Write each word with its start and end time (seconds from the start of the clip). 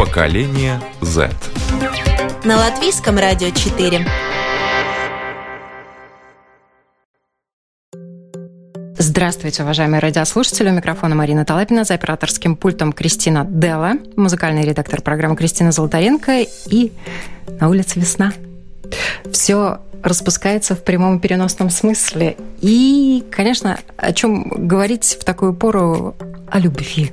Поколение 0.00 0.80
Z. 1.02 1.28
На 2.42 2.56
латвийском 2.56 3.18
радио 3.18 3.50
4. 3.50 4.06
Здравствуйте, 8.96 9.62
уважаемые 9.62 10.00
радиослушатели. 10.00 10.70
У 10.70 10.72
микрофона 10.72 11.14
Марина 11.14 11.44
Талапина, 11.44 11.84
за 11.84 11.92
операторским 11.92 12.56
пультом 12.56 12.94
Кристина 12.94 13.44
Делла, 13.44 13.92
музыкальный 14.16 14.64
редактор 14.64 15.02
программы 15.02 15.36
Кристина 15.36 15.70
Золотаренко 15.70 16.46
и 16.70 16.92
на 17.60 17.68
улице 17.68 18.00
весна. 18.00 18.32
Все 19.30 19.80
распускается 20.02 20.76
в 20.76 20.82
прямом 20.82 21.18
и 21.18 21.20
переносном 21.20 21.68
смысле. 21.68 22.38
И, 22.62 23.22
конечно, 23.30 23.78
о 23.98 24.14
чем 24.14 24.48
говорить 24.48 25.18
в 25.20 25.24
такую 25.26 25.52
пору 25.52 26.16
о 26.50 26.58
любви. 26.58 27.12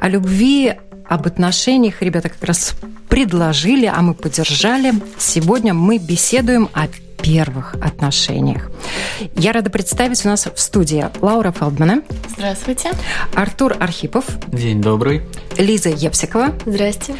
О 0.00 0.08
любви, 0.08 0.74
об 1.08 1.26
отношениях 1.26 2.02
ребята 2.02 2.28
как 2.28 2.42
раз 2.44 2.74
предложили, 3.08 3.86
а 3.86 4.02
мы 4.02 4.14
поддержали. 4.14 4.92
Сегодня 5.18 5.74
мы 5.74 5.98
беседуем 5.98 6.68
о 6.72 6.86
первых 7.22 7.74
отношениях. 7.74 8.70
Я 9.34 9.52
рада 9.52 9.70
представить 9.70 10.24
у 10.24 10.28
нас 10.28 10.46
в 10.46 10.60
студии 10.60 11.04
Лаура 11.20 11.50
Фелдмана. 11.50 12.02
Здравствуйте. 12.36 12.92
Артур 13.34 13.76
Архипов. 13.80 14.26
День 14.48 14.80
добрый. 14.80 15.22
Лиза 15.56 15.88
Епсикова. 15.88 16.54
Здрасте. 16.66 17.16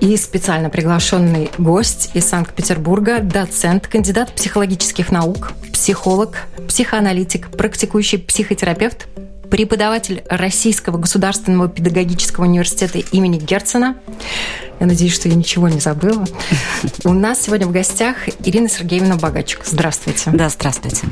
И 0.00 0.16
специально 0.16 0.70
приглашенный 0.70 1.50
гость 1.58 2.10
из 2.14 2.26
Санкт-Петербурга, 2.26 3.18
доцент, 3.20 3.86
кандидат 3.86 4.32
психологических 4.34 5.10
наук, 5.10 5.52
психолог, 5.72 6.46
психоаналитик, 6.68 7.50
практикующий 7.50 8.18
психотерапевт, 8.18 9.08
преподаватель 9.50 10.22
Российского 10.28 10.98
государственного 10.98 11.68
педагогического 11.68 12.44
университета 12.44 12.98
имени 12.98 13.38
Герцена. 13.38 13.96
Я 14.78 14.86
надеюсь, 14.86 15.14
что 15.14 15.28
я 15.28 15.34
ничего 15.34 15.68
не 15.68 15.80
забыла. 15.80 16.24
У 17.04 17.12
нас 17.12 17.42
сегодня 17.42 17.66
в 17.66 17.72
гостях 17.72 18.16
Ирина 18.44 18.68
Сергеевна 18.68 19.16
Богачук. 19.16 19.62
Здравствуйте. 19.66 20.30
Да, 20.32 20.48
здравствуйте. 20.48 21.06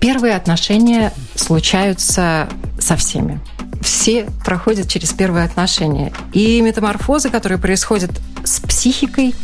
Первые 0.00 0.34
отношения 0.34 1.12
случаются 1.34 2.48
со 2.80 2.96
всеми. 2.96 3.40
Все 3.80 4.26
проходят 4.44 4.88
через 4.88 5.12
первые 5.12 5.44
отношения. 5.44 6.12
И 6.32 6.60
метаморфозы, 6.60 7.30
которые 7.30 7.58
происходят 7.58 8.10
с 8.44 8.60
психикой, 8.60 9.34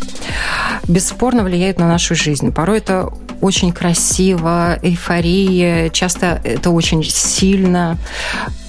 бесспорно 0.88 1.44
влияют 1.44 1.78
на 1.78 1.88
нашу 1.88 2.14
жизнь. 2.14 2.52
Порой 2.52 2.78
это 2.78 3.10
очень 3.40 3.72
красиво, 3.72 4.78
эйфория, 4.82 5.90
часто 5.90 6.40
это 6.44 6.70
очень 6.70 7.04
сильно. 7.04 7.98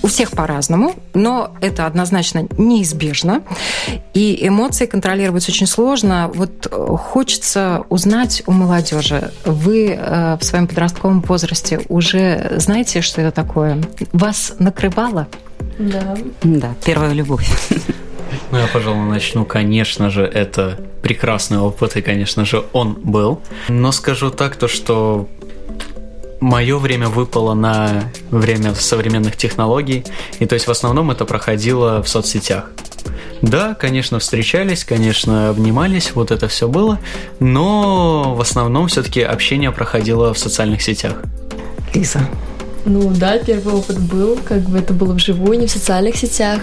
У 0.02 0.08
всех 0.08 0.32
по-разному, 0.32 0.94
но 1.14 1.56
это 1.62 1.88
однозначно 1.88 2.48
неизбежно. 2.58 3.42
И 4.14 4.48
эмоции 4.48 4.86
контролировать 4.86 5.48
очень 5.50 5.66
сложно. 5.66 6.30
Вот 6.34 6.68
хочется 6.72 7.84
узнать 7.90 8.44
у 8.46 8.52
молодежи. 8.52 9.32
Вы 9.46 9.98
э, 10.00 10.38
в 10.40 10.44
своем 10.44 10.68
подростковом 10.68 11.22
возрасте 11.22 11.82
уже 11.90 12.54
знаете, 12.58 13.02
что 13.02 13.22
это 13.22 13.32
такое? 13.32 13.82
Вас 14.12 14.54
накрывало? 14.60 15.28
Да. 15.80 16.16
Да, 16.44 16.74
первая 16.86 17.14
любовь. 17.14 17.50
Ну, 18.52 18.58
я, 18.58 18.68
пожалуй, 18.68 19.10
начну. 19.10 19.46
Конечно 19.46 20.10
же, 20.10 20.24
это 20.24 20.80
прекрасный 21.02 21.58
опыт, 21.58 21.96
и, 21.98 22.02
конечно 22.02 22.46
же, 22.46 22.64
он 22.74 22.94
был. 22.94 23.42
Но 23.70 23.92
скажу 23.92 24.30
так, 24.30 24.56
то 24.56 24.68
что 24.68 25.28
мое 26.40 26.78
время 26.78 27.08
выпало 27.08 27.54
на 27.54 28.12
время 28.32 28.76
современных 28.76 29.36
технологий, 29.38 30.06
и 30.40 30.46
то 30.46 30.54
есть 30.54 30.68
в 30.68 30.72
основном 30.72 31.12
это 31.12 31.26
проходило 31.26 32.02
в 32.04 32.08
соцсетях. 32.08 32.72
Да, 33.42 33.76
конечно, 33.76 34.20
встречались, 34.20 34.84
конечно, 34.84 35.50
обнимались, 35.50 36.12
вот 36.16 36.32
это 36.32 36.48
все 36.48 36.68
было, 36.68 37.00
но 37.40 38.34
в 38.36 38.42
основном 38.42 38.88
все-таки 38.88 39.22
общение 39.22 39.72
проходило 39.72 40.34
в 40.34 40.40
социальных 40.40 40.82
сетях. 40.82 41.22
Лиза. 41.94 42.22
Ну 42.86 43.12
да, 43.12 43.38
первый 43.38 43.74
опыт 43.74 44.00
был, 44.00 44.38
как 44.46 44.62
бы 44.62 44.78
это 44.78 44.94
было 44.94 45.14
вживую, 45.14 45.60
не 45.60 45.68
в 45.68 45.72
социальных 45.72 46.16
сетях. 46.16 46.62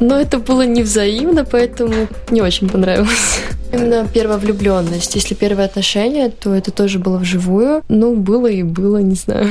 Но 0.00 0.18
это 0.18 0.38
было 0.38 0.62
невзаимно, 0.62 1.44
поэтому 1.44 2.08
не 2.30 2.40
очень 2.42 2.68
понравилось. 2.68 3.40
Именно 3.72 4.08
первая 4.12 4.38
влюбленность. 4.38 5.14
Если 5.14 5.34
первое 5.34 5.66
отношение, 5.66 6.30
то 6.30 6.54
это 6.54 6.70
тоже 6.70 6.98
было 6.98 7.18
вживую. 7.18 7.82
Ну, 7.88 8.16
было 8.16 8.46
и 8.46 8.62
было, 8.62 8.96
не 8.98 9.14
знаю. 9.14 9.48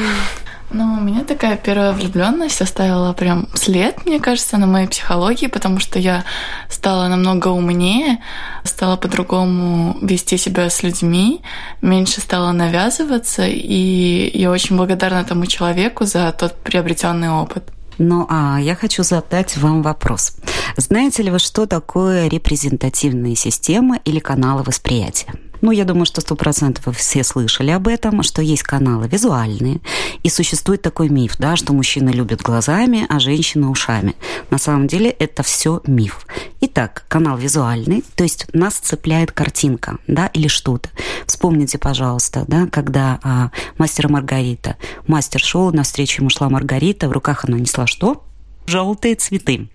Ну, 0.72 0.84
у 0.84 1.02
меня 1.02 1.24
такая 1.24 1.58
первая 1.58 1.94
влюбленность 1.94 2.62
оставила 2.62 3.14
прям 3.14 3.48
след, 3.56 4.06
мне 4.06 4.20
кажется, 4.20 4.58
на 4.58 4.68
моей 4.68 4.88
психологии, 4.88 5.48
потому 5.48 5.80
что 5.80 5.98
я 5.98 6.26
стала 6.70 7.08
намного 7.08 7.48
умнее, 7.48 8.20
стала 8.64 8.96
по-другому 8.96 9.98
вести 10.04 10.38
себя 10.38 10.70
с 10.70 10.84
людьми, 10.84 11.42
меньше 11.82 12.22
стала 12.22 12.52
навязываться, 12.52 13.48
и 13.48 14.30
я 14.38 14.52
очень 14.52 14.78
благодарна 14.78 15.24
тому 15.24 15.48
человеку 15.48 16.06
за 16.06 16.32
тот 16.38 16.54
приобретенный 16.54 17.32
опыт. 17.32 17.64
Ну, 18.00 18.26
а 18.30 18.60
я 18.60 18.76
хочу 18.76 19.04
задать 19.04 19.58
вам 19.58 19.82
вопрос. 19.82 20.38
Знаете 20.78 21.22
ли 21.22 21.32
вы, 21.32 21.40
что 21.40 21.66
такое 21.66 22.30
репрезентативные 22.30 23.36
системы 23.36 24.00
или 24.06 24.20
каналы 24.20 24.64
восприятия? 24.64 25.34
Ну, 25.62 25.72
я 25.72 25.86
думаю, 25.86 26.06
что 26.06 26.22
сто 26.22 26.36
процентов 26.36 26.86
вы 26.86 26.94
все 26.94 27.24
слышали 27.24 27.72
об 27.72 27.88
этом, 27.88 28.24
что 28.24 28.42
есть 28.42 28.64
каналы 28.64 29.08
визуальные, 29.08 29.82
и 30.24 30.30
существует 30.30 30.82
такой 30.82 31.10
миф, 31.10 31.36
да, 31.38 31.56
что 31.56 31.74
мужчины 31.74 32.10
любят 32.10 32.42
глазами, 32.42 33.06
а 33.10 33.20
женщины 33.20 33.68
ушами. 33.68 34.16
На 34.50 34.58
самом 34.58 34.88
деле 34.88 35.10
это 35.10 35.44
все 35.44 35.82
миф. 35.86 36.26
Итак, 36.62 37.06
канал 37.08 37.38
визуальный, 37.38 38.04
то 38.16 38.24
есть 38.24 38.48
нас 38.54 38.76
цепляет 38.76 39.32
картинка, 39.32 39.98
да, 40.08 40.28
или 40.28 40.48
что-то. 40.48 40.90
Вспомните, 41.26 41.78
пожалуйста, 41.78 42.46
да, 42.48 42.68
когда 42.68 43.20
а, 43.24 43.52
мастер 43.78 44.10
Маргарита, 44.10 44.78
мастер 45.08 45.42
шел, 45.42 45.72
навстречу 45.72 46.22
ему 46.22 46.30
шла 46.30 46.50
Маргарита, 46.50 47.08
в 47.10 47.12
руках 47.12 47.46
она 47.46 47.58
несла 47.58 47.88
что? 47.88 48.24
желтые 48.70 49.16
цветы. 49.16 49.68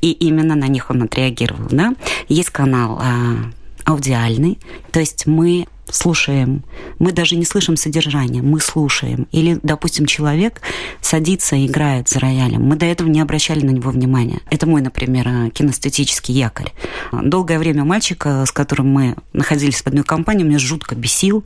И 0.00 0.10
именно 0.10 0.54
на 0.54 0.66
них 0.66 0.90
он 0.90 1.04
отреагировал. 1.04 1.68
Да? 1.70 1.94
Есть 2.28 2.50
канал 2.50 2.98
а, 3.00 3.36
аудиальный, 3.84 4.58
то 4.90 5.00
есть 5.00 5.26
мы 5.26 5.66
слушаем, 5.94 6.62
мы 6.98 7.12
даже 7.12 7.36
не 7.36 7.44
слышим 7.44 7.76
содержание, 7.76 8.42
мы 8.42 8.60
слушаем. 8.60 9.26
Или, 9.32 9.58
допустим, 9.62 10.06
человек 10.06 10.60
садится 11.00 11.56
и 11.56 11.66
играет 11.66 12.08
за 12.08 12.20
роялем. 12.20 12.62
Мы 12.62 12.76
до 12.76 12.86
этого 12.86 13.08
не 13.08 13.20
обращали 13.20 13.64
на 13.64 13.70
него 13.70 13.90
внимания. 13.90 14.40
Это 14.50 14.66
мой, 14.66 14.82
например, 14.82 15.50
кинестетический 15.50 16.34
якорь. 16.34 16.72
Долгое 17.12 17.58
время 17.58 17.84
мальчика, 17.84 18.44
с 18.46 18.52
которым 18.52 18.88
мы 18.88 19.16
находились 19.32 19.82
в 19.82 19.86
одной 19.86 20.04
компании, 20.04 20.44
меня 20.44 20.58
жутко 20.58 20.94
бесил. 20.94 21.44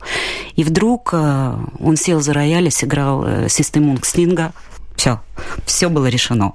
И 0.55 0.63
вдруг 0.63 1.09
э, 1.13 1.57
он 1.79 1.97
сел 1.97 2.21
за 2.21 2.33
рояль 2.33 2.67
и 2.67 2.71
сыграл 2.71 3.25
System 3.25 3.99
Слинга 4.05 4.53
все, 4.95 5.21
все 5.65 5.89
было 5.89 6.07
решено. 6.07 6.53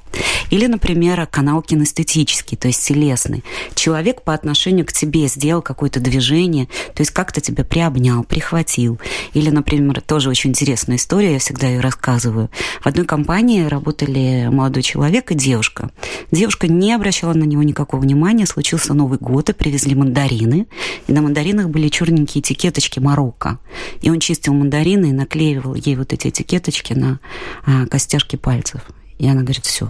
Или, 0.50 0.66
например, 0.66 1.26
канал 1.26 1.62
кинестетический, 1.62 2.56
то 2.56 2.68
есть 2.68 2.84
телесный. 2.84 3.44
Человек 3.74 4.22
по 4.22 4.34
отношению 4.34 4.84
к 4.86 4.92
тебе 4.92 5.28
сделал 5.28 5.62
какое-то 5.62 6.00
движение, 6.00 6.66
то 6.94 7.02
есть 7.02 7.12
как-то 7.12 7.40
тебя 7.40 7.64
приобнял, 7.64 8.24
прихватил. 8.24 8.98
Или, 9.32 9.50
например, 9.50 10.00
тоже 10.00 10.28
очень 10.28 10.50
интересная 10.50 10.96
история, 10.96 11.34
я 11.34 11.38
всегда 11.38 11.68
ее 11.68 11.80
рассказываю. 11.80 12.50
В 12.80 12.86
одной 12.86 13.06
компании 13.06 13.64
работали 13.64 14.48
молодой 14.50 14.82
человек 14.82 15.30
и 15.30 15.34
девушка. 15.34 15.90
Девушка 16.32 16.66
не 16.66 16.92
обращала 16.92 17.34
на 17.34 17.44
него 17.44 17.62
никакого 17.62 18.00
внимания, 18.00 18.46
случился 18.46 18.94
Новый 18.94 19.18
год, 19.18 19.50
и 19.50 19.52
привезли 19.52 19.94
мандарины, 19.94 20.66
и 21.06 21.12
на 21.12 21.22
мандаринах 21.22 21.68
были 21.68 21.88
черненькие 21.88 22.42
этикеточки 22.42 22.98
Марокко. 22.98 23.58
И 24.02 24.10
он 24.10 24.18
чистил 24.20 24.54
мандарины 24.54 25.10
и 25.10 25.12
наклеивал 25.12 25.74
ей 25.74 25.96
вот 25.96 26.12
эти 26.12 26.28
этикеточки 26.28 26.92
на 26.94 27.20
а, 27.64 27.86
костяшки 27.86 28.29
кончики 28.30 28.36
пальцев. 28.36 28.80
И 29.18 29.28
она 29.28 29.42
говорит, 29.42 29.66
все, 29.66 29.86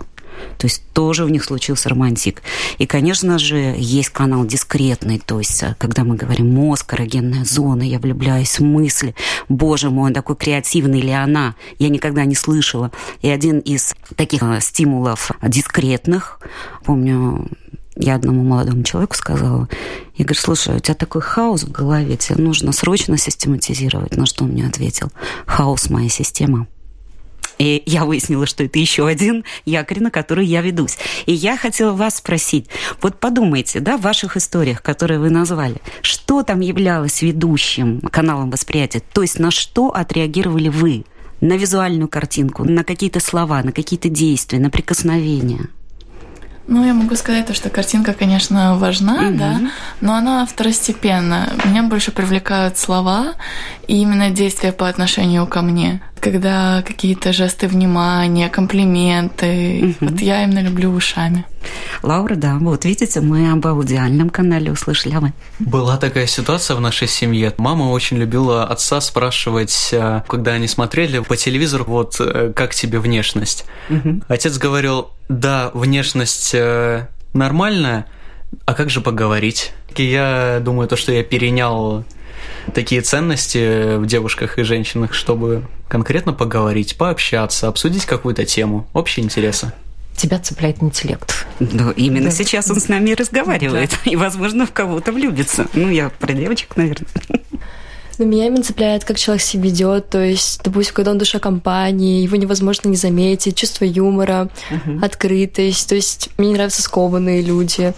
то 0.58 0.66
есть 0.66 0.82
тоже 0.92 1.24
у 1.24 1.28
них 1.28 1.44
случился 1.44 1.88
романтик. 1.88 2.42
И, 2.78 2.86
конечно 2.86 3.38
же, 3.38 3.74
есть 3.78 4.08
канал 4.10 4.44
дискретный, 4.44 5.18
то 5.18 5.38
есть 5.38 5.62
э, 5.62 5.76
когда 5.78 6.02
мы 6.02 6.16
говорим 6.16 6.52
мозг, 6.52 6.94
эрогенная 6.94 7.44
зона, 7.44 7.82
я 7.82 7.98
влюбляюсь 7.98 8.58
в 8.58 8.64
мысли, 8.64 9.14
боже 9.48 9.90
мой, 9.90 10.08
он 10.08 10.14
такой 10.14 10.36
креативный 10.36 10.98
или 11.00 11.10
она, 11.10 11.54
я 11.78 11.88
никогда 11.88 12.24
не 12.24 12.34
слышала. 12.34 12.90
И 13.22 13.28
один 13.28 13.60
из 13.60 13.94
таких 14.16 14.42
э, 14.42 14.60
стимулов 14.60 15.30
дискретных, 15.42 16.40
помню, 16.84 17.46
Я 17.96 18.14
одному 18.14 18.42
молодому 18.42 18.82
человеку 18.82 19.14
сказала, 19.14 19.68
я 20.16 20.24
говорю, 20.24 20.40
слушай, 20.40 20.76
у 20.76 20.80
тебя 20.80 20.94
такой 20.94 21.20
хаос 21.20 21.64
в 21.64 21.70
голове, 21.70 22.16
тебе 22.16 22.42
нужно 22.42 22.72
срочно 22.72 23.18
систематизировать. 23.18 24.16
На 24.16 24.24
что 24.26 24.44
он 24.44 24.50
мне 24.52 24.66
ответил? 24.66 25.10
Хаос– 25.46 25.90
моя 25.90 26.08
система. 26.08 26.66
И 27.60 27.82
я 27.84 28.06
выяснила, 28.06 28.46
что 28.46 28.64
это 28.64 28.78
еще 28.78 29.06
один 29.06 29.44
якорь, 29.66 30.00
на 30.00 30.10
который 30.10 30.46
я 30.46 30.62
ведусь. 30.62 30.96
И 31.26 31.34
я 31.34 31.58
хотела 31.58 31.92
вас 31.92 32.16
спросить, 32.16 32.70
вот 33.02 33.20
подумайте, 33.20 33.80
да, 33.80 33.98
в 33.98 34.00
ваших 34.00 34.38
историях, 34.38 34.82
которые 34.82 35.20
вы 35.20 35.28
назвали, 35.28 35.76
что 36.00 36.42
там 36.42 36.60
являлось 36.60 37.20
ведущим 37.20 38.00
каналом 38.00 38.50
восприятия? 38.50 39.02
То 39.12 39.20
есть 39.20 39.38
на 39.38 39.50
что 39.50 39.90
отреагировали 39.90 40.70
вы? 40.70 41.04
На 41.42 41.58
визуальную 41.58 42.08
картинку, 42.08 42.64
на 42.64 42.82
какие-то 42.82 43.20
слова, 43.20 43.62
на 43.62 43.72
какие-то 43.72 44.08
действия, 44.08 44.58
на 44.58 44.70
прикосновения– 44.70 45.68
ну, 46.70 46.86
я 46.86 46.94
могу 46.94 47.16
сказать 47.16 47.46
то, 47.46 47.52
что 47.52 47.68
картинка, 47.68 48.14
конечно, 48.14 48.76
важна, 48.76 49.24
mm-hmm. 49.24 49.36
да, 49.36 49.60
но 50.00 50.14
она 50.14 50.46
второстепенна. 50.46 51.52
Меня 51.64 51.82
больше 51.82 52.12
привлекают 52.12 52.78
слова 52.78 53.34
и 53.88 53.96
именно 54.00 54.30
действия 54.30 54.70
по 54.70 54.88
отношению 54.88 55.48
ко 55.48 55.62
мне. 55.62 56.00
Когда 56.20 56.82
какие-то 56.86 57.32
жесты 57.32 57.66
внимания, 57.66 58.48
комплименты. 58.48 59.46
Mm-hmm. 59.46 59.96
Вот 60.00 60.20
я 60.20 60.44
именно 60.44 60.60
люблю 60.60 60.92
ушами. 60.92 61.44
Лаура, 62.02 62.34
да, 62.34 62.56
вот 62.60 62.84
видите, 62.84 63.20
мы 63.20 63.50
об 63.50 63.66
аудиальном 63.66 64.30
канале 64.30 64.72
услышали, 64.72 65.14
а 65.14 65.20
вы? 65.20 65.32
Была 65.58 65.96
такая 65.98 66.26
ситуация 66.26 66.76
в 66.76 66.80
нашей 66.80 67.08
семье. 67.08 67.52
Мама 67.58 67.84
очень 67.90 68.16
любила 68.16 68.64
отца 68.64 69.00
спрашивать, 69.00 69.90
э, 69.92 70.22
когда 70.26 70.52
они 70.52 70.66
смотрели 70.66 71.18
по 71.18 71.36
телевизору, 71.36 71.84
вот 71.84 72.16
э, 72.18 72.52
как 72.54 72.74
тебе 72.74 73.00
внешность. 73.00 73.66
Угу. 73.90 74.22
Отец 74.28 74.56
говорил, 74.56 75.10
да, 75.28 75.70
внешность 75.74 76.54
э, 76.54 77.08
нормальная, 77.34 78.06
а 78.64 78.74
как 78.74 78.88
же 78.88 79.00
поговорить? 79.00 79.72
Я 79.96 80.60
думаю, 80.62 80.88
то, 80.88 80.96
что 80.96 81.12
я 81.12 81.22
перенял 81.22 82.04
такие 82.74 83.02
ценности 83.02 83.96
в 83.96 84.06
девушках 84.06 84.58
и 84.58 84.62
женщинах, 84.62 85.12
чтобы 85.12 85.64
конкретно 85.88 86.32
поговорить, 86.32 86.96
пообщаться, 86.96 87.68
обсудить 87.68 88.06
какую-то 88.06 88.46
тему, 88.46 88.88
общие 88.94 89.24
интересы 89.24 89.72
тебя 90.20 90.38
цепляет 90.38 90.82
интеллект. 90.82 91.46
Да, 91.58 91.92
именно 91.96 92.26
да. 92.26 92.30
сейчас 92.30 92.70
он 92.70 92.80
с 92.80 92.88
нами 92.88 93.12
разговаривает. 93.12 93.90
Да. 94.04 94.10
И, 94.10 94.16
возможно, 94.16 94.66
в 94.66 94.72
кого-то 94.72 95.12
влюбится. 95.12 95.66
Ну, 95.74 95.88
я 95.88 96.10
про 96.10 96.32
девочек, 96.32 96.76
наверное. 96.76 97.08
Но 98.18 98.26
меня 98.26 98.48
именно 98.48 98.62
цепляет, 98.62 99.04
как 99.04 99.16
человек 99.16 99.42
себя 99.42 99.62
ведет. 99.62 100.10
То 100.10 100.22
есть, 100.22 100.60
допустим, 100.62 100.94
когда 100.94 101.12
он 101.12 101.18
душа 101.18 101.38
компании, 101.38 102.22
его 102.22 102.36
невозможно 102.36 102.90
не 102.90 102.96
заметить, 102.96 103.56
чувство 103.56 103.86
юмора, 103.86 104.50
uh-huh. 104.70 105.02
открытость. 105.02 105.88
То 105.88 105.94
есть, 105.94 106.28
мне 106.36 106.52
нравятся 106.52 106.82
скованные 106.82 107.40
люди. 107.40 107.94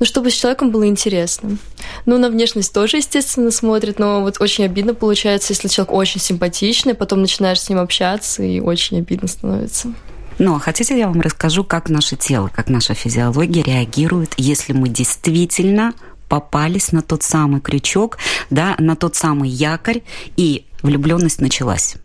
Ну, 0.00 0.06
чтобы 0.06 0.30
с 0.30 0.34
человеком 0.34 0.70
было 0.70 0.86
интересно. 0.86 1.58
Ну, 2.06 2.16
на 2.16 2.30
внешность 2.30 2.72
тоже, 2.72 2.98
естественно, 2.98 3.50
смотрят, 3.50 3.98
но 3.98 4.22
вот 4.22 4.40
очень 4.40 4.64
обидно 4.64 4.94
получается, 4.94 5.52
если 5.52 5.68
человек 5.68 5.92
очень 5.92 6.20
симпатичный, 6.22 6.94
потом 6.94 7.20
начинаешь 7.20 7.60
с 7.60 7.68
ним 7.68 7.78
общаться, 7.78 8.42
и 8.42 8.60
очень 8.60 8.98
обидно 8.98 9.28
становится. 9.28 9.92
Но 10.38 10.58
хотите, 10.58 10.98
я 10.98 11.08
вам 11.08 11.20
расскажу, 11.20 11.64
как 11.64 11.88
наше 11.88 12.16
тело, 12.16 12.50
как 12.54 12.68
наша 12.68 12.94
физиология 12.94 13.62
реагирует, 13.62 14.34
если 14.36 14.72
мы 14.72 14.88
действительно 14.88 15.94
попались 16.28 16.92
на 16.92 17.02
тот 17.02 17.22
самый 17.22 17.60
крючок, 17.60 18.18
да, 18.50 18.74
на 18.78 18.96
тот 18.96 19.16
самый 19.16 19.48
якорь, 19.48 20.02
и 20.36 20.66
влюбленность 20.82 21.40
началась. 21.40 21.96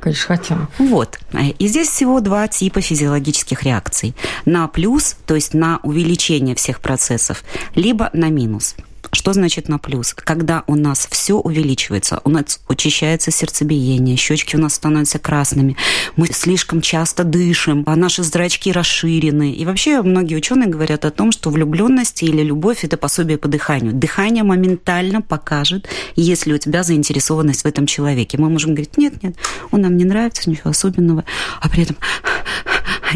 Конечно, 0.00 0.36
хотим. 0.36 0.68
Вот. 0.78 1.18
И 1.58 1.66
здесь 1.66 1.88
всего 1.88 2.20
два 2.20 2.46
типа 2.46 2.82
физиологических 2.82 3.62
реакций. 3.62 4.14
На 4.44 4.68
плюс, 4.68 5.16
то 5.26 5.34
есть 5.34 5.54
на 5.54 5.80
увеличение 5.82 6.54
всех 6.54 6.80
процессов, 6.80 7.42
либо 7.74 8.10
на 8.12 8.28
минус– 8.28 8.74
что 9.10 9.32
значит 9.32 9.68
на 9.68 9.78
плюс? 9.78 10.14
Когда 10.14 10.64
у 10.66 10.76
нас 10.76 11.06
все 11.10 11.34
увеличивается, 11.34 12.20
у 12.24 12.30
нас 12.30 12.60
учащается 12.68 13.30
сердцебиение, 13.30 14.16
щечки 14.16 14.56
у 14.56 14.58
нас 14.58 14.74
становятся 14.74 15.18
красными, 15.18 15.76
мы 16.16 16.28
слишком 16.28 16.80
часто 16.80 17.24
дышим, 17.24 17.82
а 17.86 17.96
наши 17.96 18.22
зрачки 18.22 18.72
расширены. 18.72 19.52
И 19.52 19.64
вообще 19.64 20.02
многие 20.02 20.36
ученые 20.36 20.68
говорят 20.68 21.04
о 21.04 21.10
том, 21.10 21.32
что 21.32 21.50
влюбленность 21.50 22.22
или 22.22 22.42
любовь– 22.42 22.80
это 22.84 22.96
пособие 22.96 23.38
по 23.38 23.48
дыханию. 23.48 23.92
Дыхание 23.92 24.44
моментально 24.44 25.20
покажет, 25.20 25.88
если 26.16 26.52
у 26.52 26.58
тебя 26.58 26.82
заинтересованность 26.82 27.62
в 27.62 27.66
этом 27.66 27.86
человеке. 27.86 28.38
Мы 28.38 28.48
можем 28.48 28.70
говорить, 28.70 28.96
нет, 28.96 29.22
нет, 29.22 29.36
он 29.70 29.82
нам 29.82 29.96
не 29.96 30.04
нравится, 30.04 30.48
ничего 30.48 30.70
особенного, 30.70 31.24
а 31.60 31.68
при 31.68 31.82
этом 31.82 31.96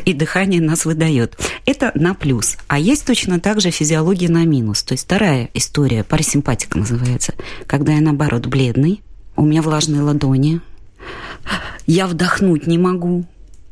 и 0.05 0.13
дыхание 0.13 0.61
нас 0.61 0.85
выдает. 0.85 1.39
Это 1.65 1.93
на 1.95 2.15
плюс. 2.15 2.57
А 2.69 2.79
есть 2.79 3.07
точно 3.07 3.41
так 3.41 3.61
же 3.61 3.71
физиология 3.71 4.29
на 4.29 4.45
минус. 4.45 4.83
То 4.83 4.93
есть 4.93 5.05
вторая 5.05 5.51
история, 5.55 6.05
парасимпатика 6.05 6.79
называется, 6.79 7.35
когда 7.67 7.93
я 7.93 8.01
наоборот 8.01 8.47
бледный, 8.47 9.03
у 9.37 9.43
меня 9.43 9.63
влажные 9.63 10.03
ладони, 10.03 10.61
я 11.87 12.07
вдохнуть 12.07 12.67
не 12.67 12.79
могу, 12.79 13.27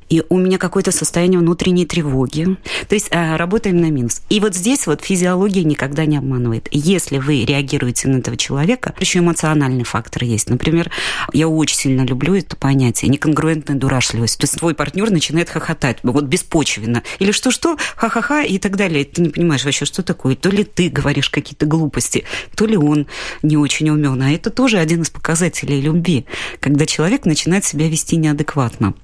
и 0.09 0.23
у 0.29 0.39
меня 0.39 0.59
какое-то 0.59 0.93
состояние 0.93 1.41
внутренней 1.41 1.87
тревоги. 1.87 2.56
То 2.89 2.95
есть 2.95 3.09
а, 3.11 3.37
работаем 3.37 3.81
на 3.81 3.91
минус. 3.91 4.23
И 4.29 4.41
вот 4.41 4.55
здесь 4.55 4.87
вот 4.87 5.03
физиология 5.03 5.65
никогда 5.65 6.06
не 6.06 6.17
обманывает. 6.17 6.69
Если 6.71 7.19
вы 7.19 7.45
реагируете 7.45 8.09
на 8.09 8.19
этого 8.19 8.37
человека, 8.37 8.95
еще 9.01 9.21
эмоциональный 9.21 9.85
фактор 9.85 10.25
есть. 10.25 10.51
Например, 10.51 10.91
я 11.33 11.49
очень 11.49 11.77
сильно 11.77 12.03
люблю 12.03 12.35
это 12.35 12.56
понятие 12.56 13.11
неконгруентная 13.11 13.77
дурашливость. 13.77 14.39
То 14.39 14.45
есть 14.45 14.59
твой 14.59 14.75
партнер 14.75 15.11
начинает 15.11 15.51
хохотать, 15.51 15.99
вот 16.03 16.25
беспочвенно. 16.25 17.03
Или 17.19 17.33
что-что, 17.33 17.77
ха-ха-ха 17.97 18.43
и 18.43 18.59
так 18.59 18.77
далее. 18.77 19.05
Ты 19.05 19.23
не 19.23 19.29
понимаешь 19.31 19.65
вообще, 19.65 19.85
что 19.85 20.03
такое. 20.03 20.37
То 20.37 20.50
ли 20.50 20.65
ты 20.65 20.89
говоришь 20.89 21.31
какие-то 21.31 21.67
глупости, 21.67 22.25
то 22.55 22.67
ли 22.67 22.77
он 22.77 23.07
не 23.43 23.57
очень 23.57 23.91
умен. 23.91 24.21
А 24.23 24.31
это 24.31 24.50
тоже 24.50 24.79
один 24.79 25.03
из 25.03 25.11
показателей 25.11 25.81
любви, 25.81 26.27
когда 26.61 26.87
человек 26.87 27.25
начинает 27.25 27.65
себя 27.65 27.89
вести 27.89 28.17
неадекватно. 28.17 28.95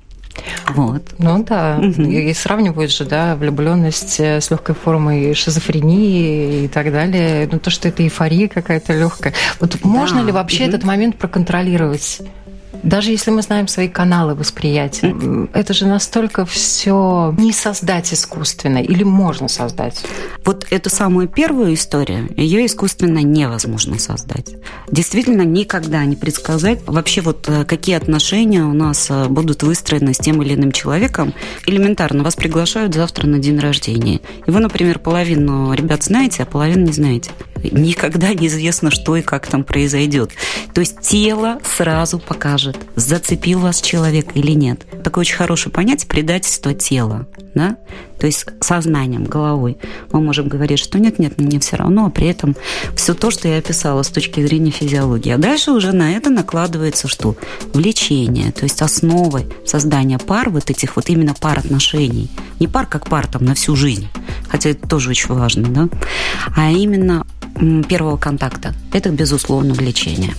Вот. 0.70 1.02
Ну 1.19 1.44
да, 1.44 1.78
угу. 1.78 2.02
и 2.02 2.32
сравнивают 2.34 2.92
же, 2.92 3.04
да, 3.04 3.37
влюбленность 3.37 4.20
э, 4.20 4.40
с 4.40 4.50
легкой 4.50 4.75
формой 4.75 5.34
шизофрении 5.34 6.64
и 6.64 6.69
так 6.69 6.92
далее. 6.92 7.48
Ну 7.50 7.58
то, 7.58 7.70
что 7.70 7.88
это 7.88 8.02
эйфория 8.02 8.48
какая-то 8.48 8.92
легкая. 8.92 9.34
Вот 9.58 9.72
да. 9.72 9.88
можно 9.88 10.20
ли 10.20 10.32
вообще 10.32 10.64
угу. 10.64 10.70
этот 10.70 10.84
момент 10.84 11.16
проконтролировать? 11.16 12.20
Даже 12.82 13.11
если 13.11 13.31
мы 13.31 13.43
знаем 13.43 13.69
свои 13.69 13.88
каналы 13.88 14.35
восприятия, 14.35 15.09
mm. 15.09 15.50
это 15.53 15.75
же 15.75 15.87
настолько 15.87 16.44
все 16.47 17.35
не 17.38 17.53
создать 17.53 18.12
искусственно, 18.12 18.79
или 18.79 19.03
можно 19.03 19.49
создать? 19.49 20.03
Вот 20.44 20.67
эту 20.71 20.91
самую 20.91 21.29
первую 21.29 21.75
историю, 21.75 22.31
ее 22.37 22.65
искусственно 22.67 23.19
невозможно 23.19 23.99
создать. 23.99 24.55
Действительно, 24.91 25.43
никогда 25.43 26.05
не 26.05 26.17
предсказать 26.17 26.81
вообще 26.87 27.20
вот 27.20 27.49
э, 27.49 27.65
какие 27.65 27.96
отношения 27.96 28.63
у 28.65 28.72
нас 28.72 29.08
э, 29.10 29.27
будут 29.29 29.63
выстроены 29.63 30.15
с 30.15 30.19
тем 30.19 30.43
или 30.43 30.55
иным 30.55 30.72
человеком. 30.72 31.34
Элементарно, 31.67 32.25
вас 32.25 32.37
приглашают 32.37 32.94
завтра 32.94 33.27
на 33.27 33.39
день 33.39 33.58
рождения. 33.58 34.20
И 34.46 34.51
вы, 34.51 34.60
например, 34.60 34.99
половину 34.99 35.72
ребят 35.75 36.05
знаете, 36.05 36.43
а 36.43 36.46
половину 36.46 36.87
не 36.87 36.93
знаете. 36.93 37.31
Никогда 37.63 38.32
неизвестно, 38.34 38.91
что 38.91 39.17
и 39.17 39.22
как 39.22 39.46
там 39.46 39.65
произойдет. 39.65 40.31
То 40.75 40.81
есть 40.81 41.01
тело 41.01 41.60
сразу 41.65 42.19
покажет 42.19 42.69
скажет, 42.70 42.89
зацепил 42.96 43.60
вас 43.60 43.81
человек 43.81 44.36
или 44.36 44.53
нет. 44.53 44.81
Такое 45.03 45.22
очень 45.22 45.36
хорошее 45.36 45.72
понятие 45.72 46.08
предательство 46.08 46.74
тела. 46.74 47.27
Да? 47.55 47.77
То 48.19 48.27
есть 48.27 48.46
сознанием, 48.60 49.24
головой. 49.24 49.79
Мы 50.12 50.20
можем 50.20 50.48
говорить, 50.48 50.79
что 50.79 50.98
нет, 50.98 51.19
нет, 51.19 51.39
мне 51.39 51.58
все 51.58 51.77
равно, 51.77 52.06
а 52.06 52.10
при 52.10 52.29
этом 52.29 52.55
все 52.94 53.15
то, 53.15 53.31
что 53.31 53.48
я 53.48 53.58
описала 53.58 54.03
с 54.03 54.08
точки 54.08 54.41
зрения 54.44 54.70
физиологии. 54.70 55.32
А 55.32 55.39
дальше 55.39 55.72
уже 55.72 55.93
на 55.93 56.12
это 56.12 56.31
накладывается 56.31 57.08
что? 57.08 57.36
Влечение, 57.72 58.53
то 58.53 58.65
есть 58.65 58.82
основой 58.82 59.46
создания 59.67 60.19
пар, 60.19 60.50
вот 60.50 60.70
этих 60.70 60.96
вот 60.96 61.08
именно 61.08 61.34
пар 61.34 61.58
отношений. 61.58 62.31
Не 62.60 62.69
пар 62.69 62.86
как 62.86 63.08
пар 63.08 63.27
там 63.27 63.44
на 63.44 63.55
всю 63.55 63.74
жизнь, 63.74 64.06
хотя 64.48 64.70
это 64.70 64.86
тоже 64.86 65.10
очень 65.10 65.34
важно, 65.34 65.69
да? 65.69 65.89
а 66.56 66.70
именно 66.70 67.27
первого 67.89 68.17
контакта. 68.17 68.74
Это, 68.93 69.10
безусловно, 69.10 69.74
влечение. 69.74 70.34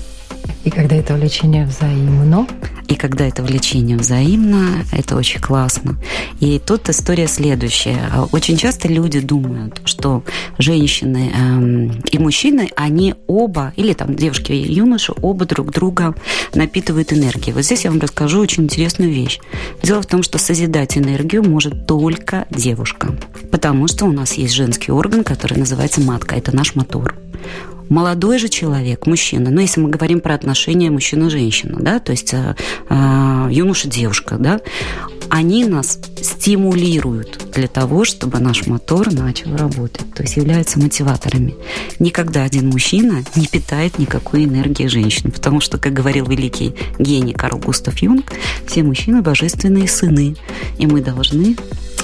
И 0.64 0.70
когда 0.70 0.96
это 0.96 1.14
влечение 1.16 1.66
взаимно? 1.66 2.48
И 2.88 2.96
когда 2.96 3.26
это 3.26 3.42
влечение 3.42 3.98
взаимно, 3.98 4.84
это 4.92 5.16
очень 5.16 5.40
классно. 5.40 5.98
И 6.42 6.60
тут 6.60 6.90
история 6.90 7.28
следующая. 7.28 8.12
Очень 8.34 8.58
часто 8.58 8.90
люди 8.90 9.22
думают, 9.22 9.82
что 9.86 10.24
женщины 10.58 11.32
эм, 11.34 12.02
и 12.12 12.18
мужчины, 12.18 12.70
они 12.76 13.16
оба, 13.28 13.72
или 13.78 13.94
там 13.94 14.16
девушки 14.16 14.52
и 14.52 14.74
юноши, 14.74 15.14
оба 15.22 15.46
друг 15.46 15.72
друга 15.72 16.16
напитывают 16.54 17.14
энергией. 17.14 17.54
Вот 17.54 17.64
здесь 17.64 17.86
я 17.86 17.92
вам 17.92 18.02
расскажу 18.02 18.40
очень 18.40 18.64
интересную 18.64 19.12
вещь. 19.12 19.40
Дело 19.82 20.02
в 20.02 20.06
том, 20.08 20.22
что 20.22 20.38
созидать 20.38 20.98
энергию 20.98 21.44
может 21.44 21.88
только 21.88 22.46
девушка. 22.50 23.16
Потому 23.52 23.88
что 23.88 24.06
у 24.06 24.12
нас 24.12 24.34
есть 24.34 24.54
женский 24.54 24.92
орган, 24.92 25.24
который 25.24 25.58
называется 25.58 26.02
матка. 26.02 26.36
Это 26.36 26.54
наш 26.54 26.76
мотор 26.76 27.16
молодой 27.92 28.40
же 28.40 28.48
человек, 28.48 29.06
мужчина, 29.06 29.52
ну, 29.52 29.60
если 29.60 29.82
мы 29.82 29.90
говорим 29.90 30.22
про 30.22 30.34
отношения 30.34 30.90
мужчина-женщина, 30.90 31.78
да, 31.80 32.00
то 32.00 32.14
есть 32.14 32.34
э, 32.34 32.56
э, 32.90 33.48
юноша-девушка, 33.52 34.38
да, 34.40 34.62
они 35.30 35.66
нас 35.66 36.00
стимулируют 36.22 37.40
для 37.54 37.68
того, 37.68 38.06
чтобы 38.06 38.40
наш 38.40 38.66
мотор 38.66 39.12
начал 39.12 39.58
работать, 39.58 40.14
то 40.14 40.24
есть 40.24 40.38
являются 40.38 40.80
мотиваторами. 40.80 41.56
Никогда 42.00 42.44
один 42.44 42.70
мужчина 42.70 43.24
не 43.36 43.48
питает 43.48 44.00
никакой 44.00 44.46
энергии 44.46 44.88
женщины, 44.88 45.30
потому 45.30 45.60
что, 45.60 45.78
как 45.78 45.92
говорил 45.92 46.26
великий 46.26 46.74
гений 46.98 47.34
Карл 47.34 47.60
Густав 47.60 47.98
Юнг, 48.02 48.32
все 48.68 48.84
мужчины– 48.84 49.22
божественные 49.22 49.90
сыны, 49.90 50.38
и 50.78 50.88
мы 50.88 51.02
должны 51.02 51.58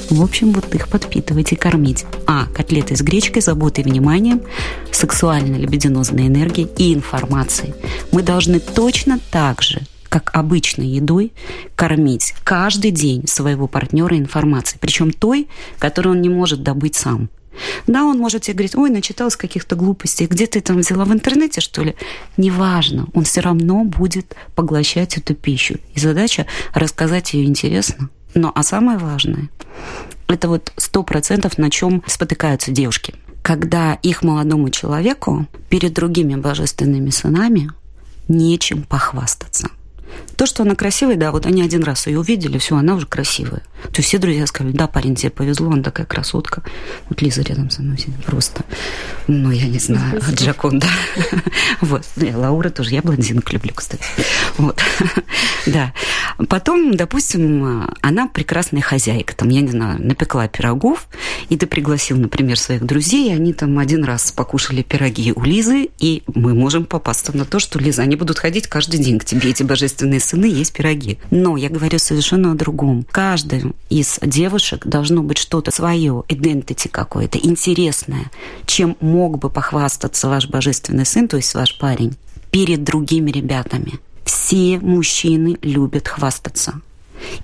в 0.10 0.22
общем, 0.22 0.52
вот 0.52 0.74
их 0.74 0.88
подпитывать 0.88 1.52
и 1.52 1.56
кормить. 1.56 2.06
А. 2.26 2.46
Котлеты 2.54 2.96
с 2.96 3.02
гречкой, 3.02 3.42
заботой 3.42 3.84
и 3.84 3.88
вниманием, 3.88 4.42
сексуально-лебединозной 4.92 6.28
энергией 6.28 6.70
и 6.78 6.94
информацией. 6.94 7.74
Мы 8.12 8.24
должны 8.24 8.60
точно 8.60 9.20
так 9.32 9.62
же 9.62 9.82
как 10.10 10.32
обычной 10.34 10.88
едой, 10.88 11.34
кормить 11.76 12.34
каждый 12.44 12.92
день 12.92 13.28
своего 13.28 13.68
партнера 13.68 14.18
информацией, 14.18 14.80
причем 14.80 15.12
той, 15.12 15.48
которую 15.80 16.16
он 16.16 16.22
не 16.22 16.30
может 16.30 16.64
добыть 16.64 16.96
сам. 16.96 17.30
Да, 17.88 18.04
он 18.04 18.18
может 18.18 18.44
тебе 18.44 18.54
говорить, 18.54 18.76
ой, 18.76 18.90
начиталась 18.90 19.36
каких-то 19.36 19.76
глупостей, 19.76 20.28
где 20.28 20.46
ты 20.46 20.62
там 20.62 20.78
взяла 20.78 21.06
в 21.06 21.14
интернете, 21.14 21.60
что 21.60 21.84
ли? 21.84 21.96
Неважно, 22.38 23.08
он 23.14 23.24
все 23.24 23.42
равно 23.42 23.84
будет 23.84 24.36
поглощать 24.56 25.18
эту 25.18 25.36
пищу. 25.36 25.80
И 25.94 26.00
задача 26.00 26.46
рассказать 26.74 27.34
ее 27.34 27.46
интересно. 27.46 28.10
Но, 28.38 28.52
а 28.54 28.62
самое 28.62 29.00
важное, 29.00 29.50
это 30.28 30.48
вот 30.48 30.72
сто 30.78 31.02
процентов 31.02 31.58
на 31.58 31.72
чем 31.72 32.04
спотыкаются 32.06 32.72
девушки. 32.72 33.16
Когда 33.42 33.96
их 33.96 34.22
молодому 34.22 34.70
человеку 34.70 35.48
перед 35.70 35.94
другими 35.94 36.36
божественными 36.36 37.10
сынами 37.10 37.72
нечем 38.28 38.84
похвастаться. 38.84 39.70
То, 40.38 40.46
что 40.46 40.62
она 40.62 40.76
красивая, 40.76 41.16
да, 41.16 41.32
вот 41.32 41.48
они 41.48 41.64
один 41.64 41.84
раз 41.84 42.06
ее 42.06 42.20
увидели, 42.20 42.60
все, 42.60 42.78
она 42.78 42.94
уже 42.94 43.08
красивая. 43.08 43.64
То 43.84 43.98
есть 43.98 44.10
все 44.10 44.20
друзья 44.20 44.46
сказали, 44.46 44.72
да, 44.72 44.88
парень, 44.88 45.16
тебе 45.16 45.32
повезло, 45.32 45.72
она 45.72 45.82
такая 45.82 46.06
красотка. 46.06 46.62
Вот 47.10 47.22
Лиза 47.22 47.42
рядом 47.42 47.70
со 47.72 47.82
мной 47.82 47.98
сидит 47.98 48.24
просто, 48.24 48.64
ну, 49.28 49.52
я 49.52 49.66
не 49.68 49.80
знаю, 49.80 50.22
Джакон, 50.32 50.80
да. 50.80 50.88
Вот, 51.82 52.04
я 52.18 52.38
Лаура 52.38 52.70
тоже, 52.70 52.92
я 52.92 53.02
блондинок 53.02 53.52
люблю, 53.52 53.72
кстати. 53.74 54.04
Вот, 54.58 54.80
да. 55.66 55.94
Потом, 56.50 56.96
допустим, 56.96 57.90
она 58.02 58.28
прекрасная 58.28 58.82
хозяйка, 58.82 59.36
там, 59.36 59.50
я 59.50 59.62
не 59.62 59.70
знаю, 59.70 60.00
напекла 60.04 60.48
пирогов, 60.48 61.08
и 61.50 61.58
ты 61.58 61.66
пригласил, 61.66 62.18
например, 62.18 62.60
своих 62.60 62.84
друзей, 62.84 63.30
и 63.30 63.34
они 63.34 63.54
там 63.54 63.78
один 63.80 64.04
раз 64.04 64.32
покушали 64.32 64.84
пироги 64.84 65.34
у 65.36 65.44
Лизы, 65.44 65.90
и 66.00 66.24
мы 66.28 66.54
можем 66.54 66.86
попасться 66.86 67.36
на 67.36 67.46
то, 67.46 67.58
что, 67.60 67.80
Лиза, 67.80 68.04
они 68.04 68.16
будут 68.16 68.38
ходить 68.38 68.68
каждый 68.68 69.00
день 69.00 69.18
к 69.18 69.26
тебе, 69.26 69.50
эти 69.50 69.64
божественные 69.64 70.20
сыны, 70.28 70.46
есть 70.46 70.74
пироги. 70.74 71.18
Но 71.32 71.58
я 71.58 71.70
говорю 71.70 72.00
совершенно 72.00 72.52
о 72.52 72.56
другом. 72.56 73.06
Каждый 73.12 73.74
из 73.90 74.20
девушек 74.22 74.86
должно 74.86 75.24
быть 75.24 75.38
что-то 75.38 75.72
свое, 75.72 76.24
identity 76.28 76.90
какое-то, 76.90 77.38
интересное, 77.38 78.32
чем 78.66 78.98
мог 79.00 79.40
бы 79.40 79.50
похвастаться 79.50 80.28
ваш 80.28 80.48
божественный 80.48 81.06
сын, 81.06 81.28
то 81.28 81.38
есть 81.38 81.54
ваш 81.54 81.78
парень, 81.80 82.16
перед 82.52 82.84
другими 82.84 83.32
ребятами. 83.32 84.00
Все 84.26 84.80
мужчины 84.80 85.58
любят 85.62 86.08
хвастаться. 86.08 86.82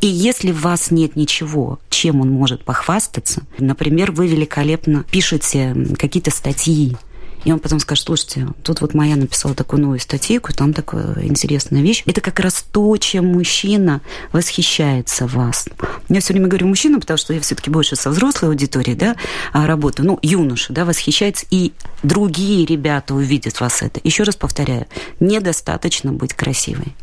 И 0.01 0.07
если 0.07 0.51
в 0.51 0.61
вас 0.61 0.91
нет 0.91 1.15
ничего, 1.15 1.79
чем 1.89 2.21
он 2.21 2.29
может 2.29 2.63
похвастаться, 2.63 3.41
например, 3.57 4.11
вы 4.11 4.27
великолепно 4.27 5.03
пишете 5.09 5.75
какие-то 5.97 6.31
статьи, 6.31 6.95
и 7.43 7.51
он 7.51 7.59
потом 7.59 7.79
скажет, 7.79 8.05
слушайте, 8.05 8.47
тут 8.63 8.81
вот 8.81 8.93
моя 8.93 9.15
написала 9.15 9.53
такую 9.55 9.81
новую 9.81 9.99
статейку, 9.99 10.53
там 10.53 10.73
такая 10.73 11.23
интересная 11.23 11.81
вещь. 11.81 12.03
Это 12.05 12.21
как 12.21 12.39
раз 12.39 12.65
то, 12.71 12.95
чем 12.97 13.27
мужчина 13.27 14.01
восхищается 14.31 15.27
вас. 15.27 15.67
Я 16.09 16.21
все 16.21 16.33
время 16.33 16.47
говорю 16.47 16.67
мужчина, 16.67 16.99
потому 16.99 17.17
что 17.17 17.33
я 17.33 17.41
все-таки 17.41 17.69
больше 17.69 17.95
со 17.95 18.09
взрослой 18.09 18.49
аудиторией, 18.49 18.95
да, 18.95 19.15
а, 19.51 19.67
работаю. 19.67 20.07
Ну, 20.07 20.19
юноша, 20.21 20.73
да, 20.73 20.85
восхищается, 20.85 21.45
и 21.49 21.73
другие 22.01 22.65
ребята 22.65 23.13
увидят 23.13 23.59
вас 23.59 23.81
это. 23.81 23.99
Еще 24.03 24.23
раз 24.23 24.35
повторяю, 24.35 24.87
недостаточно 25.19 26.11
быть 26.11 26.33
красивой. 26.33 26.95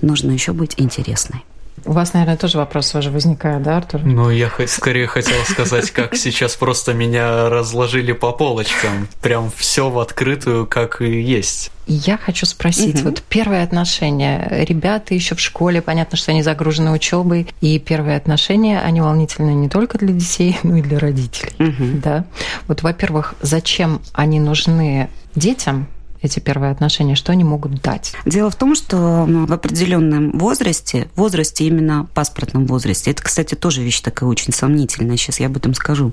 Нужно 0.00 0.30
еще 0.30 0.52
быть 0.52 0.74
интересной. 0.76 1.44
У 1.86 1.92
вас, 1.92 2.12
наверное, 2.14 2.36
тоже 2.36 2.58
вопрос 2.58 2.94
уже 2.94 3.10
возникает, 3.10 3.62
да, 3.62 3.76
Артур? 3.76 4.02
Ну, 4.04 4.30
я 4.30 4.50
скорее 4.66 5.06
хотел 5.06 5.42
сказать, 5.44 5.90
как 5.92 6.16
сейчас 6.16 6.56
просто 6.56 6.92
меня 6.92 7.48
разложили 7.48 8.12
по 8.12 8.32
полочкам. 8.32 9.08
Прям 9.22 9.52
все 9.56 9.88
в 9.88 10.00
открытую, 10.00 10.66
как 10.66 11.00
и 11.00 11.20
есть. 11.20 11.70
Я 11.86 12.18
хочу 12.18 12.46
спросить, 12.46 12.96
угу. 12.96 13.10
вот 13.10 13.22
первые 13.22 13.62
отношения, 13.62 14.48
ребята 14.50 15.14
еще 15.14 15.36
в 15.36 15.40
школе, 15.40 15.80
понятно, 15.80 16.18
что 16.18 16.32
они 16.32 16.42
загружены 16.42 16.90
учебой, 16.90 17.46
и 17.60 17.78
первые 17.78 18.16
отношения, 18.16 18.80
они 18.80 19.00
волнительны 19.00 19.50
не 19.50 19.68
только 19.68 19.96
для 19.96 20.12
детей, 20.12 20.58
но 20.64 20.76
и 20.76 20.82
для 20.82 20.98
родителей, 20.98 21.52
угу. 21.60 22.00
да. 22.02 22.24
Вот, 22.66 22.82
во-первых, 22.82 23.34
зачем 23.40 24.00
они 24.12 24.40
нужны 24.40 25.08
детям, 25.36 25.86
эти 26.26 26.40
первые 26.40 26.72
отношения, 26.72 27.14
что 27.14 27.32
они 27.32 27.44
могут 27.44 27.80
дать? 27.82 28.14
Дело 28.24 28.50
в 28.50 28.56
том, 28.56 28.74
что 28.74 29.26
ну, 29.26 29.46
в 29.46 29.52
определенном 29.52 30.32
возрасте, 30.32 31.08
возрасте 31.16 31.66
именно 31.66 32.06
паспортном 32.14 32.66
возрасте, 32.66 33.10
это, 33.10 33.22
кстати, 33.22 33.54
тоже 33.54 33.82
вещь 33.82 34.00
такая 34.00 34.28
очень 34.28 34.52
сомнительная, 34.52 35.16
сейчас 35.16 35.40
я 35.40 35.46
об 35.46 35.56
этом 35.56 35.74
скажу, 35.74 36.12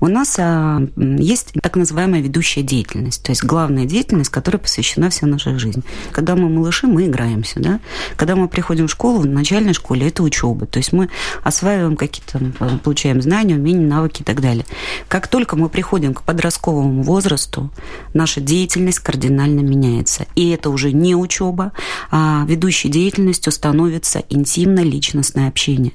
у 0.00 0.06
нас 0.06 0.36
а, 0.38 0.80
есть 0.96 1.52
так 1.60 1.76
называемая 1.76 2.20
ведущая 2.20 2.62
деятельность, 2.62 3.22
то 3.22 3.32
есть 3.32 3.44
главная 3.44 3.84
деятельность, 3.84 4.30
которая 4.30 4.60
посвящена 4.60 5.10
вся 5.10 5.26
наша 5.26 5.58
жизнь. 5.58 5.82
Когда 6.12 6.36
мы 6.36 6.48
малыши, 6.48 6.86
мы 6.86 7.06
играемся, 7.06 7.60
да? 7.60 7.80
Когда 8.16 8.36
мы 8.36 8.48
приходим 8.48 8.86
в 8.86 8.90
школу, 8.90 9.20
в 9.20 9.26
начальной 9.26 9.72
школе 9.72 10.08
это 10.08 10.22
учеба, 10.22 10.66
то 10.66 10.78
есть 10.78 10.92
мы 10.92 11.08
осваиваем 11.42 11.96
какие-то, 11.96 12.40
получаем 12.84 13.20
знания, 13.22 13.56
умения, 13.56 13.86
навыки 13.86 14.22
и 14.22 14.24
так 14.24 14.40
далее. 14.40 14.64
Как 15.08 15.26
только 15.26 15.56
мы 15.56 15.68
приходим 15.68 16.14
к 16.14 16.22
подростковому 16.22 17.02
возрасту, 17.02 17.70
наша 18.14 18.40
деятельность 18.40 19.00
кардинально 19.00 19.37
меняется. 19.46 20.26
И 20.34 20.50
это 20.50 20.70
уже 20.70 20.92
не 20.92 21.14
учеба, 21.14 21.72
а 22.10 22.44
ведущей 22.46 22.88
деятельностью 22.88 23.52
становится 23.52 24.22
интимно-личностное 24.28 25.48
общение. 25.48 25.92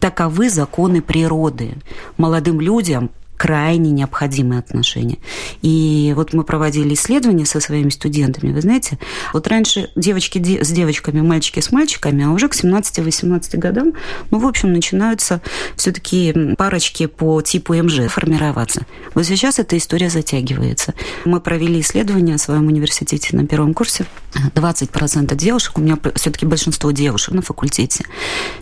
Таковы 0.00 0.50
законы 0.50 1.00
природы. 1.00 1.74
Молодым 2.16 2.60
людям 2.60 3.10
крайне 3.42 3.90
необходимые 3.90 4.60
отношения. 4.60 5.18
И 5.62 6.12
вот 6.14 6.32
мы 6.32 6.44
проводили 6.44 6.94
исследования 6.94 7.44
со 7.44 7.58
своими 7.58 7.88
студентами. 7.88 8.52
Вы 8.52 8.60
знаете, 8.60 9.00
вот 9.32 9.48
раньше 9.48 9.90
девочки 9.96 10.38
с 10.62 10.70
девочками, 10.70 11.22
мальчики 11.22 11.58
с 11.58 11.72
мальчиками, 11.72 12.24
а 12.24 12.30
уже 12.30 12.46
к 12.46 12.54
17-18 12.54 13.56
годам, 13.56 13.94
ну, 14.30 14.38
в 14.38 14.46
общем, 14.46 14.72
начинаются 14.72 15.40
все-таки 15.74 16.54
парочки 16.56 17.06
по 17.06 17.42
типу 17.42 17.74
МЖ 17.74 18.06
формироваться. 18.06 18.86
Вот 19.14 19.26
сейчас 19.26 19.58
эта 19.58 19.76
история 19.76 20.08
затягивается. 20.08 20.94
Мы 21.24 21.40
провели 21.40 21.80
исследование 21.80 22.36
в 22.36 22.40
своем 22.40 22.68
университете 22.68 23.36
на 23.36 23.44
первом 23.44 23.74
курсе. 23.74 24.06
20% 24.54 25.34
девушек, 25.34 25.78
у 25.78 25.80
меня 25.80 25.98
все-таки 26.14 26.46
большинство 26.46 26.92
девушек 26.92 27.34
на 27.34 27.42
факультете, 27.42 28.04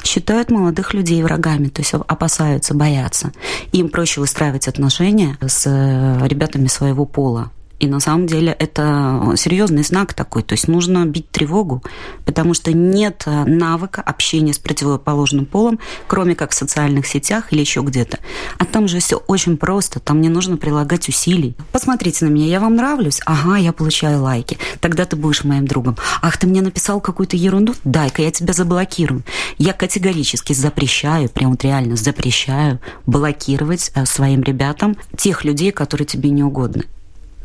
считают 0.03 0.51
молодых 0.51 0.95
людей 0.95 1.23
врагами, 1.23 1.69
то 1.69 1.83
есть 1.83 1.93
опасаются, 1.93 2.75
боятся. 2.75 3.33
Им 3.73 3.91
проще 3.91 4.21
выстраивать 4.21 4.70
отношения 4.71 5.37
с 5.47 5.67
э, 5.67 6.27
ребятами 6.27 6.67
своего 6.67 7.05
пола. 7.05 7.53
И 7.81 7.87
на 7.87 7.99
самом 7.99 8.27
деле 8.27 8.53
это 8.53 9.33
серьезный 9.37 9.83
знак 9.83 10.13
такой. 10.13 10.43
То 10.43 10.53
есть 10.53 10.69
нужно 10.69 11.07
бить 11.07 11.31
тревогу, 11.31 11.83
потому 12.27 12.53
что 12.53 12.73
нет 12.75 13.23
э, 13.25 13.45
навыка 13.45 14.03
общения 14.03 14.53
с 14.53 14.59
противоположным 14.59 15.47
полом, 15.47 15.81
кроме 16.07 16.35
как 16.35 16.51
в 16.51 16.55
социальных 16.55 17.07
сетях 17.07 17.53
или 17.53 17.61
еще 17.61 17.81
где-то. 17.81 18.19
А 18.59 18.67
там 18.67 18.87
же 18.87 19.01
все 19.01 19.17
очень 19.17 19.57
просто, 19.57 19.99
там 19.99 20.21
не 20.21 20.29
нужно 20.29 20.59
прилагать 20.59 21.09
усилий. 21.09 21.57
Посмотрите 21.73 22.27
на 22.27 22.29
меня, 22.29 22.47
я 22.47 22.61
вам 22.61 22.77
нравлюсь? 22.77 23.21
Ага, 23.25 23.57
я 23.57 23.73
получаю 23.73 24.23
лайки. 24.23 24.59
Тогда 24.81 25.07
ты 25.07 25.17
будешь 25.17 25.45
моим 25.45 25.67
другом. 25.67 25.97
Ах, 26.21 26.37
ты 26.37 26.47
мне 26.47 26.61
написал 26.61 27.01
какую-то 27.01 27.37
ерунду? 27.37 27.75
Дай-ка 27.85 28.21
я 28.21 28.31
тебя 28.31 28.53
заблокирую. 28.53 29.23
Я 29.57 29.73
категорически 29.73 30.53
запрещаю, 30.53 31.31
прям 31.31 31.53
вот 31.53 31.65
реально 31.65 31.97
запрещаю 31.97 32.79
блокировать 33.07 33.91
э, 33.95 34.05
своим 34.05 34.43
ребятам 34.43 34.99
тех 35.17 35.45
людей, 35.45 35.73
которые 35.73 36.07
тебе 36.07 36.29
не 36.29 36.45
угодны 36.45 36.85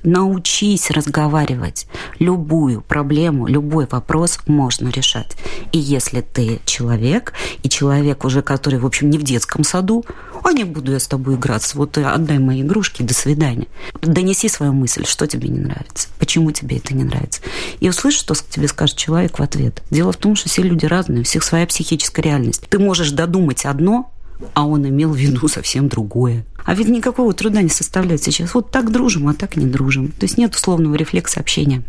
научись 0.06 0.90
разговаривать. 0.92 1.88
Любую 2.20 2.82
проблему, 2.82 3.48
любой 3.48 3.88
вопрос 3.90 4.40
можно 4.48 4.90
решать. 4.90 5.36
И 5.72 5.80
если 5.80 6.22
ты 6.22 6.60
человек, 6.66 7.34
и 7.64 7.70
человек 7.70 8.24
уже, 8.24 8.42
который, 8.42 8.80
в 8.80 8.86
общем, 8.86 9.10
не 9.10 9.18
в 9.18 9.24
детском 9.24 9.64
саду, 9.64 10.06
а 10.44 10.54
не 10.54 10.64
буду 10.64 10.92
я 10.92 11.00
с 11.00 11.08
тобой 11.08 11.36
играться, 11.36 11.78
вот 11.78 11.98
отдай 11.98 12.38
мои 12.38 12.62
игрушки, 12.62 13.02
до 13.02 13.14
свидания. 13.14 13.68
Донеси 14.02 14.48
свою 14.48 14.74
мысль, 14.74 15.06
что 15.06 15.26
тебе 15.28 15.50
не 15.50 15.60
нравится, 15.60 16.08
почему 16.20 16.52
тебе 16.52 16.78
это 16.78 16.94
не 16.94 17.04
нравится. 17.04 17.42
И 17.80 17.90
услышь, 17.90 18.16
что 18.16 18.36
тебе 18.36 18.68
скажет 18.68 18.98
человек 18.98 19.40
в 19.40 19.42
ответ. 19.42 19.82
Дело 19.90 20.12
в 20.12 20.18
том, 20.18 20.36
что 20.36 20.50
все 20.50 20.62
люди 20.62 20.86
разные, 20.86 21.22
у 21.22 21.24
всех 21.24 21.44
своя 21.44 21.66
психическая 21.66 22.24
реальность. 22.24 22.64
Ты 22.70 22.78
можешь 22.80 23.12
додумать 23.12 23.66
одно, 23.66 24.12
а 24.54 24.66
он 24.66 24.88
имел 24.88 25.12
в 25.12 25.18
виду 25.18 25.48
совсем 25.48 25.88
другое. 25.88 26.46
А 26.66 26.74
ведь 26.74 26.88
никакого 26.88 27.34
труда 27.34 27.62
не 27.62 27.70
составляет 27.70 28.24
сейчас. 28.24 28.54
Вот 28.54 28.72
так 28.72 28.92
дружим, 28.92 29.28
а 29.28 29.34
так 29.34 29.56
не 29.56 29.66
дружим. 29.66 30.10
То 30.10 30.24
есть 30.24 30.38
нет 30.38 30.56
условного 30.56 30.96
рефлекса 30.96 31.40
общения. 31.40 31.84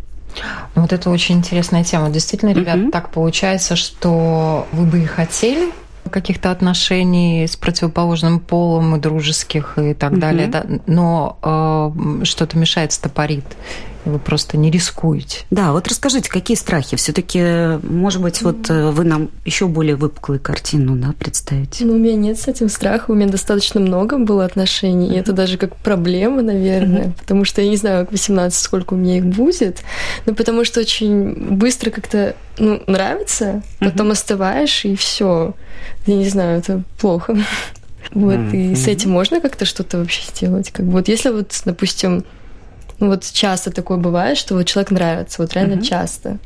Ну, 0.75 0.83
вот 0.83 0.93
это 0.93 1.09
очень 1.09 1.37
интересная 1.37 1.83
тема. 1.83 2.09
Действительно, 2.09 2.53
ребят, 2.53 2.77
угу. 2.77 2.91
так 2.91 3.09
получается, 3.11 3.75
что 3.75 4.67
вы 4.71 4.85
бы 4.85 5.01
и 5.01 5.05
хотели, 5.05 5.71
каких-то 6.09 6.51
отношений 6.51 7.45
с 7.47 7.57
противоположным 7.57 8.39
полом 8.39 8.95
и 8.95 8.99
дружеских 8.99 9.77
и 9.77 9.93
так 9.93 10.13
угу. 10.13 10.21
далее, 10.21 10.47
да, 10.47 10.65
но 10.85 11.37
э, 11.41 12.23
что-то 12.23 12.57
мешает, 12.57 12.93
стопорит 12.93 13.43
вы 14.09 14.19
просто 14.19 14.57
не 14.57 14.71
рискуете. 14.71 15.39
Да, 15.49 15.71
вот 15.71 15.87
расскажите, 15.87 16.29
какие 16.29 16.57
страхи? 16.57 16.97
Все-таки, 16.97 17.77
может 17.83 18.21
быть, 18.21 18.41
вот 18.41 18.69
э, 18.69 18.91
вы 18.91 19.03
нам 19.03 19.29
еще 19.45 19.67
более 19.67 19.95
выпуклую 19.95 20.39
картину 20.39 20.95
да, 20.95 21.13
представите? 21.17 21.85
Ну, 21.85 21.93
у 21.93 21.97
меня 21.97 22.15
нет 22.15 22.39
с 22.39 22.47
этим 22.47 22.69
страха, 22.69 23.11
у 23.11 23.13
меня 23.13 23.29
достаточно 23.29 23.79
много 23.79 24.17
было 24.17 24.45
отношений, 24.45 25.13
и 25.13 25.17
это 25.17 25.33
даже 25.33 25.57
как 25.57 25.75
проблема, 25.75 26.41
наверное, 26.41 27.13
потому 27.19 27.45
что 27.45 27.61
я 27.61 27.69
не 27.69 27.77
знаю, 27.77 28.05
к 28.07 28.11
18 28.11 28.57
сколько 28.57 28.93
у 28.93 28.97
меня 28.97 29.17
их 29.17 29.25
будет, 29.25 29.81
но 30.25 30.33
потому 30.33 30.65
что 30.65 30.79
очень 30.79 31.33
быстро 31.55 31.91
как-то 31.91 32.35
ну, 32.57 32.81
нравится, 32.87 33.61
потом 33.79 34.11
остываешь, 34.11 34.85
и 34.85 34.95
все. 34.95 35.53
Я 36.05 36.15
не 36.15 36.29
знаю, 36.29 36.59
это 36.59 36.83
плохо. 36.99 37.37
Вот, 38.13 38.53
и 38.53 38.73
с 38.73 38.87
этим 38.87 39.11
можно 39.11 39.41
как-то 39.41 39.65
что-то 39.65 39.97
вообще 39.97 40.21
сделать? 40.33 40.71
Как 40.71 40.85
вот 40.85 41.09
если 41.09 41.29
вот, 41.29 41.61
допустим, 41.65 42.23
ну 42.99 43.07
вот 43.07 43.23
часто 43.23 43.71
такое 43.71 43.97
бывает, 43.97 44.37
что 44.37 44.55
вот 44.55 44.63
человек 44.63 44.91
нравится, 44.91 45.41
вот 45.41 45.53
реально 45.53 45.75
угу. 45.75 45.83
часто. 45.83 46.39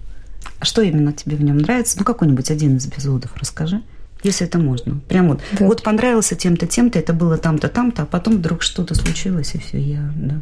А 0.60 0.66
что 0.66 0.82
именно 0.82 1.14
тебе 1.14 1.36
в 1.36 1.44
нем 1.44 1.58
нравится? 1.58 1.98
Ну, 1.98 2.06
какой-нибудь 2.06 2.52
один 2.52 2.78
из 2.78 2.88
эпизодов 2.88 3.32
расскажи. 3.36 3.82
Если 4.24 4.46
это 4.46 4.60
можно. 4.60 5.00
Прям 5.08 5.30
вот. 5.30 5.42
Да. 5.58 5.66
Вот 5.66 5.82
понравился 5.82 6.36
тем-то, 6.36 6.68
тем-то, 6.68 7.00
это 7.00 7.14
было 7.14 7.38
там-то, 7.38 7.68
там-то, 7.70 8.04
а 8.04 8.06
потом 8.06 8.38
вдруг 8.38 8.62
что-то 8.62 8.94
случилось, 8.94 9.56
и 9.56 9.58
все, 9.58 9.80
я, 9.80 10.14
да. 10.16 10.42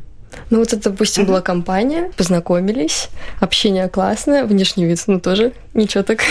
Ну 0.49 0.59
вот 0.59 0.73
это, 0.73 0.89
допустим, 0.89 1.25
была 1.25 1.41
компания, 1.41 2.11
познакомились, 2.17 3.09
общение 3.39 3.87
классное, 3.87 4.45
внешний 4.45 4.85
вид, 4.85 5.01
ну 5.07 5.19
тоже 5.19 5.53
ничего 5.73 6.03
так. 6.03 6.21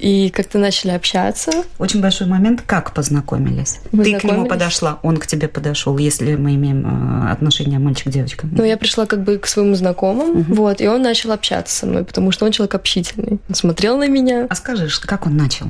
И 0.00 0.30
как-то 0.30 0.58
начали 0.58 0.90
общаться. 0.90 1.64
Очень 1.78 2.00
большой 2.00 2.26
момент, 2.26 2.62
как 2.66 2.92
познакомились? 2.92 3.78
Ты 3.92 4.18
к 4.18 4.24
нему 4.24 4.46
подошла, 4.46 4.98
он 5.02 5.16
к 5.18 5.26
тебе 5.26 5.48
подошел, 5.48 5.96
если 5.98 6.34
мы 6.36 6.54
имеем 6.54 7.26
э, 7.26 7.30
отношения 7.30 7.78
мальчик-девочка. 7.78 8.48
Ну 8.50 8.64
я 8.64 8.76
пришла 8.76 9.06
как 9.06 9.22
бы 9.22 9.38
к 9.38 9.46
своему 9.46 9.74
знакомому, 9.74 10.44
вот, 10.48 10.80
и 10.80 10.88
он 10.88 11.02
начал 11.02 11.32
общаться 11.32 11.76
со 11.76 11.86
мной, 11.86 12.04
потому 12.04 12.32
что 12.32 12.46
он 12.46 12.52
человек 12.52 12.74
общительный. 12.74 13.38
Он 13.48 13.54
смотрел 13.54 13.96
на 13.96 14.08
меня. 14.08 14.46
А 14.48 14.54
скажи, 14.54 14.88
как 15.02 15.26
он 15.26 15.36
начал? 15.36 15.66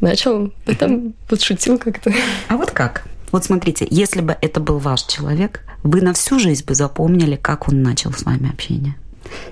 Начал, 0.00 0.52
потом 0.64 1.14
подшутил 1.28 1.78
как-то. 1.78 2.12
А 2.48 2.56
вот 2.56 2.70
как? 2.70 3.04
Вот 3.32 3.44
смотрите, 3.44 3.86
если 3.90 4.20
бы 4.20 4.36
это 4.40 4.60
был 4.60 4.78
ваш 4.78 5.02
человек, 5.02 5.62
вы 5.82 6.02
на 6.02 6.12
всю 6.12 6.38
жизнь 6.38 6.64
бы 6.64 6.74
запомнили, 6.74 7.36
как 7.36 7.68
он 7.68 7.82
начал 7.82 8.12
с 8.12 8.22
вами 8.22 8.50
общение. 8.50 8.94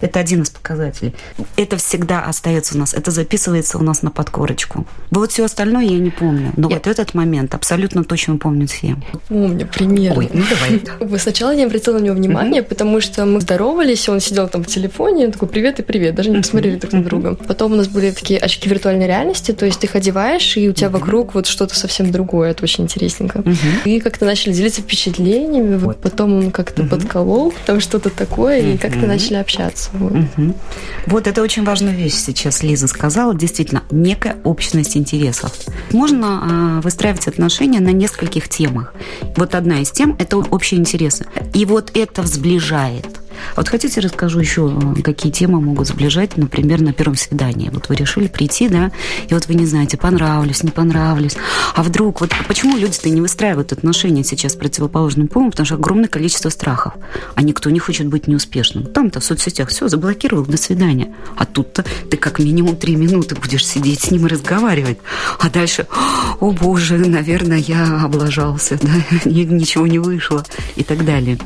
Это 0.00 0.20
один 0.20 0.42
из 0.42 0.50
показателей. 0.50 1.14
Это 1.56 1.76
всегда 1.76 2.22
остается 2.22 2.76
у 2.76 2.78
нас, 2.78 2.94
это 2.94 3.10
записывается 3.10 3.78
у 3.78 3.82
нас 3.82 4.02
на 4.02 4.10
подкорочку. 4.10 4.87
Вот 5.10 5.32
все 5.32 5.44
остальное 5.44 5.84
я 5.84 5.99
не 5.99 6.10
помню. 6.10 6.52
Но 6.56 6.68
я... 6.68 6.76
вот 6.76 6.87
этот 6.87 7.14
момент 7.14 7.54
абсолютно 7.54 8.04
точно 8.04 8.37
помню 8.37 8.66
все. 8.66 8.96
Помню, 9.28 9.66
примерно. 9.66 10.18
Ой, 10.18 10.30
ну 10.32 10.42
давай. 10.49 11.18
Сначала 11.18 11.50
я 11.50 11.56
не 11.56 11.64
обратила 11.64 11.99
на 11.99 12.02
него 12.02 12.14
внимания, 12.14 12.62
потому 12.62 13.00
что 13.00 13.25
мы 13.26 13.40
здоровались, 13.40 14.08
он 14.08 14.20
сидел 14.20 14.49
там 14.49 14.62
в 14.64 14.66
телефоне, 14.66 15.26
он 15.26 15.32
такой, 15.32 15.49
привет 15.49 15.80
и 15.80 15.82
привет, 15.82 16.14
даже 16.14 16.30
не 16.30 16.38
посмотрели 16.38 16.76
друг 16.76 16.92
на 16.92 17.02
друга. 17.02 17.34
Потом 17.34 17.72
у 17.72 17.76
нас 17.76 17.88
были 17.88 18.10
такие 18.10 18.38
очки 18.38 18.68
виртуальной 18.68 19.06
реальности, 19.06 19.52
то 19.52 19.66
есть 19.66 19.80
ты 19.80 19.87
их 19.87 19.96
одеваешь, 19.96 20.56
и 20.56 20.68
у 20.68 20.72
тебя 20.72 20.90
вокруг 20.90 21.34
вот 21.34 21.46
что-то 21.46 21.75
совсем 21.75 22.10
другое, 22.10 22.50
это 22.50 22.64
очень 22.64 22.84
интересненько. 22.84 23.42
И 23.84 24.00
как-то 24.00 24.25
начали 24.25 24.52
делиться 24.52 24.82
впечатлениями, 24.82 25.76
вот. 25.76 25.99
потом 25.99 26.38
он 26.38 26.50
как-то 26.50 26.84
подколол, 26.84 27.52
там 27.66 27.80
что-то 27.80 28.10
такое, 28.10 28.60
и 28.60 28.78
как-то 28.78 29.06
начали 29.06 29.37
общаться 29.37 29.69
общаться. 29.70 29.90
Вот. 29.94 30.12
Угу. 30.12 30.54
вот 31.06 31.26
это 31.26 31.42
очень 31.42 31.64
важная 31.64 31.94
вещь 31.94 32.14
сейчас 32.14 32.62
Лиза 32.62 32.88
сказала. 32.88 33.34
Действительно, 33.34 33.82
некая 33.90 34.36
общность 34.44 34.96
интересов. 34.96 35.52
Можно 35.92 36.78
э, 36.78 36.80
выстраивать 36.82 37.26
отношения 37.28 37.80
на 37.80 37.90
нескольких 37.90 38.48
темах. 38.48 38.94
Вот 39.36 39.54
одна 39.54 39.80
из 39.80 39.90
тем– 39.90 40.16
это 40.18 40.38
общие 40.38 40.80
интересы. 40.80 41.26
И 41.54 41.64
вот 41.64 41.90
это 41.94 42.26
сближает. 42.26 43.06
Вот 43.56 43.68
хотите, 43.68 44.00
расскажу 44.00 44.40
еще, 44.40 44.72
э, 44.96 45.02
какие 45.02 45.32
темы 45.32 45.60
могут 45.60 45.88
сближать, 45.88 46.36
например, 46.36 46.80
на 46.80 46.93
первом 46.93 47.16
свидании. 47.16 47.71
Вот 47.71 47.88
вы 47.88 47.95
решили 47.97 48.26
прийти, 48.26 48.69
да, 48.69 48.90
и 49.28 49.34
вот 49.34 49.47
вы 49.47 49.54
не 49.54 49.66
знаете, 49.66 49.97
понравлюсь, 49.97 50.62
не 50.62 50.71
понравлюсь. 50.71 51.36
А 51.75 51.82
вдруг, 51.82 52.21
вот 52.21 52.30
почему 52.49 52.76
люди-то 52.76 53.08
не 53.10 53.21
выстраивают 53.21 53.73
отношения 53.73 54.25
сейчас 54.25 54.52
с 54.52 54.56
противоположным 54.56 55.28
полом? 55.28 55.50
Потому 55.50 55.66
что 55.66 55.75
огромное 55.76 56.08
количество 56.08 56.49
страхов. 56.49 56.95
А 57.34 57.43
никто 57.43 57.71
не 57.71 57.78
хочет 57.78 58.06
быть 58.06 58.26
неуспешным. 58.26 58.84
Там-то 58.84 59.21
в 59.21 59.25
соцсетях 59.25 59.69
все, 59.69 59.88
заблокировал, 59.88 60.45
до 60.45 60.56
свидания. 60.56 61.14
А 61.36 61.47
тут-то 61.47 61.84
ты 62.10 62.16
как 62.16 62.38
минимум 62.38 62.76
три 62.76 62.97
минуты 62.97 63.34
будешь 63.34 63.66
сидеть 63.66 64.00
с 64.00 64.10
ним 64.10 64.26
и 64.26 64.30
разговаривать. 64.30 64.99
А 65.38 65.50
дальше, 65.50 65.86
о 66.40 66.50
боже, 66.50 66.99
наверное, 66.99 67.58
я 67.58 68.02
облажался, 68.04 68.78
да, 68.80 68.90
ничего 69.25 69.86
не 69.86 69.99
вышло 69.99 70.45
и 70.76 70.84
так 70.84 71.04
далее 71.04 71.38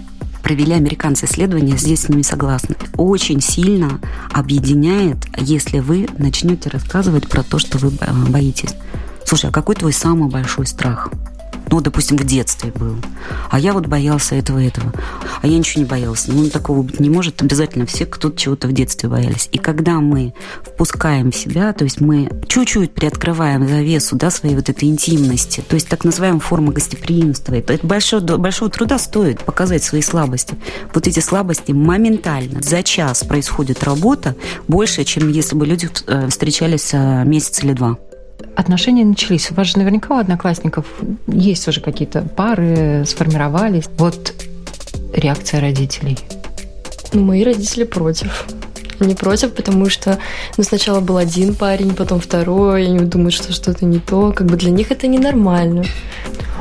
провели 0.44 0.74
американцы 0.74 1.24
исследования, 1.24 1.76
здесь 1.78 2.02
с 2.02 2.08
ними 2.10 2.22
согласны, 2.22 2.76
очень 2.96 3.40
сильно 3.40 3.98
объединяет, 4.30 5.16
если 5.38 5.80
вы 5.80 6.06
начнете 6.18 6.68
рассказывать 6.68 7.28
про 7.28 7.42
то, 7.42 7.58
что 7.58 7.78
вы 7.78 7.90
боитесь. 8.28 8.74
Слушай, 9.24 9.48
а 9.48 9.52
какой 9.52 9.74
твой 9.74 9.94
самый 9.94 10.28
большой 10.28 10.66
страх? 10.66 11.10
Ну, 11.70 11.80
допустим, 11.80 12.16
в 12.16 12.24
детстве 12.24 12.72
был. 12.72 12.96
А 13.50 13.58
я 13.58 13.72
вот 13.72 13.86
боялся 13.86 14.34
этого 14.34 14.62
этого. 14.62 14.92
А 15.42 15.46
я 15.46 15.58
ничего 15.58 15.82
не 15.82 15.88
боялся. 15.88 16.32
Ну, 16.32 16.48
такого 16.50 16.82
быть 16.82 17.00
не 17.00 17.10
может. 17.10 17.42
Обязательно 17.42 17.86
все 17.86 18.06
кто-то 18.06 18.36
чего-то 18.36 18.68
в 18.68 18.72
детстве 18.72 19.08
боялись. 19.08 19.48
И 19.52 19.58
когда 19.58 20.00
мы 20.00 20.34
впускаем 20.62 21.32
себя, 21.32 21.72
то 21.72 21.84
есть 21.84 22.00
мы 22.00 22.30
чуть-чуть 22.46 22.92
приоткрываем 22.92 23.66
завесу, 23.66 24.16
да, 24.16 24.30
своей 24.30 24.54
вот 24.54 24.68
этой 24.68 24.88
интимности, 24.88 25.62
то 25.66 25.74
есть 25.74 25.88
так 25.88 26.04
называемая 26.04 26.40
форма 26.40 26.72
гостеприимства, 26.72 27.54
это 27.54 27.78
большого, 27.86 28.36
большого 28.36 28.70
труда 28.70 28.98
стоит 28.98 29.40
показать 29.40 29.82
свои 29.82 30.02
слабости. 30.02 30.56
Вот 30.92 31.06
эти 31.06 31.20
слабости 31.20 31.72
моментально, 31.72 32.62
за 32.62 32.82
час 32.82 33.24
происходит 33.24 33.82
работа 33.84 34.36
больше, 34.68 35.04
чем 35.04 35.28
если 35.30 35.56
бы 35.56 35.66
люди 35.66 35.88
э, 36.06 36.28
встречались 36.28 36.90
э, 36.92 37.24
месяц 37.24 37.62
или 37.62 37.72
два 37.72 37.98
отношения 38.56 39.04
начались. 39.04 39.50
У 39.50 39.54
вас 39.54 39.68
же 39.68 39.78
наверняка 39.78 40.14
у 40.14 40.18
одноклассников 40.18 40.86
есть 41.26 41.66
уже 41.68 41.80
какие-то 41.80 42.22
пары, 42.22 43.04
сформировались. 43.06 43.84
Вот 43.98 44.32
реакция 45.12 45.60
родителей. 45.60 46.18
Ну, 47.12 47.22
мои 47.22 47.44
родители 47.44 47.84
против. 47.84 48.46
Они 49.00 49.14
против, 49.14 49.52
потому 49.52 49.88
что 49.88 50.18
ну, 50.56 50.64
сначала 50.64 51.00
был 51.00 51.16
один 51.16 51.54
парень, 51.54 51.94
потом 51.94 52.20
второй, 52.20 52.84
и 52.84 52.86
они 52.86 53.00
думают, 53.00 53.34
что 53.34 53.52
что-то 53.52 53.84
не 53.84 53.98
то. 53.98 54.32
Как 54.32 54.46
бы 54.46 54.56
для 54.56 54.70
них 54.70 54.90
это 54.90 55.06
ненормально. 55.06 55.84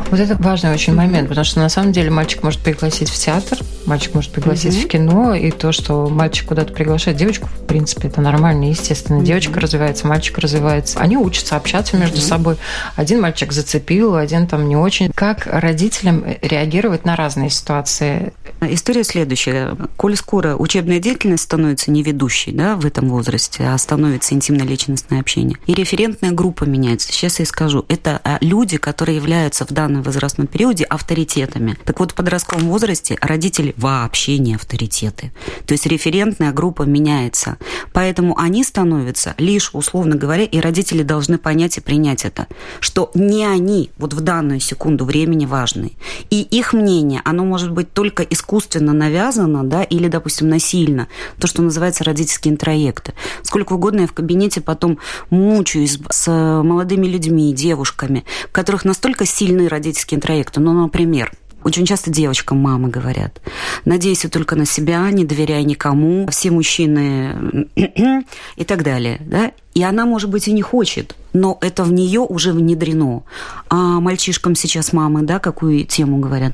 Вот 0.10 0.20
это 0.20 0.36
важный 0.36 0.72
очень 0.72 0.94
момент, 0.94 1.30
потому 1.30 1.46
что 1.46 1.60
на 1.60 1.70
самом 1.70 1.92
деле 1.92 2.10
мальчик 2.10 2.44
может 2.44 2.60
пригласить 2.60 3.10
в 3.10 3.18
театр, 3.18 3.58
мальчик 3.86 4.14
может 4.14 4.32
пригласить 4.32 4.76
mm-hmm. 4.76 4.86
в 4.86 4.88
кино, 4.88 5.34
и 5.34 5.50
то, 5.50 5.72
что 5.72 6.08
мальчик 6.08 6.48
куда-то 6.48 6.74
приглашает 6.74 7.18
девочку, 7.18 7.48
в 7.48 7.66
принципе, 7.66 8.10
это 8.10 8.22
нормально, 8.22 8.66
естественно. 8.66 9.20
Mm-hmm. 9.20 9.26
Девочка 9.26 9.60
развивается, 9.60 10.08
мальчик 10.08 10.38
развивается. 10.38 11.00
Они 11.00 11.18
учатся 11.18 11.56
общаться 11.56 11.98
между 11.98 12.18
mm-hmm. 12.18 12.28
собой. 12.28 12.58
Один 12.96 13.22
мальчик 13.22 13.52
зацепил, 13.52 14.16
один 14.16 14.48
там 14.48 14.68
не 14.68 14.76
очень. 14.76 15.10
Как 15.16 15.48
родителям 15.48 16.26
реагировать 16.42 17.06
на 17.06 17.16
разные 17.16 17.50
ситуации? 17.50 18.34
История 18.62 19.04
следующая. 19.04 19.76
Коль 19.98 20.16
скоро 20.16 20.56
учебная 20.56 21.00
деятельность 21.00 21.44
становится 21.44 21.92
не 21.92 22.04
ведущей 22.24 22.52
да, 22.52 22.76
в 22.76 22.86
этом 22.86 23.10
возрасте, 23.10 23.66
а 23.66 23.78
становится 23.78 24.34
интимно-личностное 24.34 25.20
общение, 25.20 25.58
и 25.68 25.74
референтная 25.74 26.32
группа 26.32 26.64
меняется. 26.64 27.12
Сейчас 27.12 27.40
я 27.40 27.46
скажу. 27.46 27.86
Это 27.90 28.22
а, 28.24 28.38
люди, 28.42 28.78
которые 28.78 29.18
являются 29.18 29.66
в 29.66 29.72
данном 29.72 30.04
возрастном 30.04 30.48
периоде 30.48 30.86
авторитетами. 30.86 31.78
Так 31.84 32.00
вот, 32.00 32.12
в 32.12 32.16
подростковом 32.16 32.70
возрасте 32.70 33.18
родители 33.20 33.74
вообще 33.78 34.38
не 34.38 34.56
авторитеты. 34.56 35.32
То 35.66 35.74
есть 35.74 35.86
референтная 35.86 36.54
группа 36.54 36.84
меняется. 36.84 37.58
Поэтому 37.92 38.40
они 38.40 38.64
становятся 38.64 39.36
лишь, 39.38 39.72
условно 39.74 40.16
говоря, 40.16 40.44
и 40.44 40.60
родители 40.60 41.04
должны 41.04 41.38
понять 41.38 41.78
и 41.78 41.82
принять 41.82 42.24
это, 42.26 42.48
что 42.80 43.12
не 43.16 43.46
они 43.46 43.92
вот 43.98 44.14
в 44.14 44.22
данную 44.22 44.60
секунду 44.60 45.04
времени 45.06 45.46
важны. 45.46 45.92
И 46.30 46.42
их 46.42 46.74
мнение, 46.74 47.22
оно 47.26 47.44
может 47.44 47.72
быть 47.72 47.92
только 47.92 48.24
искусственно 48.24 48.94
навязано, 48.94 49.64
да, 49.64 49.84
или, 49.84 50.08
допустим, 50.08 50.48
насильно. 50.48 51.08
То, 51.40 51.48
что 51.48 51.62
называется 51.62 52.04
родительские 52.14 52.54
интроекты. 52.54 53.14
Сколько 53.42 53.74
угодно 53.74 54.02
я 54.02 54.08
в 54.08 54.14
кабинете 54.14 54.62
потом 54.62 55.00
мучаюсь 55.30 56.00
с 56.10 56.32
молодыми 56.32 57.08
людьми, 57.08 57.54
девушками, 57.54 58.24
у 58.50 58.52
которых 58.52 58.86
настолько 58.86 59.26
сильные 59.26 59.68
родительские 59.68 60.18
интроекты. 60.18 60.60
Ну, 60.60 60.74
например, 60.74 61.32
очень 61.64 61.86
часто 61.86 62.12
девочкам 62.12 62.60
мамы 62.60 62.90
говорят, 62.90 63.42
надейся 63.86 64.30
только 64.30 64.56
на 64.56 64.66
себя, 64.66 65.10
не 65.12 65.26
доверяй 65.26 65.64
никому, 65.64 66.28
все 66.30 66.52
мужчины 66.52 67.70
и 68.56 68.64
так 68.64 68.84
далее. 68.84 69.20
Да? 69.26 69.52
И 69.74 69.84
она, 69.84 70.06
может 70.06 70.30
быть, 70.30 70.48
и 70.48 70.52
не 70.52 70.62
хочет, 70.62 71.16
но 71.34 71.58
это 71.62 71.84
в 71.84 71.92
нее 71.92 72.20
уже 72.20 72.54
внедрено. 72.54 73.24
А 73.70 74.00
мальчишкам 74.00 74.56
сейчас 74.56 74.94
мамы, 74.94 75.24
да, 75.24 75.40
какую 75.40 75.86
тему 75.86 76.20
говорят? 76.20 76.54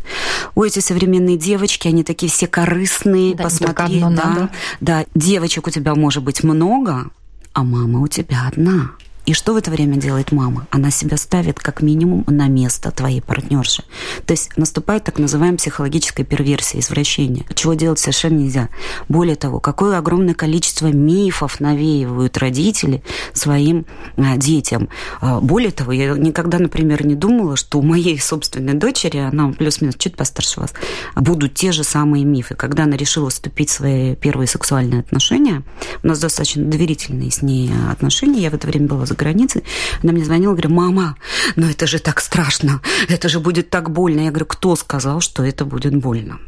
Ой, 0.56 0.70
эти 0.70 0.80
современные 0.80 1.38
девочки, 1.38 1.88
они 1.88 2.04
такие 2.04 2.32
все 2.32 2.48
корыстные, 2.48 3.36
да, 3.36 3.44
посмотри, 3.44 4.00
да, 4.00 4.10
надо. 4.10 4.50
да, 4.80 5.06
девочек 5.16 5.68
у 5.68 5.70
тебя 5.70 5.96
может 5.96 6.24
быть 6.24 6.44
много, 6.44 7.10
а 7.54 7.64
мама 7.64 8.00
у 8.00 8.08
тебя 8.08 8.48
одна. 8.48 8.92
И 9.26 9.34
что 9.34 9.54
в 9.54 9.58
это 9.58 9.70
время 9.70 9.98
делает 9.98 10.32
мама? 10.32 10.68
Она 10.72 10.90
себя 10.90 11.18
ставит 11.18 11.60
как 11.60 11.82
минимум 11.82 12.24
на 12.28 12.48
место 12.48 12.92
твоей 12.92 13.22
партнерши. 13.22 13.84
То 14.26 14.34
есть 14.34 14.58
наступает 14.58 15.04
так 15.04 15.20
называемая 15.20 15.58
психологическая 15.58 16.26
перверсия, 16.26 16.80
извращение, 16.80 17.46
чего 17.54 17.76
делать 17.76 18.00
совершенно 18.00 18.40
нельзя. 18.40 18.70
Более 19.08 19.36
того, 19.36 19.60
какое 19.60 19.98
огромное 19.98 20.34
количество 20.34 20.88
мифов 20.88 21.60
навеивают 21.60 22.38
родители 22.38 23.04
своим 23.34 23.86
а, 24.18 24.38
детям. 24.38 24.90
А, 25.22 25.40
более 25.40 25.72
того, 25.72 25.92
я 25.92 26.14
никогда, 26.14 26.58
например, 26.58 27.06
не 27.06 27.16
думала, 27.16 27.56
что 27.56 27.80
у 27.80 27.82
моей 27.84 28.20
собственной 28.20 28.74
дочери, 28.74 29.18
она 29.18 29.52
плюс-минус 29.52 29.96
чуть 29.98 30.16
постарше 30.16 30.60
вас, 30.60 30.74
будут 31.16 31.54
те 31.54 31.72
же 31.72 31.84
самые 31.84 32.26
мифы. 32.26 32.56
Когда 32.56 32.84
она 32.84 32.98
решила 32.98 33.30
вступить 33.30 33.70
в 33.70 33.74
свои 33.74 34.16
первые 34.16 34.48
сексуальные 34.48 35.02
отношения, 35.02 35.64
у 36.04 36.08
нас 36.08 36.20
достаточно 36.20 36.64
доверительные 36.64 37.32
с 37.32 37.42
ней 37.42 37.72
отношения, 37.92 38.42
я 38.42 38.50
в 38.50 38.56
это 38.56 38.68
время 38.68 38.88
была 38.88 39.06
за 39.10 39.16
границей, 39.16 39.64
она 40.04 40.14
мне 40.14 40.24
звонила, 40.24 40.54
говорит, 40.54 40.72
мама, 40.72 41.16
но 41.56 41.70
это 41.70 41.88
же 41.88 42.00
так 42.00 42.22
страшно, 42.22 42.82
это 43.10 43.30
же 43.30 43.40
будет 43.40 43.70
так 43.70 43.90
больно. 43.90 44.22
Я 44.22 44.30
говорю, 44.30 44.46
кто 44.46 44.76
сказал, 44.76 45.20
что 45.22 45.44
это 45.44 45.66
будет 45.66 45.96
больно? 45.96 46.40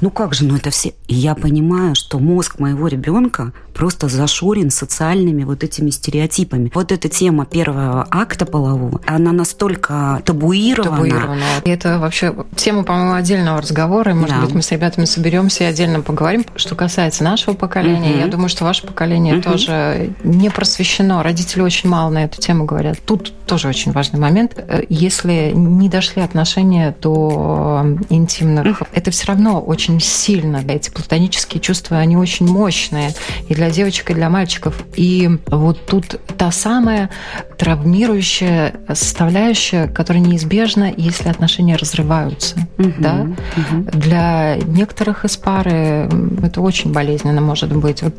Ну 0.00 0.10
как 0.10 0.34
же, 0.34 0.44
ну 0.44 0.56
это 0.56 0.70
все... 0.70 0.94
И 1.08 1.14
я 1.14 1.34
понимаю, 1.34 1.94
что 1.94 2.18
мозг 2.18 2.58
моего 2.58 2.88
ребенка 2.88 3.52
просто 3.74 4.08
зашорен 4.08 4.70
социальными 4.70 5.44
вот 5.44 5.62
этими 5.62 5.90
стереотипами. 5.90 6.70
Вот 6.74 6.92
эта 6.92 7.08
тема 7.08 7.44
первого 7.44 8.06
акта 8.10 8.46
полового, 8.46 9.00
она 9.06 9.32
настолько 9.32 10.22
табуирована. 10.24 10.96
табуирована. 10.96 11.44
И 11.64 11.70
это 11.70 11.98
вообще 11.98 12.34
тема, 12.56 12.84
по-моему, 12.84 13.12
отдельного 13.12 13.60
разговора. 13.60 14.14
Может 14.14 14.34
да. 14.34 14.40
быть, 14.42 14.54
мы 14.54 14.62
с 14.62 14.70
ребятами 14.72 15.04
соберемся 15.04 15.64
и 15.64 15.66
отдельно 15.66 16.00
поговорим. 16.00 16.44
Что 16.56 16.74
касается 16.74 17.22
нашего 17.22 17.54
поколения, 17.54 18.12
угу. 18.12 18.18
я 18.18 18.26
думаю, 18.26 18.48
что 18.48 18.64
ваше 18.64 18.86
поколение 18.86 19.34
угу. 19.34 19.42
тоже 19.42 20.14
не 20.24 20.50
просвещено. 20.50 21.22
Родители 21.22 21.60
очень 21.60 21.90
мало 21.90 22.10
на 22.10 22.24
эту 22.24 22.40
тему 22.40 22.64
говорят. 22.64 22.98
Тут 23.04 23.32
тоже 23.46 23.68
очень 23.68 23.92
важный 23.92 24.18
момент. 24.18 24.58
Если 24.88 25.52
не 25.54 25.88
дошли 25.88 26.22
отношения 26.22 26.96
до 27.00 27.84
интимных, 28.08 28.80
угу. 28.80 28.88
это 28.92 29.10
все 29.10 29.26
равно 29.26 29.60
очень 29.60 29.75
сильно. 30.00 30.62
Эти 30.66 30.90
платонические 30.90 31.60
чувства, 31.60 31.98
они 31.98 32.16
очень 32.16 32.46
мощные. 32.46 33.12
И 33.48 33.54
для 33.54 33.66
для 33.66 33.74
девочек 33.74 34.10
и 34.10 34.14
для 34.14 34.30
мальчиков. 34.30 34.84
И 34.94 35.28
вот 35.46 35.86
тут 35.86 36.20
та 36.38 36.50
самая 36.50 37.10
травмирующая 37.58 38.74
составляющая, 38.88 39.88
которая 39.88 40.22
неизбежна, 40.22 40.92
если 40.96 41.28
отношения 41.28 41.76
разрываются. 41.76 42.56
Угу, 42.78 42.92
да? 42.98 43.26
угу. 43.56 43.82
Для 43.92 44.56
некоторых 44.56 45.24
из 45.24 45.36
пары 45.36 46.08
это 46.42 46.60
очень 46.60 46.92
болезненно 46.92 47.40
может 47.40 47.74
быть. 47.74 48.02
Вот 48.02 48.14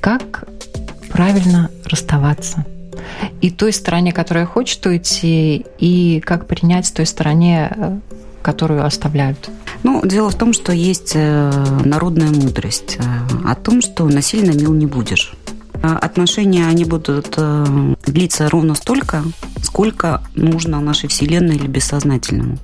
как 0.00 0.44
правильно 1.10 1.70
расставаться? 1.84 2.64
И 3.40 3.50
той 3.50 3.72
стороне, 3.72 4.12
которая 4.12 4.46
хочет 4.46 4.84
уйти, 4.86 5.66
и 5.78 6.20
как 6.24 6.46
принять 6.46 6.92
той 6.94 7.06
стороне, 7.06 7.70
э, 7.74 7.98
которую 8.42 8.84
оставляют. 8.84 9.50
Ну, 9.82 10.00
дело 10.04 10.30
в 10.30 10.34
том, 10.34 10.52
что 10.52 10.72
есть 10.72 11.12
э, 11.14 11.50
народная 11.84 12.30
мудрость 12.30 12.98
э, 12.98 13.48
о 13.48 13.54
том, 13.54 13.80
что 13.80 14.04
насильно 14.04 14.50
мил 14.50 14.74
не 14.74 14.86
будешь. 14.86 15.34
А 15.80 15.96
отношения, 15.96 16.66
они 16.66 16.84
будут 16.84 17.34
э, 17.36 17.94
длиться 18.06 18.48
ровно 18.48 18.74
столько, 18.74 19.22
сколько 19.62 20.22
нужно 20.34 20.80
нашей 20.80 21.08
Вселенной 21.08 21.56
или 21.56 21.68
бессознательному. 21.68 22.58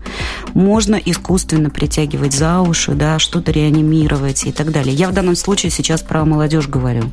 Можно 0.54 0.94
искусственно 0.94 1.68
притягивать 1.68 2.32
за 2.32 2.60
уши, 2.60 2.92
да, 2.92 3.18
что-то 3.18 3.52
реанимировать 3.52 4.46
и 4.46 4.52
так 4.52 4.72
далее. 4.72 4.94
Я 4.94 5.08
в 5.08 5.12
данном 5.12 5.36
случае 5.36 5.70
сейчас 5.70 6.02
про 6.02 6.24
молодежь 6.24 6.68
говорю. 6.68 7.04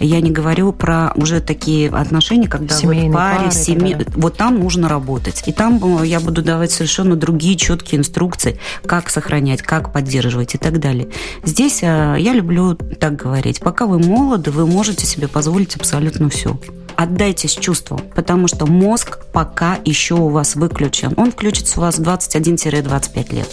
Я 0.00 0.20
не 0.20 0.30
говорю 0.30 0.72
про 0.72 1.12
уже 1.14 1.40
такие 1.40 1.90
отношения, 1.90 2.48
когда 2.48 2.74
Семейные 2.74 3.10
вот 3.10 3.16
паре, 3.16 3.38
пары, 3.38 3.50
семьи, 3.50 3.96
вот 4.14 4.36
там 4.36 4.58
нужно 4.58 4.88
работать. 4.88 5.42
И 5.46 5.52
там 5.52 6.00
э, 6.00 6.06
я 6.06 6.20
буду 6.20 6.42
давать 6.42 6.72
совершенно 6.72 7.16
другие 7.16 7.56
четкие 7.56 8.00
инструкции, 8.00 8.58
как 8.86 9.10
сохранять, 9.10 9.62
как 9.62 9.92
поддерживать 9.92 10.54
и 10.54 10.58
так 10.58 10.80
далее. 10.80 11.08
Здесь 11.44 11.82
э, 11.82 12.16
я 12.18 12.32
люблю 12.32 12.74
так 12.74 13.16
говорить. 13.16 13.60
Пока 13.60 13.86
вы 13.86 13.98
молоды, 13.98 14.50
вы 14.50 14.66
можете 14.66 15.06
себе 15.06 15.28
позволить 15.28 15.76
абсолютно 15.76 16.30
все 16.30 16.58
отдайтесь 16.96 17.52
чувству, 17.52 18.00
потому 18.14 18.48
что 18.48 18.66
мозг 18.66 19.18
пока 19.32 19.78
еще 19.84 20.14
у 20.14 20.28
вас 20.28 20.56
выключен. 20.56 21.12
Он 21.16 21.30
включится 21.30 21.78
у 21.78 21.82
вас 21.82 21.98
21-25 22.86 23.34
лет. 23.34 23.48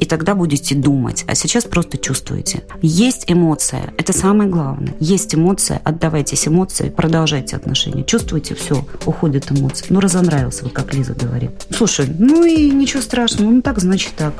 И 0.00 0.04
тогда 0.04 0.34
будете 0.34 0.74
думать, 0.74 1.24
а 1.26 1.34
сейчас 1.34 1.64
просто 1.64 1.98
чувствуете. 1.98 2.62
Есть 2.82 3.24
эмоция, 3.26 3.92
это 3.98 4.12
самое 4.12 4.48
главное. 4.48 4.94
Есть 5.00 5.34
эмоция, 5.34 5.80
отдавайтесь 5.84 6.46
эмоции, 6.46 6.88
продолжайте 6.88 7.56
отношения. 7.56 8.04
Чувствуете, 8.04 8.54
все, 8.54 8.84
уходят 9.06 9.50
эмоции. 9.50 9.86
Ну, 9.88 10.00
разонравился, 10.00 10.64
вот 10.64 10.72
как 10.72 10.94
Лиза 10.94 11.14
говорит. 11.14 11.50
Слушай, 11.70 12.06
ну 12.18 12.44
и 12.44 12.70
ничего 12.70 13.02
страшного, 13.02 13.50
ну 13.50 13.62
так, 13.62 13.80
значит 13.80 14.12
так 14.16 14.34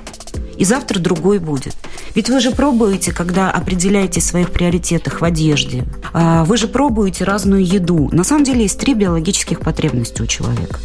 и 0.57 0.65
завтра 0.65 0.99
другой 0.99 1.39
будет. 1.39 1.75
Ведь 2.15 2.29
вы 2.29 2.41
же 2.41 2.51
пробуете, 2.51 3.13
когда 3.13 3.51
определяете 3.51 4.21
своих 4.21 4.51
приоритетах 4.51 5.21
в 5.21 5.25
одежде, 5.25 5.85
а, 6.13 6.45
вы 6.45 6.57
же 6.57 6.69
пробуете 6.69 7.25
разную 7.25 7.65
еду. 7.65 8.09
На 8.13 8.25
самом 8.25 8.45
деле 8.45 8.63
есть 8.63 8.79
три 8.79 8.95
биологических 8.95 9.61
потребности 9.61 10.23
у 10.23 10.27
человека. 10.27 10.79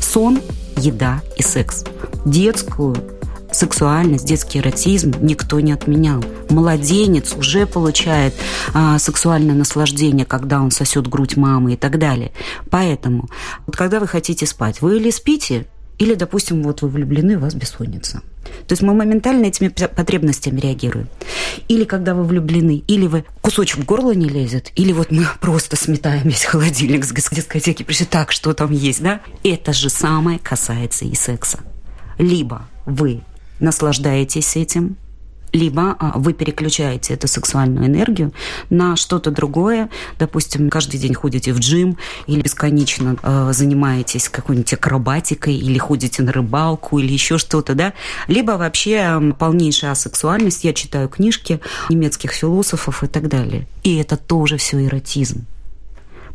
Сон, 0.00 0.40
еда 0.76 1.20
и 1.36 1.42
секс. 1.42 1.84
Детскую 2.24 2.96
сексуальность, 3.54 4.26
детский 4.26 4.58
эротизм 4.58 5.12
никто 5.20 5.60
не 5.60 5.72
отменял. 5.72 6.24
Младенец 6.48 7.34
уже 7.34 7.66
получает 7.66 8.34
а, 8.74 8.98
сексуальное 8.98 9.54
наслаждение, 9.54 10.26
когда 10.26 10.60
он 10.60 10.70
сосет 10.70 11.06
грудь 11.08 11.36
мамы 11.36 11.74
и 11.74 11.76
так 11.76 11.98
далее. 11.98 12.32
Поэтому, 12.70 13.28
вот 13.66 13.76
когда 13.76 14.00
вы 14.00 14.06
хотите 14.06 14.46
спать, 14.46 14.80
вы 14.80 14.96
или 14.96 15.10
спите, 15.10 15.66
или, 15.98 16.14
допустим, 16.14 16.62
вот 16.62 16.82
вы 16.82 16.88
влюблены, 16.88 17.36
у 17.36 17.40
вас 17.40 17.54
бессонница. 17.54 18.22
То 18.66 18.72
есть 18.72 18.82
мы 18.82 18.94
моментально 18.94 19.46
этими 19.46 19.68
потребностями 19.68 20.60
реагируем. 20.60 21.08
Или 21.68 21.84
когда 21.84 22.14
вы 22.14 22.24
влюблены, 22.24 22.82
или 22.86 23.06
вы 23.06 23.24
кусочек 23.40 23.78
в 23.78 23.84
горло 23.84 24.12
не 24.12 24.28
лезет, 24.28 24.72
или 24.74 24.92
вот 24.92 25.10
мы 25.10 25.26
просто 25.40 25.76
сметаем 25.76 26.24
весь 26.24 26.44
холодильник 26.44 27.04
с 27.04 27.12
дискотеки, 27.12 27.82
пришли 27.82 28.06
так, 28.06 28.32
что 28.32 28.52
там 28.52 28.72
есть, 28.72 29.02
да? 29.02 29.20
Это 29.44 29.72
же 29.72 29.90
самое 29.90 30.38
касается 30.38 31.04
и 31.04 31.14
секса. 31.14 31.60
Либо 32.18 32.68
вы 32.84 33.22
наслаждаетесь 33.60 34.56
этим, 34.56 34.96
либо 35.52 35.96
а, 35.98 36.12
вы 36.16 36.32
переключаете 36.32 37.14
эту 37.14 37.28
сексуальную 37.28 37.86
энергию 37.86 38.32
на 38.70 38.96
что-то 38.96 39.30
другое. 39.30 39.88
Допустим, 40.18 40.70
каждый 40.70 40.98
день 40.98 41.14
ходите 41.14 41.52
в 41.52 41.58
джим 41.58 41.98
или 42.26 42.42
бесконечно 42.42 43.16
э, 43.22 43.50
занимаетесь 43.52 44.28
какой-нибудь 44.28 44.72
акробатикой 44.72 45.54
или 45.54 45.78
ходите 45.78 46.22
на 46.22 46.32
рыбалку 46.32 46.98
или 46.98 47.12
еще 47.12 47.38
что-то, 47.38 47.74
да. 47.74 47.92
Либо 48.28 48.52
вообще 48.52 49.34
полнейшая 49.38 49.92
асексуальность. 49.92 50.64
Я 50.64 50.72
читаю 50.72 51.08
книжки 51.08 51.60
немецких 51.88 52.32
философов 52.32 53.04
и 53.04 53.06
так 53.06 53.28
далее. 53.28 53.66
И 53.82 53.96
это 53.96 54.16
тоже 54.16 54.56
все 54.56 54.84
эротизм. 54.84 55.46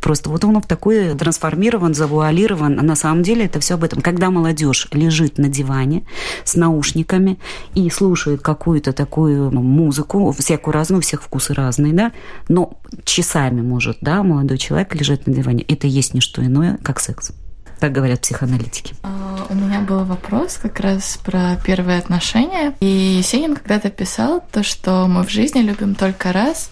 Просто 0.01 0.29
вот 0.29 0.43
он 0.43 0.61
в 0.61 0.67
такой 0.67 1.15
трансформирован, 1.15 1.93
завуалирован. 1.93 2.79
А 2.79 2.83
на 2.83 2.95
самом 2.95 3.23
деле 3.23 3.45
это 3.45 3.59
все 3.59 3.75
об 3.75 3.83
этом. 3.83 4.01
Когда 4.01 4.29
молодежь 4.29 4.87
лежит 4.91 5.37
на 5.37 5.49
диване 5.49 6.03
с 6.43 6.55
наушниками 6.55 7.39
и 7.75 7.89
слушает 7.89 8.41
какую-то 8.41 8.93
такую 8.93 9.51
музыку, 9.51 10.31
всякую 10.31 10.73
разную, 10.73 10.99
у 10.99 11.01
всех 11.01 11.23
вкусы 11.23 11.53
разные, 11.53 11.93
да, 11.93 12.11
но 12.49 12.79
часами 13.03 13.61
может, 13.61 13.97
да, 14.01 14.23
молодой 14.23 14.57
человек 14.57 14.95
лежать 14.95 15.27
на 15.27 15.33
диване. 15.33 15.63
Это 15.63 15.87
есть 15.87 16.13
не 16.13 16.21
что 16.21 16.45
иное, 16.45 16.79
как 16.83 16.99
секс. 16.99 17.31
Так 17.79 17.91
говорят 17.91 18.21
психоаналитики. 18.21 18.95
А, 19.03 19.45
у 19.49 19.53
меня 19.53 19.81
был 19.81 20.03
вопрос 20.03 20.57
как 20.59 20.79
раз 20.79 21.19
про 21.23 21.55
первые 21.63 21.99
отношения. 21.99 22.73
И 22.79 22.85
Есенин 22.85 23.55
когда-то 23.55 23.91
писал 23.91 24.43
то, 24.51 24.63
что 24.63 25.07
мы 25.07 25.23
в 25.23 25.29
жизни 25.29 25.59
любим 25.59 25.93
только 25.93 26.31
раз, 26.33 26.71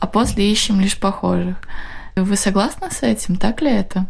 а 0.00 0.06
после 0.06 0.50
ищем 0.50 0.80
лишь 0.80 0.98
похожих. 0.98 1.56
Вы 2.16 2.36
согласны 2.36 2.90
с 2.90 3.02
этим? 3.02 3.36
Так 3.36 3.62
ли 3.62 3.70
это? 3.70 4.06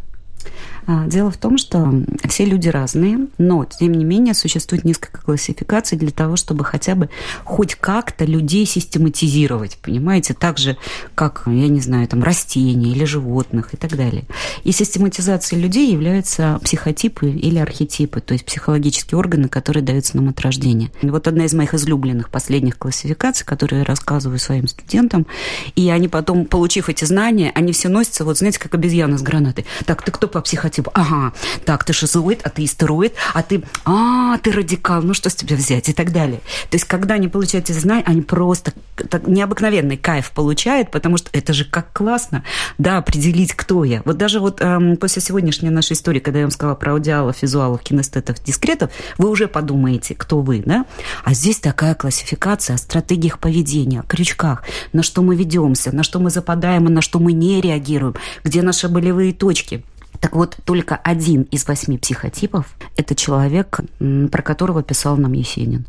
А, 0.92 1.06
дело 1.06 1.30
в 1.30 1.36
том, 1.36 1.56
что 1.56 1.88
все 2.28 2.44
люди 2.44 2.68
разные, 2.68 3.28
но, 3.38 3.64
тем 3.64 3.92
не 3.92 4.04
менее, 4.04 4.34
существует 4.34 4.84
несколько 4.84 5.22
классификаций 5.22 5.96
для 5.96 6.10
того, 6.10 6.34
чтобы 6.34 6.64
хотя 6.64 6.96
бы 6.96 7.08
хоть 7.44 7.76
как-то 7.76 8.24
людей 8.24 8.66
систематизировать, 8.66 9.78
понимаете, 9.80 10.34
так 10.34 10.58
же, 10.58 10.76
как, 11.14 11.44
я 11.46 11.68
не 11.68 11.78
знаю, 11.78 12.08
там, 12.08 12.24
растения 12.24 12.90
или 12.90 13.04
животных 13.04 13.72
и 13.72 13.76
так 13.76 13.96
далее. 13.96 14.24
И 14.64 14.72
систематизацией 14.72 15.62
людей 15.62 15.92
являются 15.92 16.58
психотипы 16.64 17.30
или 17.30 17.58
архетипы, 17.58 18.20
то 18.20 18.32
есть 18.32 18.44
психологические 18.44 19.16
органы, 19.16 19.48
которые 19.48 19.84
даются 19.84 20.16
нам 20.16 20.30
от 20.30 20.40
рождения. 20.40 20.90
Вот 21.02 21.28
одна 21.28 21.44
из 21.44 21.54
моих 21.54 21.72
излюбленных 21.72 22.30
последних 22.30 22.76
классификаций, 22.76 23.46
которую 23.46 23.80
я 23.80 23.84
рассказываю 23.84 24.40
своим 24.40 24.66
студентам, 24.66 25.28
и 25.76 25.88
они 25.88 26.08
потом, 26.08 26.46
получив 26.46 26.88
эти 26.88 27.04
знания, 27.04 27.52
они 27.54 27.70
все 27.70 27.88
носятся, 27.88 28.24
вот 28.24 28.38
знаете, 28.38 28.58
как 28.58 28.74
обезьяна 28.74 29.18
с 29.18 29.22
гранатой. 29.22 29.66
Так, 29.86 30.02
ты 30.02 30.10
кто 30.10 30.26
по 30.26 30.40
психотипу? 30.40 30.79
Типа, 30.82 30.92
ага, 30.94 31.32
так, 31.64 31.84
ты 31.84 31.92
шизоид, 31.92 32.40
а 32.44 32.50
ты 32.50 32.64
истероид, 32.64 33.14
а 33.34 33.42
ты, 33.42 33.62
а, 33.84 34.38
ты 34.38 34.52
радикал, 34.52 35.02
ну 35.02 35.14
что 35.14 35.30
с 35.30 35.34
тебя 35.34 35.56
взять 35.56 35.88
и 35.88 35.92
так 35.92 36.12
далее. 36.12 36.40
То 36.70 36.76
есть, 36.76 36.84
когда 36.84 37.14
они 37.14 37.28
получают 37.28 37.68
эти 37.68 37.78
знания, 37.78 38.04
они 38.06 38.22
просто 38.22 38.72
так, 39.08 39.26
необыкновенный 39.26 39.96
кайф 39.96 40.30
получают, 40.32 40.90
потому 40.90 41.16
что 41.16 41.30
это 41.32 41.52
же 41.52 41.64
как 41.64 41.92
классно, 41.92 42.44
да, 42.78 42.98
определить, 42.98 43.52
кто 43.52 43.84
я. 43.84 44.02
Вот 44.04 44.16
даже 44.16 44.40
вот 44.40 44.60
эм, 44.60 44.96
после 44.96 45.22
сегодняшней 45.22 45.70
нашей 45.70 45.92
истории, 45.92 46.20
когда 46.20 46.40
я 46.40 46.44
вам 46.46 46.50
сказала 46.50 46.74
про 46.74 46.92
аудиалов, 46.92 47.42
визуалов, 47.42 47.80
кинестетов, 47.82 48.42
дискретов, 48.42 48.90
вы 49.18 49.30
уже 49.30 49.48
подумаете, 49.48 50.14
кто 50.14 50.40
вы, 50.40 50.62
да? 50.64 50.86
А 51.24 51.34
здесь 51.34 51.58
такая 51.58 51.94
классификация 51.94 52.74
о 52.74 52.78
стратегиях 52.78 53.38
поведения, 53.38 54.00
о 54.00 54.02
крючках, 54.04 54.64
на 54.92 55.02
что 55.02 55.22
мы 55.22 55.36
ведемся, 55.36 55.94
на 55.94 56.02
что 56.02 56.18
мы 56.18 56.30
западаем 56.30 56.86
и 56.86 56.90
на 56.90 57.02
что 57.02 57.18
мы 57.18 57.32
не 57.32 57.60
реагируем, 57.60 58.14
где 58.44 58.62
наши 58.62 58.88
болевые 58.88 59.32
точки. 59.32 59.84
Так 60.18 60.34
вот, 60.34 60.56
только 60.64 60.96
один 60.96 61.42
из 61.42 61.66
восьми 61.66 61.96
психотипов– 61.98 62.74
это 62.96 63.14
человек, 63.14 63.80
про 63.98 64.42
которого 64.42 64.82
писал 64.82 65.16
нам 65.16 65.32
Есенин 65.32 65.86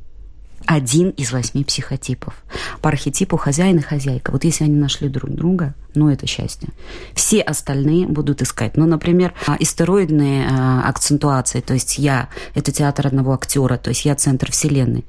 один 0.66 1.10
из 1.10 1.32
восьми 1.32 1.64
психотипов. 1.64 2.44
По 2.82 2.90
архетипу 2.90 3.38
хозяин 3.38 3.78
и 3.78 3.82
хозяйка. 3.82 4.32
Вот 4.32 4.44
если 4.44 4.64
они 4.64 4.76
нашли 4.76 5.10
друг 5.10 5.32
друга, 5.32 5.74
ну, 5.96 6.10
это 6.10 6.28
счастье. 6.28 6.70
Все 7.14 7.42
остальные 7.42 8.08
будут 8.08 8.42
искать. 8.42 8.78
Ну, 8.78 8.86
например, 8.86 9.34
а, 9.48 9.58
истероидные 9.60 10.48
а, 10.50 10.88
акцентуации, 10.88 11.62
то 11.62 11.74
есть 11.74 11.98
я– 11.98 12.30
это 12.56 12.72
театр 12.72 13.08
одного 13.08 13.34
актера, 13.34 13.78
то 13.78 13.90
есть 13.90 14.06
я 14.06 14.16
центр 14.16 14.52
вселенной. 14.52 15.06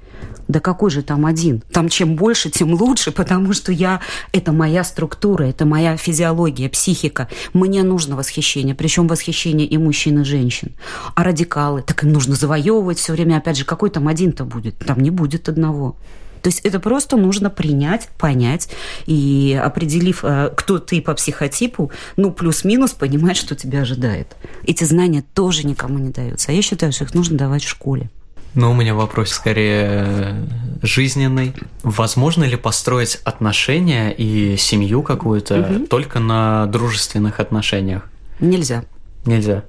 Да 0.49 0.61
какой 0.61 0.91
же 0.91 1.03
там 1.03 1.25
один? 1.27 1.63
Там 1.73 1.89
чем 1.89 2.17
больше, 2.17 2.51
тем 2.51 2.75
лучше, 2.75 3.11
потому 3.13 3.53
что 3.53 3.73
я– 3.73 4.01
это 4.33 4.53
моя 4.53 4.85
структура, 4.85 5.45
это 5.45 5.65
моя 5.65 5.97
физиология, 5.97 6.69
психика. 6.69 7.29
Мне 7.53 7.83
нужно 7.83 8.17
восхищение, 8.17 8.75
причем 8.75 9.07
восхищение 9.07 9.67
и 9.67 9.79
мужчин, 9.79 10.21
и 10.21 10.25
женщин. 10.25 10.73
А 11.15 11.25
радикалы, 11.25 11.83
так 11.83 12.05
им 12.05 12.13
нужно 12.13 12.35
завоевывать 12.35 12.99
все 12.99 13.13
время. 13.13 13.39
Опять 13.39 13.57
же, 13.57 13.65
какой 13.65 13.91
там 13.91 14.09
один-то 14.09 14.45
будет? 14.45 14.79
Там 14.79 15.01
не 15.01 15.11
будет 15.11 15.49
одного. 15.49 15.97
То 16.43 16.49
есть 16.49 16.61
это 16.65 16.81
просто 16.81 17.17
нужно 17.17 17.51
принять, 17.51 18.09
понять 18.19 18.69
и 19.07 19.59
определив, 19.63 20.25
э, 20.25 20.51
кто 20.57 20.79
ты 20.79 21.01
по 21.01 21.15
психотипу, 21.15 21.93
ну, 22.17 22.33
плюс-минус 22.33 22.93
понимать, 22.93 23.37
что 23.37 23.55
тебя 23.55 23.83
ожидает. 23.83 24.37
Эти 24.67 24.85
знания 24.85 25.25
тоже 25.35 25.67
никому 25.67 25.99
не 25.99 26.11
даются. 26.11 26.51
А 26.51 26.55
я 26.55 26.61
считаю, 26.61 26.93
что 26.93 27.05
их 27.05 27.15
нужно 27.15 27.39
давать 27.39 27.63
в 27.63 27.69
школе. 27.69 28.11
Ну, 28.55 28.71
у 28.71 28.75
меня 28.75 28.95
вопрос 28.95 29.31
скорее 29.31 30.47
жизненный. 30.83 31.55
Возможно 31.83 32.45
ли 32.45 32.57
построить 32.57 33.21
отношения 33.25 34.11
и 34.11 34.57
семью 34.57 35.03
какую-то 35.03 35.61
угу. 35.61 35.87
только 35.87 36.19
на 36.19 36.67
дружественных 36.67 37.41
отношениях? 37.41 38.11
Нельзя. 38.41 38.85
Нельзя. 39.25 39.65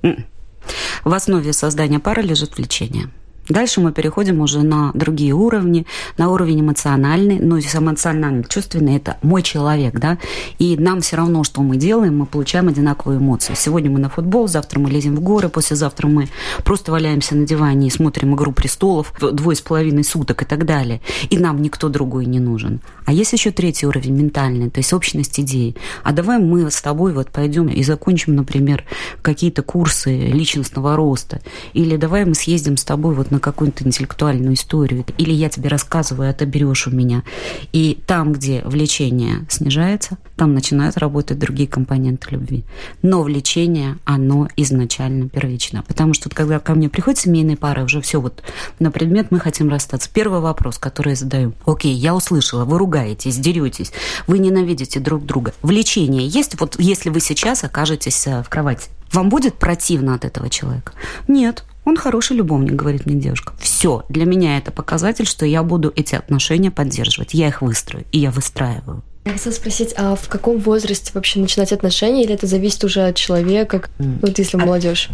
В 1.03 1.13
основе 1.13 1.53
создания 1.53 1.99
пары 1.99 2.21
лежит 2.21 2.57
влечение. 2.57 3.09
Дальше 3.49 3.81
мы 3.81 3.91
переходим 3.91 4.39
уже 4.39 4.61
на 4.61 4.91
другие 4.93 5.33
уровни, 5.33 5.85
на 6.17 6.29
уровень 6.29 6.61
эмоциональный, 6.61 7.39
ну, 7.39 7.59
эмоциональный, 7.59 8.45
чувственный– 8.45 8.95
это 8.97 9.17
мой 9.21 9.41
человек, 9.41 9.99
да, 9.99 10.17
и 10.59 10.77
нам 10.77 11.01
все 11.01 11.17
равно, 11.17 11.43
что 11.43 11.61
мы 11.61 11.75
делаем, 11.75 12.17
мы 12.17 12.25
получаем 12.25 12.69
одинаковые 12.69 13.19
эмоции. 13.19 13.53
Сегодня 13.55 13.91
мы 13.91 13.99
на 13.99 14.09
футбол, 14.09 14.47
завтра 14.47 14.79
мы 14.79 14.89
лезем 14.89 15.15
в 15.15 15.19
горы, 15.19 15.49
послезавтра 15.49 16.07
мы 16.07 16.29
просто 16.63 16.91
валяемся 16.91 17.35
на 17.35 17.45
диване 17.45 17.87
и 17.87 17.89
смотрим 17.89 18.33
«Игру 18.35 18.53
престолов» 18.53 19.13
двое 19.19 19.57
с 19.57 19.61
половиной 19.61 20.05
суток 20.05 20.43
и 20.43 20.45
так 20.45 20.65
далее, 20.65 21.01
и 21.29 21.37
нам 21.37 21.61
никто 21.61 21.89
другой 21.89 22.25
не 22.25 22.39
нужен. 22.39 22.79
А 23.05 23.11
есть 23.11 23.33
еще 23.33 23.51
третий 23.51 23.87
уровень 23.87 24.13
ментальный, 24.13 24.69
то 24.69 24.79
есть 24.79 24.93
общность 24.93 25.37
идей. 25.39 25.75
А 26.03 26.13
давай 26.13 26.39
мы 26.39 26.71
с 26.71 26.81
тобой 26.81 27.11
вот 27.11 27.29
пойдем 27.29 27.67
и 27.67 27.83
закончим, 27.83 28.35
например, 28.35 28.85
какие-то 29.21 29.63
курсы 29.63 30.15
личностного 30.27 30.95
роста, 30.95 31.41
или 31.73 31.97
давай 31.97 32.23
мы 32.23 32.35
съездим 32.35 32.77
с 32.77 32.85
тобой 32.85 33.13
вот 33.13 33.31
на 33.33 33.39
какую-то 33.39 33.83
интеллектуальную 33.83 34.53
историю, 34.53 35.05
или 35.17 35.31
я 35.31 35.49
тебе 35.49 35.67
рассказываю, 35.67 36.29
а 36.29 36.33
ты 36.33 36.45
берешь 36.45 36.87
у 36.87 36.91
меня. 36.91 37.23
И 37.71 37.99
там, 38.05 38.31
где 38.31 38.61
влечение 38.63 39.45
снижается, 39.49 40.17
там 40.35 40.53
начинают 40.53 40.97
работать 40.97 41.39
другие 41.39 41.67
компоненты 41.67 42.29
любви. 42.29 42.63
Но 43.01 43.23
влечение, 43.23 43.97
оно 44.05 44.47
изначально 44.55 45.29
первично. 45.29 45.83
Потому 45.87 46.13
что 46.13 46.29
когда 46.29 46.59
ко 46.59 46.75
мне 46.75 46.89
приходят 46.89 47.19
семейные 47.19 47.57
пары, 47.57 47.83
уже 47.83 48.01
все 48.01 48.21
вот 48.21 48.43
на 48.79 48.91
предмет 48.91 49.31
мы 49.31 49.39
хотим 49.39 49.69
расстаться. 49.69 50.09
Первый 50.13 50.39
вопрос, 50.39 50.77
который 50.77 51.09
я 51.09 51.15
задаю. 51.15 51.53
Окей, 51.65 51.93
я 51.93 52.13
услышала, 52.13 52.65
вы 52.65 52.77
ругаетесь, 52.77 53.37
деретесь, 53.37 53.91
вы 54.27 54.37
ненавидите 54.37 54.99
друг 54.99 55.25
друга. 55.25 55.53
Влечение 55.63 56.27
есть? 56.27 56.59
Вот 56.59 56.75
если 56.77 57.09
вы 57.09 57.19
сейчас 57.19 57.63
окажетесь 57.63 58.27
э, 58.27 58.43
в 58.43 58.49
кровати, 58.49 58.89
вам 59.11 59.29
будет 59.29 59.55
противно 59.55 60.13
от 60.13 60.25
этого 60.25 60.49
человека? 60.49 60.93
Нет. 61.27 61.63
Он 61.85 61.97
хороший 61.97 62.37
любовник, 62.37 62.73
говорит 62.73 63.05
мне 63.05 63.15
девушка. 63.15 63.53
Все, 63.59 64.05
для 64.09 64.25
меня 64.25 64.57
это 64.57 64.71
показатель, 64.71 65.25
что 65.25 65.45
я 65.45 65.63
буду 65.63 65.91
эти 65.95 66.15
отношения 66.15 66.71
поддерживать. 66.71 67.33
Я 67.33 67.49
их 67.49 67.61
выстрою, 67.61 68.05
и 68.11 68.19
я 68.19 68.31
выстраиваю. 68.31 69.03
Я 69.25 69.33
хотела 69.33 69.53
спросить, 69.53 69.93
а 69.97 70.15
в 70.15 70.27
каком 70.27 70.59
возрасте 70.59 71.11
вообще 71.13 71.39
начинать 71.39 71.71
отношения, 71.71 72.23
или 72.23 72.33
это 72.33 72.45
зависит 72.45 72.83
уже 72.83 73.01
от 73.07 73.15
человека, 73.15 73.83
mm. 73.97 74.19
вот 74.21 74.37
если 74.37 74.57
молодежь? 74.57 75.09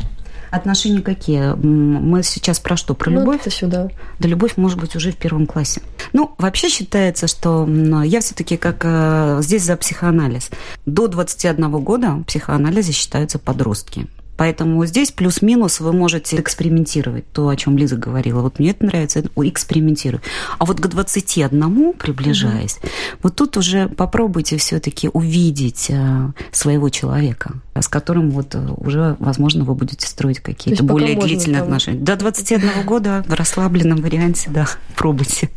Отношения 0.52 1.02
какие? 1.02 1.54
Мы 1.54 2.24
сейчас 2.24 2.60
про 2.60 2.76
что? 2.76 2.96
Про 2.96 3.12
ну, 3.12 3.20
любовь? 3.20 3.42
Это 3.42 3.52
сюда. 3.52 3.90
Да 4.18 4.28
любовь 4.28 4.58
может 4.58 4.80
быть 4.80 4.96
уже 4.96 5.12
в 5.12 5.16
первом 5.16 5.46
классе. 5.46 5.82
Ну, 6.12 6.34
вообще 6.40 6.70
считается, 6.70 7.28
что 7.28 7.68
я 8.04 8.20
все-таки 8.20 8.58
как 8.58 8.82
э, 8.84 9.40
здесь 9.44 9.64
за 9.64 9.78
психоанализ. 9.78 10.50
До 10.88 11.08
21 11.08 11.70
года 11.84 12.14
в 12.14 12.24
психоанализе 12.24 12.94
считаются 12.94 13.38
подростки. 13.38 14.08
Поэтому 14.40 14.86
здесь 14.86 15.12
плюс-минус 15.12 15.82
вы 15.82 15.92
можете 15.92 16.40
экспериментировать. 16.40 17.30
То, 17.34 17.50
о 17.50 17.58
чем 17.58 17.78
Лиза 17.78 17.98
говорила. 17.98 18.40
Вот 18.40 18.58
мне 18.58 18.70
это 18.70 18.86
нравится, 18.86 19.22
экспериментирую. 19.36 20.22
А 20.58 20.64
вот 20.64 20.80
к 20.80 20.88
21 20.88 21.92
приближаясь, 21.92 22.78
угу. 22.78 22.90
вот 23.24 23.36
тут 23.36 23.58
уже 23.58 23.90
попробуйте 23.90 24.56
все-таки 24.56 25.10
увидеть 25.12 25.88
э, 25.90 26.32
своего 26.54 26.88
человека, 26.88 27.56
с 27.76 27.90
которым 27.90 28.32
вот 28.32 28.56
э, 28.56 28.66
уже, 28.78 29.18
возможно, 29.20 29.66
вы 29.66 29.76
будете 29.76 30.08
строить 30.08 30.40
какие-то 30.40 30.86
более 30.86 31.20
длительные 31.20 31.62
отношения. 31.62 32.00
До 32.00 32.16
21 32.16 32.86
года 32.86 33.26
в 33.28 33.34
расслабленном 33.34 34.02
варианте, 34.02 34.50
да, 34.50 34.68
пробуйте. 34.96 35.50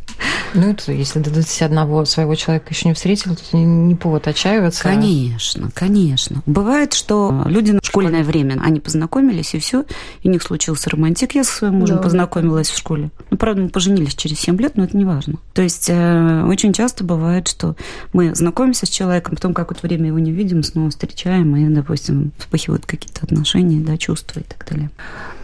Ну, 0.53 0.69
это 0.69 0.91
если 0.91 1.19
до 1.19 1.31
21 1.31 2.05
своего 2.05 2.35
человека 2.35 2.67
еще 2.69 2.89
не 2.89 2.93
встретили, 2.93 3.33
то 3.33 3.57
не, 3.57 3.65
не 3.65 3.95
повод 3.95 4.27
отчаиваться. 4.27 4.83
Конечно, 4.83 5.71
конечно. 5.73 6.43
Бывает, 6.45 6.93
что 6.93 7.43
люди 7.45 7.71
на 7.71 7.79
школьное 7.81 8.23
время, 8.23 8.59
они 8.63 8.72
познакомились, 8.79 9.53
и 9.55 9.59
все, 9.59 9.85
и 10.21 10.29
у 10.29 10.31
них 10.31 10.41
случился 10.41 10.89
романтик. 10.89 11.35
Я 11.35 11.43
со 11.43 11.53
своим 11.53 11.75
мужем 11.75 11.97
да. 11.97 12.03
познакомилась 12.03 12.69
в 12.69 12.77
школе. 12.77 13.11
Ну, 13.29 13.37
правда, 13.37 13.61
мы 13.61 13.69
поженились 13.69 14.15
через 14.15 14.39
7 14.39 14.59
лет, 14.59 14.75
но 14.75 14.83
это 14.83 14.97
не 14.97 15.05
важно. 15.05 15.35
То 15.53 15.61
есть 15.61 15.89
э, 15.89 16.43
очень 16.45 16.73
часто 16.73 17.03
бывает, 17.03 17.47
что 17.47 17.75
мы 18.13 18.35
знакомимся 18.35 18.85
с 18.85 18.89
человеком, 18.89 19.35
потом 19.35 19.53
какое-то 19.53 19.85
время 19.85 20.07
его 20.07 20.19
не 20.19 20.31
видим, 20.31 20.63
снова 20.63 20.89
встречаем, 20.89 21.55
и, 21.55 21.67
допустим, 21.73 22.31
вспыхивают 22.37 22.85
какие-то 22.85 23.21
отношения, 23.23 23.79
да, 23.79 23.97
чувства 23.97 24.39
и 24.39 24.43
так 24.43 24.67
далее. 24.69 24.89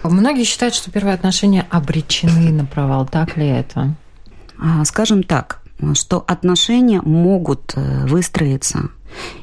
Многие 0.03 0.43
считают, 0.43 0.75
что 0.75 0.91
первые 0.91 1.13
отношения 1.13 1.65
обречены 1.69 2.51
на 2.51 2.65
провал. 2.65 3.07
Так 3.07 3.37
ли 3.37 3.47
это? 3.47 3.95
А, 4.57 4.83
скажем 4.85 5.23
так, 5.23 5.61
что 5.93 6.23
отношения 6.27 7.01
могут 7.01 7.73
э, 7.75 8.05
выстроиться 8.05 8.89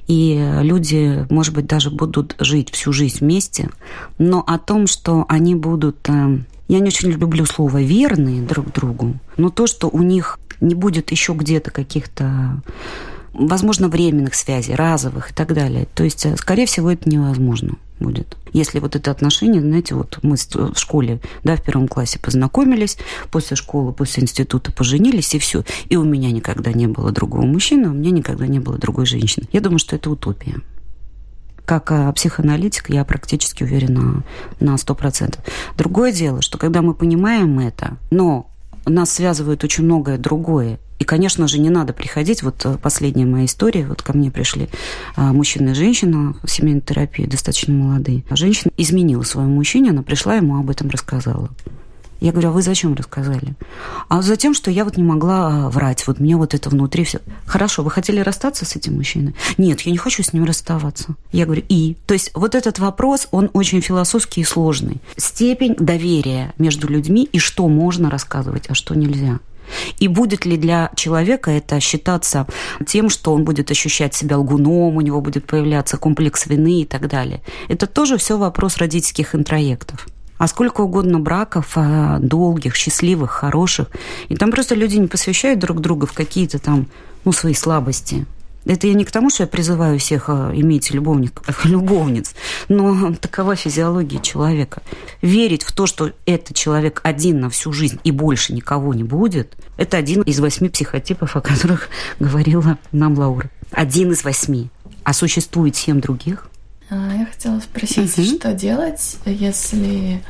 и 0.06 0.60
люди, 0.62 1.26
может 1.30 1.54
быть, 1.54 1.66
даже 1.66 1.90
будут 1.90 2.36
жить 2.38 2.70
всю 2.70 2.92
жизнь 2.92 3.18
вместе, 3.20 3.70
но 4.18 4.42
о 4.46 4.58
том, 4.58 4.86
что 4.86 5.24
они 5.28 5.54
будут... 5.54 6.08
Э, 6.08 6.38
я 6.68 6.80
не 6.80 6.88
очень 6.88 7.10
люблю 7.10 7.46
слово 7.46 7.82
«верные» 7.82 8.42
друг 8.42 8.72
другу, 8.72 9.14
но 9.36 9.50
то, 9.50 9.66
что 9.66 9.88
у 9.88 10.02
них 10.02 10.38
не 10.60 10.74
будет 10.74 11.10
еще 11.10 11.32
где-то 11.32 11.70
каких-то 11.70 12.62
возможно, 13.38 13.88
временных 13.88 14.34
связей, 14.34 14.74
разовых 14.74 15.30
и 15.30 15.34
так 15.34 15.52
далее. 15.52 15.86
То 15.94 16.04
есть, 16.04 16.26
э, 16.26 16.36
скорее 16.36 16.66
всего, 16.66 16.90
это 16.90 17.08
невозможно 17.08 17.76
будет. 18.00 18.36
Если 18.52 18.78
вот 18.78 18.96
это 18.96 19.10
отношение, 19.10 19.60
знаете, 19.60 19.94
вот 19.94 20.18
мы 20.22 20.36
в 20.36 20.78
школе, 20.78 21.20
да, 21.44 21.56
в 21.56 21.62
первом 21.62 21.88
классе 21.88 22.18
познакомились, 22.18 22.98
после 23.30 23.56
школы, 23.56 23.92
после 23.92 24.22
института 24.22 24.72
поженились, 24.72 25.34
и 25.34 25.38
все. 25.38 25.64
И 25.88 25.96
у 25.96 26.04
меня 26.04 26.30
никогда 26.30 26.72
не 26.72 26.86
было 26.86 27.10
другого 27.10 27.46
мужчины, 27.46 27.88
у 27.88 27.92
меня 27.92 28.10
никогда 28.10 28.46
не 28.46 28.58
было 28.58 28.78
другой 28.78 29.06
женщины. 29.06 29.46
Я 29.52 29.60
думаю, 29.60 29.78
что 29.78 29.96
это 29.96 30.10
утопия 30.10 30.56
как 31.66 31.90
э, 31.90 32.12
психоаналитик, 32.12 32.90
я 32.90 33.04
практически 33.04 33.64
уверена 33.64 34.22
на 34.60 34.78
сто 34.78 34.94
процентов. 34.94 35.44
Другое 35.76 36.12
дело, 36.12 36.40
что 36.40 36.58
когда 36.58 36.80
мы 36.80 36.94
понимаем 36.94 37.58
это, 37.58 37.98
но 38.10 38.48
нас 38.86 39.10
связывает 39.10 39.64
очень 39.64 39.82
многое 39.82 40.16
другое, 40.16 40.78
и, 40.98 41.04
конечно 41.04 41.46
же, 41.48 41.58
не 41.58 41.70
надо 41.70 41.92
приходить. 41.92 42.42
Вот 42.42 42.64
э, 42.64 42.78
последняя 42.80 43.26
моя 43.26 43.44
история. 43.44 43.86
Вот 43.86 44.02
ко 44.02 44.16
мне 44.16 44.30
пришли 44.30 44.68
а, 45.14 45.32
мужчина 45.32 45.70
и 45.70 45.74
женщина 45.74 46.34
в 46.42 46.50
семейной 46.50 46.80
терапии, 46.80 47.26
достаточно 47.26 47.74
молодые. 47.74 48.24
Женщина 48.30 48.72
изменила 48.76 49.22
своему 49.22 49.54
мужчине, 49.56 49.90
она 49.90 50.02
пришла 50.02 50.36
ему 50.36 50.58
об 50.58 50.70
этом 50.70 50.88
рассказала. 50.88 51.50
Я 52.20 52.32
говорю, 52.32 52.48
а 52.48 52.52
вы 52.52 52.62
зачем 52.62 52.94
рассказали? 52.94 53.54
А 54.08 54.22
за 54.22 54.36
тем, 54.36 54.54
что 54.54 54.70
я 54.70 54.84
вот 54.84 54.96
не 54.96 55.02
могла 55.02 55.68
врать. 55.68 56.06
Вот 56.06 56.18
мне 56.18 56.36
вот 56.36 56.54
это 56.54 56.70
внутри 56.70 57.04
все. 57.04 57.20
Хорошо, 57.44 57.82
вы 57.82 57.90
хотели 57.90 58.20
расстаться 58.20 58.64
с 58.64 58.74
этим 58.74 58.94
мужчиной? 58.94 59.34
Нет, 59.58 59.82
я 59.82 59.92
не 59.92 59.98
хочу 59.98 60.22
с 60.22 60.32
ним 60.32 60.44
расставаться. 60.44 61.14
Я 61.32 61.44
говорю, 61.44 61.62
и? 61.68 61.96
То 62.06 62.14
есть 62.14 62.30
вот 62.34 62.54
этот 62.54 62.78
вопрос, 62.78 63.28
он 63.32 63.50
очень 63.52 63.82
философский 63.82 64.40
и 64.40 64.44
сложный. 64.44 65.02
Степень 65.18 65.76
доверия 65.78 66.54
между 66.56 66.88
людьми 66.88 67.28
и 67.30 67.38
что 67.38 67.68
можно 67.68 68.08
рассказывать, 68.08 68.64
а 68.68 68.74
что 68.74 68.94
нельзя. 68.94 69.40
И 69.98 70.08
будет 70.08 70.44
ли 70.46 70.56
для 70.56 70.90
человека 70.96 71.50
это 71.50 71.80
считаться 71.80 72.46
тем, 72.86 73.08
что 73.10 73.32
он 73.32 73.44
будет 73.44 73.70
ощущать 73.70 74.14
себя 74.14 74.38
лгуном, 74.38 74.96
у 74.96 75.00
него 75.00 75.20
будет 75.20 75.46
появляться 75.46 75.96
комплекс 75.96 76.46
вины 76.46 76.82
и 76.82 76.84
так 76.84 77.08
далее. 77.08 77.40
Это 77.68 77.86
тоже 77.86 78.16
все 78.16 78.38
вопрос 78.38 78.76
родительских 78.78 79.34
интроектов 79.34 80.06
а 80.38 80.48
сколько 80.48 80.82
угодно 80.82 81.18
браков, 81.18 81.72
а, 81.76 82.18
долгих, 82.18 82.76
счастливых, 82.76 83.30
хороших. 83.30 83.88
И 84.28 84.36
там 84.36 84.50
просто 84.50 84.74
люди 84.74 84.96
не 84.96 85.08
посвящают 85.08 85.60
друг 85.60 85.80
друга 85.80 86.06
в 86.06 86.12
какие-то 86.12 86.58
там, 86.58 86.88
ну, 87.24 87.32
свои 87.32 87.54
слабости. 87.54 88.26
Это 88.66 88.86
я 88.86 88.94
не 88.94 89.04
к 89.04 89.10
тому, 89.10 89.30
что 89.30 89.44
я 89.44 89.46
призываю 89.46 89.98
всех 89.98 90.28
а, 90.28 90.50
иметь 90.54 90.90
любовников, 90.90 91.64
любовниц, 91.64 92.34
но 92.68 93.14
такова 93.20 93.56
физиология 93.56 94.20
человека. 94.20 94.82
Верить 95.22 95.62
в 95.62 95.72
то, 95.72 95.86
что 95.86 96.12
этот 96.26 96.56
человек 96.56 97.00
один 97.04 97.40
на 97.40 97.50
всю 97.50 97.72
жизнь 97.72 98.00
и 98.04 98.10
больше 98.10 98.52
никого 98.52 98.92
не 98.92 99.04
будет, 99.04 99.54
это 99.76 99.96
один 99.96 100.22
из 100.22 100.40
восьми 100.40 100.68
психотипов, 100.68 101.36
о 101.36 101.40
которых 101.40 101.88
говорила 102.20 102.78
нам 102.92 103.18
Лаура. 103.18 103.50
Один 103.70 104.12
из 104.12 104.24
восьми. 104.24 104.70
А 105.04 105.12
существует 105.12 105.76
семь 105.76 106.00
других– 106.00 106.48
а, 106.88 107.12
я 107.14 107.26
хотела 107.26 107.58
спросить, 107.60 108.16
угу. 108.16 108.38
что 108.38 108.52
делать, 108.52 109.16
если 109.24 110.22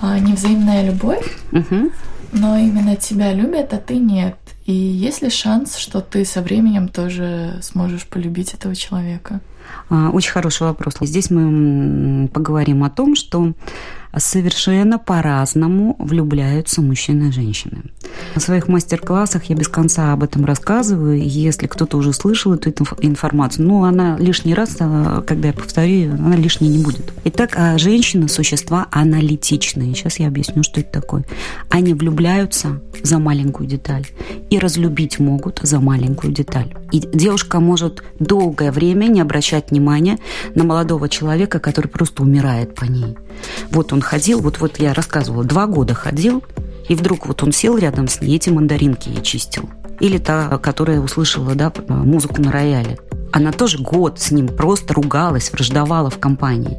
а, 0.00 0.18
невзаимная 0.18 0.90
любовь, 0.90 1.24
угу. 1.52 1.92
но 2.32 2.58
именно 2.58 2.96
тебя 2.96 3.32
любят, 3.32 3.72
а 3.72 3.78
ты 3.78 3.96
нет. 3.98 4.36
И 4.66 4.72
есть 4.72 5.20
ли 5.20 5.28
шанс, 5.28 5.76
что 5.76 6.00
ты 6.00 6.24
со 6.24 6.40
временем 6.40 6.88
тоже 6.88 7.58
сможешь 7.62 8.06
полюбить 8.06 8.54
этого 8.54 8.74
человека? 8.74 9.40
А, 9.90 10.10
очень 10.10 10.32
хороший 10.32 10.62
вопрос. 10.62 10.94
Здесь 11.00 11.30
мы 11.30 12.28
поговорим 12.28 12.82
о 12.84 12.90
том, 12.90 13.14
что 13.14 13.52
совершенно 14.18 14.98
по-разному 14.98 15.96
влюбляются 15.98 16.82
мужчины 16.82 17.28
и 17.28 17.32
женщины. 17.32 17.82
На 18.34 18.40
своих 18.40 18.68
мастер-классах 18.68 19.44
я 19.44 19.56
без 19.56 19.68
конца 19.68 20.12
об 20.12 20.22
этом 20.22 20.44
рассказываю. 20.44 21.20
Если 21.20 21.66
кто-то 21.66 21.96
уже 21.96 22.12
слышал 22.12 22.52
эту 22.54 22.70
информацию, 23.00 23.66
ну, 23.66 23.84
она 23.84 24.16
лишний 24.18 24.54
раз, 24.54 24.76
а, 24.80 25.22
когда 25.22 25.48
я 25.48 25.54
повторю, 25.54 26.12
она 26.12 26.36
лишней 26.36 26.68
не 26.68 26.82
будет. 26.82 27.12
Итак, 27.24 27.54
а 27.56 27.78
женщины– 27.78 28.28
существа 28.28 28.86
аналитичные. 28.90 29.94
Сейчас 29.94 30.18
я 30.18 30.28
объясню, 30.28 30.62
что 30.62 30.80
это 30.80 31.00
такое. 31.00 31.24
Они 31.70 31.94
влюбляются 31.94 32.80
за 33.02 33.18
маленькую 33.18 33.68
деталь 33.68 34.06
и 34.50 34.58
разлюбить 34.58 35.18
могут 35.18 35.60
за 35.62 35.80
маленькую 35.80 36.32
деталь. 36.32 36.74
И 36.92 37.00
девушка 37.00 37.60
может 37.60 38.02
долгое 38.18 38.70
время 38.70 39.06
не 39.06 39.20
обращать 39.20 39.70
внимания 39.70 40.18
на 40.54 40.64
молодого 40.64 41.08
человека, 41.08 41.58
который 41.58 41.88
просто 41.88 42.22
умирает 42.22 42.74
по 42.74 42.84
ней. 42.84 43.16
Вот 43.70 43.92
он 43.92 44.00
ходил, 44.04 44.40
вот, 44.40 44.60
вот 44.60 44.78
я 44.78 44.94
рассказывала, 44.94 45.44
два 45.44 45.66
года 45.66 45.94
ходил, 45.94 46.44
и 46.88 46.94
вдруг 46.94 47.26
вот 47.26 47.42
он 47.42 47.52
сел 47.52 47.76
рядом 47.76 48.08
с 48.08 48.20
ней, 48.20 48.36
эти 48.36 48.50
мандаринки 48.50 49.08
ей 49.08 49.22
чистил. 49.22 49.68
Или 50.00 50.18
та, 50.18 50.58
которая 50.58 51.00
услышала 51.00 51.54
да, 51.54 51.72
музыку 51.88 52.40
на 52.40 52.52
рояле. 52.52 52.98
Она 53.32 53.52
тоже 53.52 53.78
год 53.78 54.20
с 54.20 54.30
ним 54.30 54.48
просто 54.48 54.94
ругалась, 54.94 55.50
враждовала 55.50 56.10
в 56.10 56.18
компании. 56.18 56.78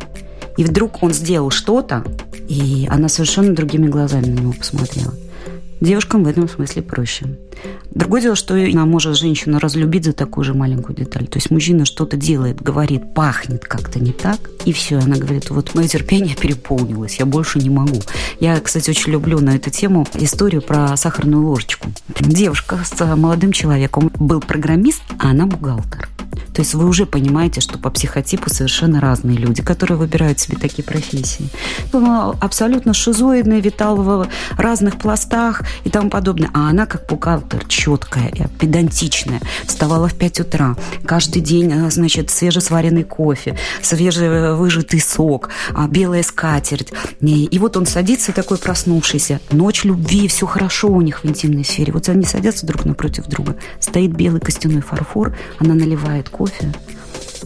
И 0.58 0.64
вдруг 0.64 1.04
он 1.04 1.12
сделал 1.14 1.50
что-то, 1.50 2.06
и 2.48 2.88
она 2.90 3.10
совершенно 3.10 3.54
другими 3.54 3.88
глазами 3.88 4.28
на 4.28 4.40
него 4.40 4.54
посмотрела. 4.54 5.14
Девушкам 5.82 6.24
в 6.24 6.28
этом 6.28 6.48
смысле 6.48 6.82
проще. 6.82 7.38
Другое 7.92 8.22
дело, 8.22 8.36
что 8.36 8.56
она 8.56 8.86
может 8.86 9.18
женщину 9.18 9.60
разлюбить 9.60 10.06
за 10.06 10.14
такую 10.14 10.44
же 10.44 10.54
маленькую 10.54 10.96
деталь. 10.96 11.28
То 11.28 11.38
есть 11.38 11.52
мужчина 11.52 11.86
что-то 11.86 12.18
делает, 12.18 12.62
говорит, 12.62 13.14
пахнет 13.14 13.66
как-то 13.66 14.00
не 14.00 14.12
так, 14.12 14.40
и 14.66 14.74
все. 14.74 14.98
Она 14.98 15.16
говорит, 15.18 15.50
вот 15.50 15.76
мое 15.76 15.88
терпение 15.88 16.36
переполнилось, 16.36 17.18
я 17.20 17.26
больше 17.26 17.60
не 17.60 17.70
могу. 17.70 18.02
Я, 18.40 18.60
кстати, 18.60 18.90
очень 18.90 19.12
люблю 19.12 19.40
на 19.40 19.56
эту 19.56 19.70
тему 19.70 20.08
историю 20.16 20.62
про 20.62 20.96
сахарную 20.98 21.46
ложечку. 21.46 21.90
Девушка 22.20 22.80
с 22.84 23.16
молодым 23.16 23.52
человеком 23.52 24.12
был 24.20 24.42
программист, 24.42 25.02
а 25.20 25.32
она 25.32 25.46
бухгалтер. 25.46 26.10
То 26.56 26.62
есть 26.62 26.74
вы 26.74 26.86
уже 26.88 27.06
понимаете, 27.06 27.60
что 27.60 27.78
по 27.78 27.89
психотипу 27.89 28.50
совершенно 28.50 29.02
разные 29.02 29.38
люди, 29.38 29.62
которые 29.62 29.98
выбирают 29.98 30.39
себе 30.39 30.58
такие 30.58 30.84
профессии. 30.84 31.50
Он 31.91 32.36
абсолютно 32.39 32.94
шизоидный, 32.94 33.60
витал 33.60 33.98
в 33.98 34.28
разных 34.58 34.98
пластах 34.98 35.63
и 35.84 35.89
тому 35.89 36.10
подобное. 36.10 36.50
А 36.54 36.70
она 36.70 36.86
как 36.86 37.08
бухгалтер, 37.08 37.65
четкая, 37.68 38.32
педантичная, 38.58 39.41
вставала 39.65 40.08
в 40.08 40.15
5 40.15 40.39
утра. 40.41 40.78
Каждый 41.06 41.41
день, 41.41 41.72
э, 41.74 41.91
значит, 41.91 42.30
свежесваренный 42.30 43.04
кофе, 43.04 43.58
свежевыжатый 43.82 45.02
сок, 45.02 45.50
а, 45.74 45.88
белая 45.88 46.24
скатерть. 46.24 46.94
И 47.22 47.60
вот 47.60 47.76
он 47.76 47.86
садится 47.86 48.32
такой 48.32 48.58
проснувшийся. 48.58 49.41
Ночь 49.52 49.84
любви, 49.84 50.30
все 50.30 50.46
хорошо 50.46 50.88
у 50.88 51.02
них 51.02 51.24
в 51.24 51.28
интимной 51.28 51.65
сфере. 51.65 51.91
Вот 51.91 52.08
они 52.08 52.24
садятся 52.24 52.65
друг 52.65 52.86
напротив 52.86 53.26
друга. 53.28 53.58
Стоит 53.82 54.13
белый 54.13 54.39
костяной 54.39 54.82
фарфор, 54.82 55.36
она 55.60 55.74
наливает 55.74 56.30
кофе, 56.30 56.45
кофе, 56.46 56.72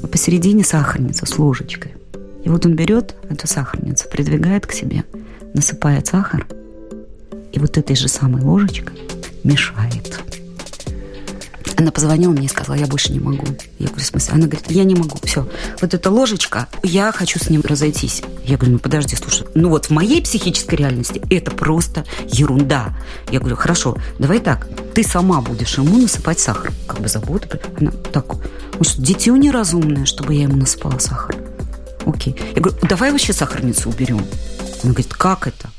а 0.04 0.08
посередине 0.08 0.64
сахарница 0.64 1.26
с 1.26 1.38
ложечкой. 1.38 1.94
И 2.44 2.50
вот 2.50 2.66
он 2.66 2.76
берет 2.76 3.16
эту 3.30 3.48
сахарницу, 3.48 4.10
придвигает 4.10 4.68
к 4.68 4.74
себе, 4.74 5.06
насыпает 5.54 6.08
сахар, 6.08 6.46
и 7.54 7.60
вот 7.60 7.78
этой 7.78 7.96
же 7.96 8.10
самой 8.10 8.42
ложечкой 8.42 9.00
мешает. 9.44 10.22
Она 11.78 11.92
позвонила 11.92 12.34
мне 12.34 12.48
и 12.48 12.50
сказала, 12.50 12.76
я 12.76 12.88
больше 12.88 13.14
не 13.14 13.22
могу. 13.22 13.46
Я 13.78 13.88
говорю, 13.88 14.04
в 14.04 14.06
смысле? 14.06 14.34
Она 14.34 14.48
говорит, 14.48 14.70
я 14.70 14.84
не 14.84 14.96
могу, 14.96 15.18
все. 15.24 15.48
Вот 15.80 15.94
эта 15.94 16.12
ложечка, 16.12 16.68
я 16.84 17.14
хочу 17.14 17.40
с 17.40 17.50
ним 17.50 17.62
разойтись. 17.62 18.22
Я 18.44 18.58
говорю, 18.58 18.74
ну 18.74 18.80
подожди, 18.80 19.16
слушай, 19.16 19.48
ну 19.56 19.70
вот 19.70 19.86
в 19.86 19.92
моей 19.92 20.22
психической 20.22 20.78
реальности 20.78 21.22
это 21.30 21.52
просто 21.52 22.04
ерунда. 22.28 22.98
Я 23.32 23.40
говорю, 23.40 23.56
хорошо, 23.56 23.96
давай 24.20 24.40
так, 24.42 24.68
ты 24.94 25.04
сама 25.04 25.40
будешь 25.40 25.78
ему 25.78 25.98
насыпать 26.00 26.42
сахар. 26.42 26.74
Как 26.86 27.00
бы 27.00 27.08
забота. 27.08 27.62
Она 27.80 27.92
так, 27.92 28.26
ну 28.80 28.86
что, 28.86 29.02
дитё 29.02 29.36
неразумное, 29.36 30.06
чтобы 30.06 30.34
я 30.34 30.44
ему 30.44 30.56
насыпала 30.56 31.00
сахар. 31.00 31.36
Окей. 32.06 32.36
Я 32.56 32.62
говорю, 32.62 32.80
давай 32.88 33.12
вообще 33.12 33.34
сахарницу 33.34 33.90
уберем. 33.90 34.22
Она 34.84 34.94
говорит, 34.94 35.14
как 35.14 35.48
это? 35.48 35.70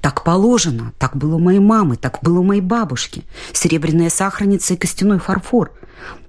Так 0.00 0.24
положено, 0.24 0.92
так 0.98 1.16
было 1.16 1.36
у 1.36 1.38
моей 1.38 1.60
мамы, 1.60 1.96
так 1.96 2.18
было 2.22 2.40
у 2.40 2.42
моей 2.42 2.60
бабушки. 2.60 3.22
Серебряная 3.52 4.10
сахарница 4.10 4.74
и 4.74 4.76
костяной 4.76 5.20
фарфор. 5.20 5.70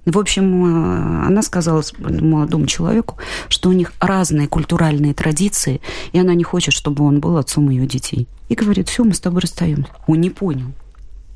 В 0.06 0.16
общем, 0.16 0.64
э, 0.64 1.26
она 1.26 1.42
сказала 1.42 1.82
молодому 1.98 2.66
человеку, 2.66 3.18
что 3.48 3.70
у 3.70 3.72
них 3.72 3.92
разные 3.98 4.46
культуральные 4.46 5.12
традиции, 5.12 5.80
и 6.12 6.20
она 6.20 6.34
не 6.34 6.44
хочет, 6.44 6.72
чтобы 6.72 7.04
он 7.04 7.18
был 7.18 7.36
отцом 7.36 7.68
ее 7.68 7.86
детей. 7.88 8.28
И 8.48 8.54
говорит, 8.54 8.88
все, 8.88 9.02
мы 9.02 9.12
с 9.12 9.20
тобой 9.20 9.40
расстаемся. 9.40 9.90
Он 10.06 10.20
не 10.20 10.30
понял. 10.30 10.68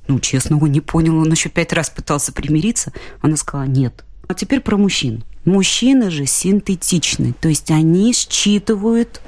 Ну, 0.07 0.20
честно, 0.20 0.59
он 0.59 0.70
не 0.70 0.81
понял. 0.81 1.18
Он 1.18 1.31
еще 1.31 1.48
пять 1.48 1.72
раз 1.72 1.90
пытался 1.90 2.33
примириться. 2.33 2.92
Она 3.20 3.37
сказала, 3.37 3.66
нет. 3.66 4.05
А 4.28 4.34
теперь 4.34 4.60
про 4.60 4.76
мужчин. 4.76 5.24
Мужчины 5.44 6.10
же 6.10 6.26
синтетичны, 6.26 7.34
то 7.40 7.48
есть 7.48 7.70
они 7.70 8.12
считывают 8.12 9.22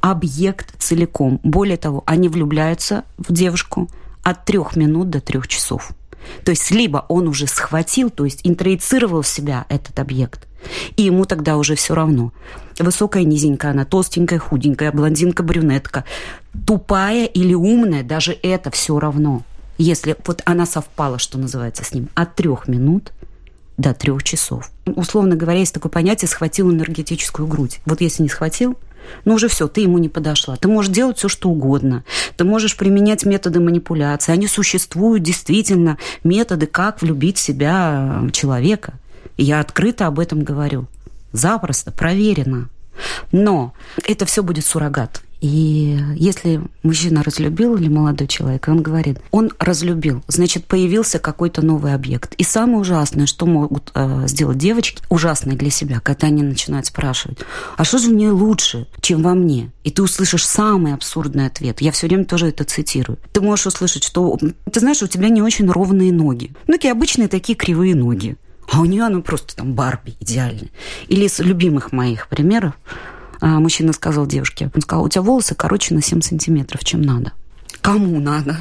объект 0.00 0.74
целиком. 0.78 1.40
Более 1.44 1.76
того, 1.76 2.02
они 2.06 2.28
влюбляются 2.28 3.04
в 3.16 3.32
девушку 3.32 3.88
от 4.22 4.44
трех 4.44 4.74
минут 4.74 5.10
до 5.10 5.20
трех 5.20 5.46
часов. 5.46 5.92
То 6.44 6.50
есть 6.50 6.70
либо 6.70 7.06
он 7.08 7.28
уже 7.28 7.46
схватил, 7.46 8.10
то 8.10 8.24
есть 8.24 8.40
интроицировал 8.42 9.22
в 9.22 9.28
себя 9.28 9.66
этот 9.68 9.98
объект, 10.00 10.46
и 10.96 11.04
ему 11.04 11.24
тогда 11.24 11.56
уже 11.56 11.76
все 11.76 11.94
равно. 11.94 12.32
Высокая, 12.78 13.24
низенькая, 13.24 13.70
она 13.70 13.84
толстенькая, 13.84 14.38
худенькая, 14.38 14.92
блондинка, 14.92 15.42
брюнетка, 15.42 16.04
тупая 16.66 17.26
или 17.26 17.54
умная, 17.54 18.02
даже 18.02 18.36
это 18.42 18.70
все 18.70 18.98
равно. 18.98 19.42
Если 19.78 20.16
вот 20.26 20.42
она 20.44 20.66
совпала, 20.66 21.18
что 21.18 21.38
называется, 21.38 21.84
с 21.84 21.94
ним 21.94 22.08
от 22.14 22.34
трех 22.34 22.68
минут 22.68 23.12
до 23.76 23.94
трех 23.94 24.22
часов. 24.22 24.70
Условно 24.86 25.36
говоря, 25.36 25.58
есть 25.58 25.74
такое 25.74 25.90
понятие 25.90 26.28
«схватил 26.28 26.70
энергетическую 26.70 27.46
грудь». 27.46 27.80
Вот 27.86 28.00
если 28.00 28.22
не 28.22 28.28
схватил– 28.28 28.76
ну 29.24 29.34
уже 29.34 29.48
все, 29.48 29.68
ты 29.68 29.82
ему 29.82 29.98
не 29.98 30.08
подошла. 30.08 30.56
Ты 30.56 30.68
можешь 30.68 30.92
делать 30.92 31.18
все, 31.18 31.28
что 31.28 31.50
угодно. 31.50 32.04
Ты 32.36 32.44
можешь 32.44 32.76
применять 32.76 33.24
методы 33.24 33.60
манипуляции. 33.60 34.32
Они 34.32 34.46
существуют 34.46 35.22
действительно, 35.22 35.98
методы, 36.24 36.66
как 36.66 37.02
влюбить 37.02 37.38
в 37.38 37.40
себя 37.40 38.22
э, 38.24 38.30
человека. 38.30 38.94
И 39.36 39.44
я 39.44 39.60
открыто 39.60 40.06
об 40.06 40.18
этом 40.18 40.42
говорю. 40.42 40.86
Запросто, 41.32 41.92
проверено. 41.92 42.68
Но 43.32 43.72
это 44.06 44.26
все 44.26 44.42
будет 44.42 44.66
суррогат. 44.66 45.22
И 45.40 45.98
если 46.16 46.60
мужчина 46.82 47.22
разлюбил 47.22 47.76
или 47.76 47.88
молодой 47.88 48.28
человек, 48.28 48.68
он 48.68 48.82
говорит, 48.82 49.20
он 49.30 49.50
разлюбил, 49.58 50.22
значит, 50.28 50.66
появился 50.66 51.18
какой-то 51.18 51.62
новый 51.62 51.94
объект. 51.94 52.34
И 52.34 52.44
самое 52.44 52.78
ужасное, 52.78 53.26
что 53.26 53.46
могут 53.46 53.90
э, 53.94 54.26
сделать 54.26 54.58
девочки, 54.58 55.02
ужасное 55.08 55.56
для 55.56 55.70
себя, 55.70 56.00
когда 56.00 56.26
они 56.26 56.42
начинают 56.42 56.86
спрашивать, 56.86 57.38
а 57.76 57.84
что 57.84 57.98
же 57.98 58.08
в 58.10 58.14
ней 58.14 58.28
лучше, 58.28 58.86
чем 59.00 59.22
во 59.22 59.34
мне? 59.34 59.70
И 59.82 59.90
ты 59.90 60.02
услышишь 60.02 60.46
самый 60.46 60.92
абсурдный 60.92 61.46
ответ. 61.46 61.80
Я 61.80 61.92
все 61.92 62.06
время 62.06 62.26
тоже 62.26 62.48
это 62.48 62.64
цитирую. 62.64 63.18
Ты 63.32 63.40
можешь 63.40 63.66
услышать, 63.66 64.04
что, 64.04 64.38
ты 64.70 64.80
знаешь, 64.80 65.02
у 65.02 65.06
тебя 65.06 65.28
не 65.28 65.42
очень 65.42 65.70
ровные 65.70 66.12
ноги. 66.12 66.52
Ну, 66.66 66.74
такие 66.74 66.92
обычные 66.92 67.28
такие 67.28 67.56
кривые 67.56 67.94
ноги. 67.94 68.36
А 68.70 68.80
у 68.80 68.84
нее 68.84 69.04
она 69.04 69.20
просто 69.20 69.56
там 69.56 69.72
Барби 69.74 70.14
идеальная. 70.20 70.70
Или 71.08 71.24
из 71.26 71.38
любимых 71.40 71.92
моих 71.92 72.28
примеров 72.28 72.74
мужчина 73.46 73.92
сказал 73.92 74.26
девушке, 74.26 74.70
он 74.74 74.82
сказал, 74.82 75.04
у 75.04 75.08
тебя 75.08 75.22
волосы 75.22 75.54
короче 75.54 75.94
на 75.94 76.02
7 76.02 76.20
сантиметров, 76.20 76.84
чем 76.84 77.02
надо. 77.02 77.32
Кому 77.80 78.20
надо? 78.20 78.56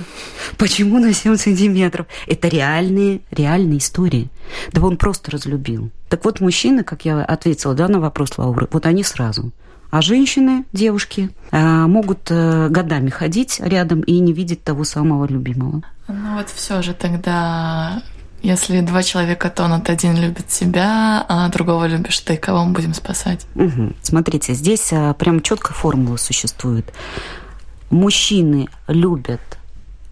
Почему 0.58 1.00
на 1.00 1.14
7 1.14 1.36
сантиметров? 1.36 2.08
Это 2.26 2.48
реальные, 2.48 3.22
реальные 3.32 3.80
истории. 3.80 4.30
Да 4.72 4.82
он 4.82 4.98
просто 4.98 5.32
разлюбил. 5.32 5.92
Так 6.08 6.24
вот, 6.26 6.40
мужчины, 6.40 6.84
как 6.84 7.06
я 7.06 7.24
ответила 7.24 7.74
да, 7.74 7.88
на 7.88 8.00
вопрос 8.00 8.38
Лауры, 8.38 8.68
вот 8.72 8.86
они 8.86 9.04
сразу. 9.04 9.52
А 9.92 10.02
женщины, 10.02 10.66
девушки, 10.72 11.32
а, 11.52 11.88
могут 11.88 12.30
э, 12.30 12.70
годами 12.70 13.10
ходить 13.10 13.60
рядом 13.60 14.02
и 14.02 14.20
не 14.20 14.34
видеть 14.34 14.64
того 14.64 14.84
самого 14.84 15.26
любимого. 15.26 15.82
Ну 16.08 16.36
вот 16.36 16.50
все 16.50 16.82
же 16.82 16.94
тогда 16.94 18.04
если 18.42 18.82
два 18.82 19.04
человека 19.04 19.50
тонут, 19.50 19.90
один 19.90 20.16
любит 20.16 20.52
себя, 20.52 21.26
а 21.28 21.50
другого 21.50 21.86
любишь 21.86 22.20
ты, 22.20 22.38
кого 22.38 22.66
мы 22.66 22.74
будем 22.74 22.94
спасать? 22.94 23.46
Угу. 23.56 23.94
Смотрите, 24.02 24.54
здесь 24.54 24.90
а, 24.92 25.14
прям 25.14 25.42
четкая 25.42 25.76
формула 25.76 26.18
существует. 26.18 26.92
Мужчины 27.90 28.68
любят 28.88 29.42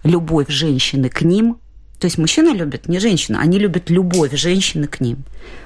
любовь 0.04 0.50
женщины 0.50 1.10
к 1.10 1.22
ним, 1.22 1.58
то 2.00 2.06
есть 2.06 2.18
мужчины 2.18 2.50
любят 2.50 2.88
не 2.88 3.00
женщину, 3.00 3.40
они 3.40 3.58
любят 3.58 3.90
любовь 3.90 4.34
женщины 4.34 4.88
к 4.88 5.00
ним. 5.00 5.24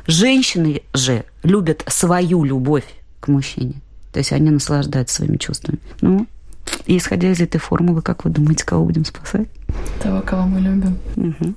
Женщины 0.08 0.82
же 0.94 1.26
любят 1.44 1.84
свою 1.88 2.44
любовь 2.44 2.86
к 3.20 3.28
мужчине. 3.28 3.82
То 4.14 4.20
есть 4.20 4.32
они 4.32 4.50
наслаждаются 4.50 5.16
своими 5.18 5.38
чувствами. 5.38 5.80
Ну, 6.02 6.28
и 6.86 6.98
исходя 6.98 7.32
из 7.32 7.42
этой 7.42 7.60
формулы, 7.60 8.02
как 8.02 8.24
вы 8.24 8.30
думаете, 8.32 8.66
кого 8.66 8.86
будем 8.86 9.06
спасать? 9.06 9.48
Того, 10.02 10.22
кого 10.22 10.44
мы 10.44 10.60
любим. 10.60 10.98
Угу. 11.16 11.54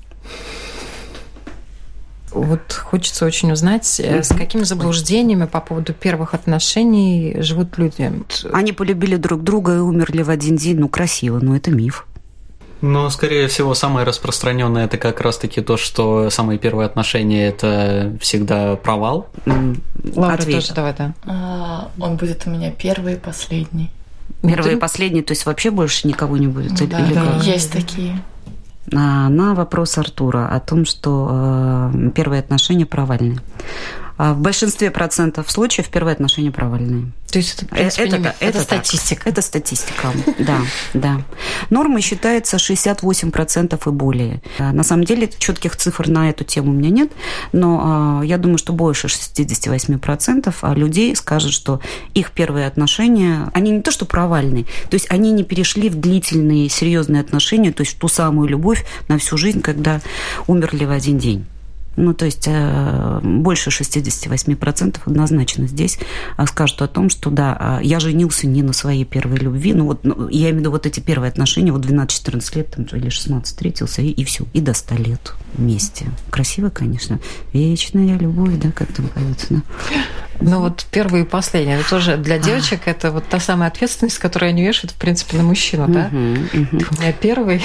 Вот 2.34 2.72
хочется 2.72 3.24
очень 3.24 3.52
узнать, 3.52 3.86
с 3.86 4.34
какими 4.36 4.64
заблуждениями 4.64 5.46
по 5.46 5.60
поводу 5.60 5.92
первых 5.94 6.34
отношений 6.34 7.36
живут 7.38 7.78
люди. 7.78 8.12
Они 8.52 8.72
полюбили 8.72 9.16
друг 9.16 9.42
друга 9.42 9.76
и 9.76 9.78
умерли 9.78 10.22
в 10.22 10.30
один 10.30 10.56
день. 10.56 10.78
Ну, 10.78 10.88
красиво, 10.88 11.38
но 11.40 11.56
это 11.56 11.70
миф. 11.70 12.06
Но, 12.80 13.08
скорее 13.08 13.48
всего, 13.48 13.72
самое 13.74 14.04
распространенное 14.04 14.84
это 14.84 14.98
как 14.98 15.22
раз-таки 15.22 15.62
то, 15.62 15.78
что 15.78 16.28
самые 16.28 16.58
первые 16.58 16.84
отношения 16.84 17.48
это 17.48 18.14
всегда 18.20 18.76
провал. 18.76 19.28
Лаура 20.14 20.34
Ответ. 20.34 20.56
тоже 20.56 20.74
давай, 20.74 20.94
да. 20.98 21.14
А, 21.24 21.90
он 21.98 22.16
будет 22.16 22.46
у 22.46 22.50
меня 22.50 22.70
первый 22.70 23.14
и 23.14 23.16
последний. 23.16 23.90
Первый 24.42 24.74
и 24.74 24.76
последний, 24.76 25.22
то 25.22 25.32
есть 25.32 25.46
вообще 25.46 25.70
больше 25.70 26.06
никого 26.06 26.36
не 26.36 26.48
будет? 26.48 26.74
Да, 26.88 27.06
или 27.06 27.14
да. 27.14 27.40
есть 27.42 27.72
такие. 27.72 28.22
А, 28.96 29.28
на 29.28 29.54
вопрос 29.54 29.98
Артура 29.98 30.46
о 30.46 30.60
том, 30.60 30.84
что 30.84 31.90
э, 31.92 32.10
первые 32.14 32.40
отношения 32.40 32.86
провальные. 32.86 33.38
А 34.16 34.32
в 34.32 34.38
большинстве 34.38 34.90
процентов 34.90 35.50
случаев 35.50 35.88
первые 35.88 36.12
отношения 36.12 36.50
провальные. 36.50 37.12
То 37.34 37.38
есть 37.38 37.54
это, 37.54 37.66
принципе, 37.66 38.04
это, 38.04 38.16
это, 38.16 38.34
это 38.38 38.60
статистика. 38.60 39.24
Так, 39.24 39.32
это 39.32 39.42
статистика, 39.42 40.12
да, 40.38 40.60
да. 40.94 41.22
Норма 41.68 42.00
считается 42.00 42.58
68% 42.58 43.74
и 43.74 43.90
более. 43.90 44.40
А, 44.60 44.70
на 44.70 44.84
самом 44.84 45.02
деле 45.02 45.28
четких 45.36 45.74
цифр 45.74 46.08
на 46.08 46.30
эту 46.30 46.44
тему 46.44 46.70
у 46.70 46.74
меня 46.74 46.90
нет, 46.90 47.10
но 47.50 48.22
я 48.22 48.38
думаю, 48.38 48.58
что 48.58 48.72
больше 48.72 49.08
68% 49.08 50.74
людей 50.76 51.16
скажут, 51.16 51.52
что 51.52 51.80
их 52.14 52.30
первые 52.30 52.68
отношения, 52.68 53.50
они 53.52 53.72
не 53.72 53.82
то 53.82 53.90
что 53.90 54.04
провальные, 54.04 54.66
то 54.88 54.94
есть 54.94 55.10
они 55.10 55.32
не 55.32 55.42
перешли 55.42 55.88
в 55.88 55.96
длительные 55.96 56.68
серьезные 56.68 57.20
отношения, 57.20 57.72
то 57.72 57.82
есть 57.82 57.98
ту 57.98 58.06
самую 58.06 58.48
любовь 58.48 58.86
на 59.08 59.18
всю 59.18 59.36
жизнь, 59.36 59.60
когда 59.60 60.00
умерли 60.46 60.84
в 60.84 60.92
один 60.92 61.18
день. 61.18 61.46
Ну, 61.96 62.14
то 62.14 62.24
есть 62.24 62.44
э, 62.46 63.20
больше 63.22 63.70
68% 63.70 64.98
однозначно 65.04 65.66
здесь 65.66 65.98
э, 66.36 66.46
скажут 66.46 66.82
о 66.82 66.88
том, 66.88 67.10
что 67.10 67.30
да, 67.30 67.78
э, 67.80 67.84
я 67.84 68.00
женился 68.00 68.46
не 68.46 68.62
на 68.62 68.72
своей 68.72 69.04
первой 69.04 69.36
любви, 69.36 69.74
ну 69.74 69.86
вот 69.86 70.04
ну, 70.04 70.28
я 70.28 70.50
имею 70.50 70.56
в 70.56 70.58
виду 70.60 70.70
вот 70.70 70.86
эти 70.86 71.00
первые 71.00 71.30
отношения, 71.30 71.72
вот 71.72 71.84
12-14 71.84 72.56
лет 72.56 72.70
там, 72.70 72.84
или 72.84 73.08
16 73.08 73.46
встретился, 73.46 74.02
и, 74.02 74.08
и 74.08 74.24
все, 74.24 74.44
и 74.52 74.60
до 74.60 74.74
100 74.74 74.94
лет 74.96 75.34
вместе. 75.54 76.06
Красиво, 76.30 76.70
конечно. 76.70 77.20
Вечная 77.52 78.18
любовь, 78.18 78.54
да, 78.56 78.70
как 78.72 78.92
там 78.92 79.08
поется, 79.08 79.46
да. 79.50 79.62
Ну 80.40 80.60
вот 80.60 80.86
первый 80.90 81.22
и 81.22 81.24
последний. 81.24 81.74
Это 81.74 81.88
тоже 81.88 82.16
для 82.16 82.38
девочек 82.38 82.82
а. 82.86 82.90
это 82.90 83.10
вот 83.10 83.24
та 83.28 83.40
самая 83.40 83.68
ответственность, 83.68 84.18
которую 84.18 84.50
они 84.50 84.62
вешают, 84.62 84.92
в 84.92 84.96
принципе, 84.96 85.36
на 85.36 85.44
мужчину, 85.44 85.88
да? 85.88 86.10
Угу, 86.12 86.62
угу. 86.62 86.84
У 86.90 87.00
меня 87.00 87.12
первый, 87.12 87.62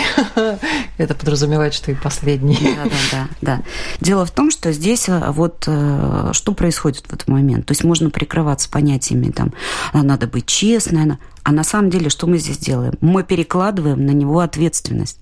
это 0.98 1.16
подразумевает, 1.16 1.74
что 1.74 1.92
и 1.92 1.96
последний. 1.96 2.58
Да, 2.62 2.84
да, 2.84 2.90
да, 3.12 3.28
да. 3.42 3.62
Дело 4.00 4.26
в 4.26 4.32
том, 4.32 4.52
что 4.52 4.72
здесь 4.72 5.10
э, 5.10 5.32
вот 5.32 5.66
э, 5.68 6.32
что 6.34 6.54
происходит 6.54 7.06
в 7.08 7.14
этот 7.14 7.28
момент. 7.28 7.66
То 7.66 7.72
есть 7.72 7.84
можно 7.84 8.10
прикрываться 8.10 8.70
понятиями, 8.70 9.32
там, 9.32 9.54
«А 9.94 10.04
надо 10.04 10.28
быть 10.28 10.46
честной, 10.46 11.18
а 11.44 11.52
на 11.52 11.64
самом 11.64 11.90
деле 11.90 12.10
что 12.10 12.28
мы 12.28 12.38
здесь 12.38 12.58
делаем? 12.58 12.94
Мы 13.02 13.24
перекладываем 13.24 14.06
на 14.06 14.12
него 14.12 14.40
ответственность. 14.40 15.20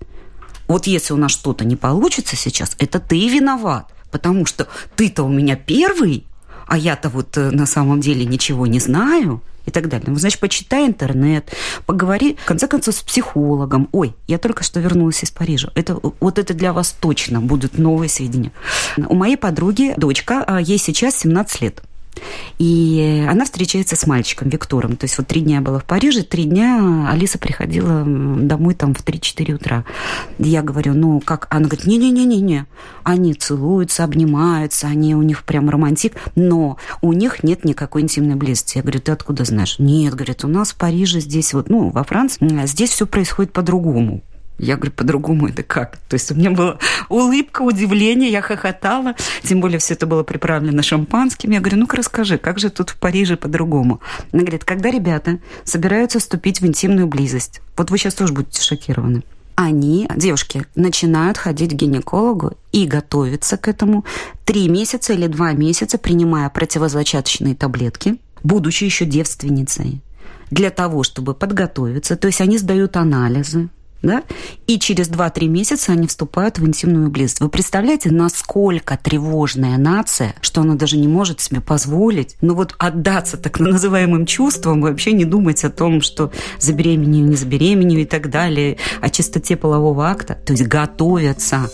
Вот 0.68 0.88
если 0.88 1.14
у 1.14 1.18
нас 1.18 1.32
что-то 1.32 1.66
не 1.66 1.76
получится 1.76 2.36
сейчас, 2.36 2.76
это 2.80 3.00
ты 3.00 3.30
виноват, 3.30 3.88
потому 4.12 4.46
что 4.46 4.68
ты-то 4.96 5.24
у 5.24 5.30
меня 5.30 5.56
первый, 5.56 6.26
а 6.68 6.78
я-то 6.78 7.10
вот 7.10 7.38
э, 7.38 7.52
на 7.52 7.66
самом 7.66 8.02
деле 8.02 8.26
ничего 8.26 8.68
не 8.68 8.80
знаю 8.80 9.42
и 9.66 9.72
так 9.72 9.90
далее. 9.90 10.08
Ну, 10.08 10.16
значит, 10.16 10.40
почитай 10.40 10.88
интернет, 10.88 11.54
поговори, 11.86 12.38
в 12.42 12.46
конце 12.46 12.68
концов, 12.68 12.96
с 12.96 13.02
психологом. 13.02 13.90
Ой, 13.92 14.16
я 14.28 14.38
только 14.38 14.64
что 14.64 14.80
вернулась 14.80 15.24
из 15.24 15.32
Парижа. 15.32 15.72
Это, 15.76 16.00
вот 16.20 16.40
это 16.40 16.54
для 16.54 16.74
вас 16.74 16.96
точно 17.00 17.42
будут 17.42 17.78
новые 17.78 18.10
сведения. 18.10 18.52
У 18.98 19.16
моей 19.16 19.38
подруги 19.38 19.94
дочка, 19.98 20.44
а, 20.48 20.62
ей 20.62 20.78
сейчас 20.78 21.18
17 21.18 21.62
лет. 21.62 21.84
И 22.60 23.26
она 23.30 23.46
встречается 23.46 23.96
с 23.96 24.08
мальчиком 24.08 24.50
Виктором. 24.50 24.96
То 24.96 25.06
есть 25.06 25.18
вот 25.18 25.28
три 25.28 25.42
дня 25.42 25.62
была 25.62 25.80
в 25.80 25.86
Париже, 25.86 26.24
три 26.24 26.46
дня 26.46 27.10
Алиса 27.10 27.38
приходила 27.38 28.04
домой 28.06 28.74
там 28.76 28.94
в 28.94 29.04
3-4 29.04 29.54
утра. 29.54 29.86
Я 30.40 30.62
говорю, 30.62 30.94
ну 30.94 31.20
как? 31.20 31.48
Она 31.50 31.68
говорит, 31.68 31.86
не-не-не-не-не. 31.86 32.66
Они 33.04 33.34
целуются, 33.34 34.04
обнимаются, 34.04 34.88
они 34.88 35.16
у 35.16 35.22
них 35.22 35.44
прям 35.44 35.70
романтик, 35.70 36.14
но 36.36 36.78
у 37.02 37.14
них 37.14 37.44
нет 37.44 37.66
никакой 37.66 38.02
интимной 38.02 38.36
близости. 38.36 38.78
Я 38.78 38.84
говорю, 38.84 39.02
ты 39.02 39.12
откуда 39.12 39.46
знаешь? 39.46 39.80
Нет, 39.80 40.14
говорит, 40.14 40.44
у 40.44 40.48
нас 40.48 40.72
в 40.72 40.76
Париже 40.76 41.20
здесь 41.20 41.54
вот, 41.54 41.70
ну, 41.70 41.90
во 41.90 42.04
Франции, 42.04 42.66
здесь 42.66 42.92
все 42.92 43.06
происходит 43.06 43.54
по-другому. 43.54 44.24
Я 44.60 44.76
говорю, 44.76 44.92
по-другому 44.92 45.48
это 45.48 45.64
как? 45.64 45.98
То 46.10 46.16
есть 46.16 46.32
у 46.32 46.36
меня 46.36 46.52
была 46.52 46.78
улыбка, 47.10 47.62
удивление, 47.62 48.32
я 48.32 48.42
хохотала. 48.42 49.16
Тем 49.44 49.62
более 49.62 49.80
все 49.80 49.94
это 49.94 50.08
было 50.08 50.24
приправлено 50.24 50.82
шампанским. 50.82 51.52
Я 51.52 51.60
говорю, 51.60 51.78
ну-ка 51.78 51.98
расскажи, 51.98 52.38
как 52.38 52.60
же 52.60 52.70
тут 52.70 52.90
в 52.90 52.98
Париже 52.98 53.38
по-другому? 53.38 54.02
Она 54.32 54.42
говорит, 54.42 54.64
когда 54.64 54.90
ребята 54.90 55.40
собираются 55.64 56.20
вступить 56.20 56.62
в 56.62 56.66
интимную 56.66 57.08
близость, 57.08 57.62
вот 57.76 57.92
вы 57.92 57.98
сейчас 57.98 58.16
тоже 58.16 58.34
будете 58.34 58.62
шокированы, 58.62 59.24
они, 59.56 60.08
девушки, 60.16 60.68
начинают 60.76 61.38
ходить 61.38 61.72
к 61.72 61.76
гинекологу 61.76 62.54
и 62.72 62.86
готовиться 62.86 63.58
к 63.58 63.68
этому 63.68 64.06
три 64.46 64.70
месяца 64.70 65.14
или 65.14 65.26
два 65.26 65.54
месяца, 65.54 65.98
принимая 65.98 66.50
противозачаточные 66.50 67.56
таблетки, 67.56 68.18
будучи 68.44 68.84
еще 68.84 69.06
девственницей 69.06 70.02
для 70.52 70.70
того, 70.70 71.02
чтобы 71.02 71.34
подготовиться. 71.34 72.16
То 72.16 72.28
есть 72.28 72.40
они 72.40 72.60
сдают 72.60 72.98
анализы, 72.98 73.70
да? 74.08 74.24
И 74.66 74.80
через 74.80 75.10
2-3 75.10 75.48
месяца 75.48 75.92
они 75.92 76.08
вступают 76.08 76.58
в 76.58 76.66
интимную 76.66 77.10
близость. 77.10 77.42
Вы 77.42 77.50
представляете, 77.50 78.10
насколько 78.10 78.98
тревожная 78.98 79.78
нация, 79.78 80.34
что 80.42 80.62
она 80.62 80.76
даже 80.76 80.98
не 80.98 81.08
может 81.08 81.42
себе 81.42 81.62
позволить, 81.62 82.36
ну 82.42 82.56
вот 82.56 82.74
отдаться 82.80 83.38
так 83.38 83.60
называемым 83.60 84.26
чувствам, 84.26 84.82
вообще 84.82 85.12
не 85.12 85.26
думать 85.26 85.64
о 85.64 85.70
том, 85.70 86.02
что 86.02 86.32
забеременею, 86.60 87.28
не 87.28 87.36
забеременею 87.36 88.02
и 88.02 88.06
так 88.06 88.30
далее, 88.30 88.78
о 89.02 89.10
чистоте 89.10 89.56
полового 89.56 90.10
акта, 90.10 90.36
то 90.46 90.54
есть 90.54 90.64
готовятся 90.64 91.70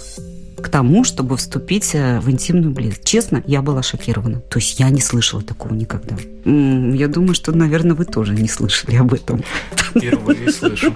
к 0.63 0.69
тому, 0.69 1.03
чтобы 1.03 1.37
вступить 1.37 1.93
э, 1.93 2.19
в 2.19 2.31
интимную 2.31 2.71
близость. 2.71 3.03
Честно, 3.03 3.43
я 3.45 3.61
была 3.61 3.83
шокирована. 3.83 4.39
То 4.39 4.57
есть 4.57 4.79
я 4.79 4.89
не 4.89 5.01
слышала 5.01 5.43
такого 5.43 5.73
никогда. 5.73 6.15
Я 6.45 7.07
думаю, 7.07 7.35
что, 7.35 7.51
наверное, 7.51 7.95
вы 7.95 8.05
тоже 8.05 8.33
не 8.33 8.47
слышали 8.47 8.95
об 8.95 9.13
этом. 9.13 9.43
Впервые 9.75 10.51
слышу. 10.51 10.95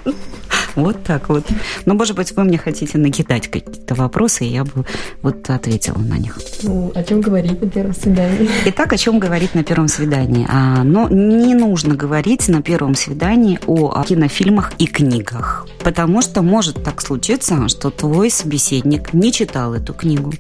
Вот 0.78 1.04
так 1.04 1.28
вот. 1.30 1.44
Но, 1.86 1.96
может 1.96 2.16
быть, 2.16 2.32
вы 2.34 2.44
мне 2.44 2.60
хотите 2.60 3.00
накидать 3.00 3.48
какие-то 3.48 3.96
вопросы, 3.96 4.46
и 4.46 4.50
я 4.50 4.64
бы 4.64 4.86
вот 5.24 5.50
ответила 5.50 5.98
на 5.98 6.20
них. 6.20 6.38
Ну, 6.62 6.92
о 6.94 7.04
чем 7.04 7.20
говорить 7.20 7.60
на 7.60 7.68
первом 7.68 7.96
свидании? 7.96 8.48
Итак, 8.66 8.94
о 8.94 8.98
чем 8.98 9.18
говорить 9.18 9.56
на 9.56 9.64
первом 9.64 9.88
свидании? 9.88 10.46
А, 10.48 10.84
но 10.84 11.10
не 11.10 11.56
нужно 11.56 11.96
говорить 11.96 12.48
на 12.48 12.62
первом 12.62 12.94
свидании 12.94 13.60
о 13.66 14.04
кинофильмах 14.04 14.74
и 14.78 14.86
книгах. 14.86 15.66
Потому 15.84 16.22
что 16.22 16.44
может 16.44 16.84
так 16.84 17.02
случиться, 17.02 17.68
что 17.70 17.90
твой 17.90 18.30
собеседник 18.30 19.14
не 19.14 19.32
читал 19.32 19.74
эту 19.74 19.96
книгу 19.96 20.32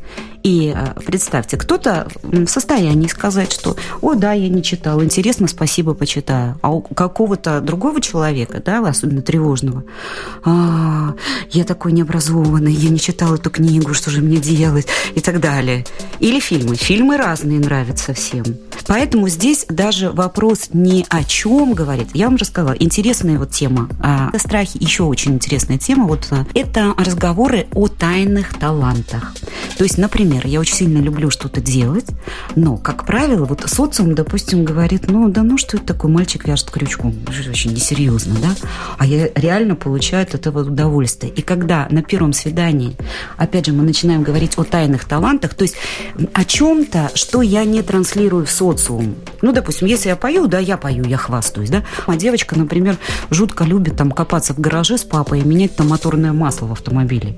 и 0.47 0.73
э, 0.73 0.93
представьте, 1.05 1.57
кто-то 1.57 2.07
в 2.23 2.47
состоянии 2.47 3.07
сказать, 3.07 3.51
что 3.51 3.75
«О, 4.01 4.13
да, 4.13 4.31
я 4.31 4.47
не 4.47 4.63
читал, 4.63 5.03
интересно, 5.03 5.49
спасибо, 5.49 5.93
почитаю». 5.93 6.57
А 6.61 6.71
у 6.71 6.79
какого-то 6.81 7.59
другого 7.59 7.99
человека, 7.99 8.61
да, 8.65 8.79
особенно 8.79 9.21
тревожного, 9.21 9.83
а, 10.45 11.15
«Я 11.51 11.65
такой 11.65 11.91
необразованный, 11.91 12.71
я 12.71 12.89
не 12.89 12.99
читал 12.99 13.35
эту 13.35 13.49
книгу, 13.49 13.93
что 13.93 14.09
же 14.09 14.21
мне 14.21 14.37
делать?» 14.37 14.87
и 15.15 15.19
так 15.19 15.41
далее. 15.41 15.85
Или 16.19 16.39
фильмы. 16.39 16.75
Фильмы 16.75 17.17
разные 17.17 17.59
нравятся 17.59 18.13
всем. 18.13 18.45
Поэтому 18.85 19.27
здесь 19.27 19.65
даже 19.69 20.11
вопрос 20.11 20.69
не 20.73 21.05
о 21.09 21.23
чем 21.23 21.73
говорит. 21.73 22.09
Я 22.13 22.27
вам 22.27 22.35
рассказала, 22.35 22.75
интересная 22.77 23.39
вот 23.39 23.51
тема. 23.51 23.89
А 23.99 24.31
страхи 24.37 24.77
еще 24.79 25.03
очень 25.03 25.33
интересная 25.33 25.77
тема. 25.77 26.07
Вот 26.07 26.27
э, 26.31 26.45
это 26.53 26.93
разговоры 26.97 27.67
о 27.73 27.87
тайных 27.87 28.53
талантах. 28.53 29.33
То 29.77 29.83
есть, 29.83 29.97
например, 29.97 30.45
я 30.45 30.59
очень 30.59 30.75
сильно 30.75 30.99
люблю 30.99 31.29
что-то 31.29 31.61
делать, 31.61 32.07
но, 32.55 32.77
как 32.77 33.05
правило, 33.05 33.45
вот 33.45 33.63
социум, 33.67 34.15
допустим, 34.15 34.63
говорит, 34.63 35.09
ну, 35.09 35.29
да 35.29 35.43
ну, 35.43 35.57
что 35.57 35.77
это 35.77 35.87
такое, 35.87 36.11
мальчик 36.11 36.47
вяжет 36.47 36.69
крючком, 36.71 37.15
очень 37.49 37.73
несерьезно, 37.73 38.35
да? 38.41 38.55
А 38.97 39.05
я 39.05 39.29
реально 39.35 39.75
получаю 39.75 40.23
от 40.23 40.35
этого 40.35 40.61
удовольствие. 40.61 41.31
И 41.31 41.41
когда 41.41 41.87
на 41.89 42.01
первом 42.01 42.33
свидании, 42.33 42.95
опять 43.37 43.65
же, 43.67 43.73
мы 43.73 43.83
начинаем 43.83 44.23
говорить 44.23 44.57
о 44.57 44.63
тайных 44.63 45.05
талантах, 45.05 45.53
то 45.53 45.63
есть 45.63 45.75
о 46.33 46.43
чем-то, 46.43 47.11
что 47.15 47.41
я 47.41 47.63
не 47.65 47.81
транслирую 47.81 48.45
в 48.45 48.51
социум. 48.51 48.66
Ну, 49.41 49.51
допустим, 49.51 49.87
если 49.87 50.09
я 50.09 50.15
пою, 50.15 50.47
да, 50.47 50.59
я 50.59 50.77
пою, 50.77 51.03
я 51.05 51.17
хвастаюсь, 51.17 51.69
да? 51.69 51.83
А 52.05 52.15
девочка, 52.15 52.57
например, 52.57 52.97
жутко 53.29 53.63
любит 53.63 53.97
там 53.97 54.11
копаться 54.11 54.53
в 54.53 54.59
гараже 54.59 54.97
с 54.97 55.03
папой 55.03 55.39
и 55.39 55.43
менять 55.43 55.75
там 55.75 55.87
моторное 55.87 56.33
масло 56.33 56.67
в 56.67 56.71
автомобиле. 56.71 57.37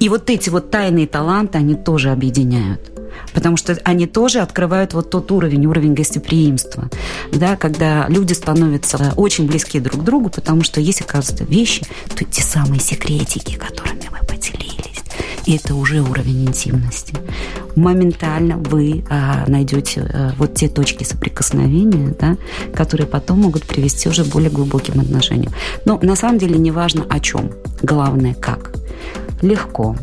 И 0.00 0.08
вот 0.08 0.30
эти 0.30 0.48
вот 0.48 0.70
тайные 0.70 1.06
таланты, 1.06 1.58
они 1.58 1.74
тоже 1.74 2.10
объединяют. 2.10 2.92
Потому 3.34 3.56
что 3.56 3.76
они 3.84 4.06
тоже 4.06 4.40
открывают 4.40 4.94
вот 4.94 5.10
тот 5.10 5.30
уровень, 5.32 5.66
уровень 5.66 5.94
гостеприимства, 5.94 6.88
да, 7.32 7.56
когда 7.56 8.06
люди 8.08 8.32
становятся 8.32 9.12
очень 9.16 9.46
близки 9.46 9.80
друг 9.80 10.02
к 10.02 10.04
другу, 10.04 10.30
потому 10.30 10.62
что 10.62 10.80
есть, 10.80 11.00
оказывается, 11.00 11.44
вещи, 11.44 11.84
то 12.14 12.24
те 12.24 12.42
самые 12.42 12.80
секретики, 12.80 13.56
которыми 13.56 14.08
вы 14.10 14.26
поделились, 14.26 15.02
и 15.46 15.56
это 15.56 15.74
уже 15.74 16.00
уровень 16.00 16.46
интимности. 16.46 17.14
Моментально 17.78 18.58
вы 18.58 19.04
а, 19.08 19.44
найдете 19.46 20.00
а, 20.00 20.32
вот 20.36 20.54
те 20.54 20.68
точки 20.68 21.04
соприкосновения, 21.04 22.14
да, 22.18 22.36
которые 22.74 23.06
потом 23.06 23.38
могут 23.40 23.64
привести 23.64 24.08
уже 24.08 24.24
к 24.24 24.28
более 24.28 24.50
глубоким 24.50 25.00
отношениям. 25.00 25.52
Но 25.84 25.98
на 26.02 26.16
самом 26.16 26.38
деле 26.38 26.58
не 26.58 26.72
важно 26.72 27.06
о 27.08 27.20
чем, 27.20 27.52
главное 27.82 28.34
как 28.34 28.72
легко. 29.42 29.96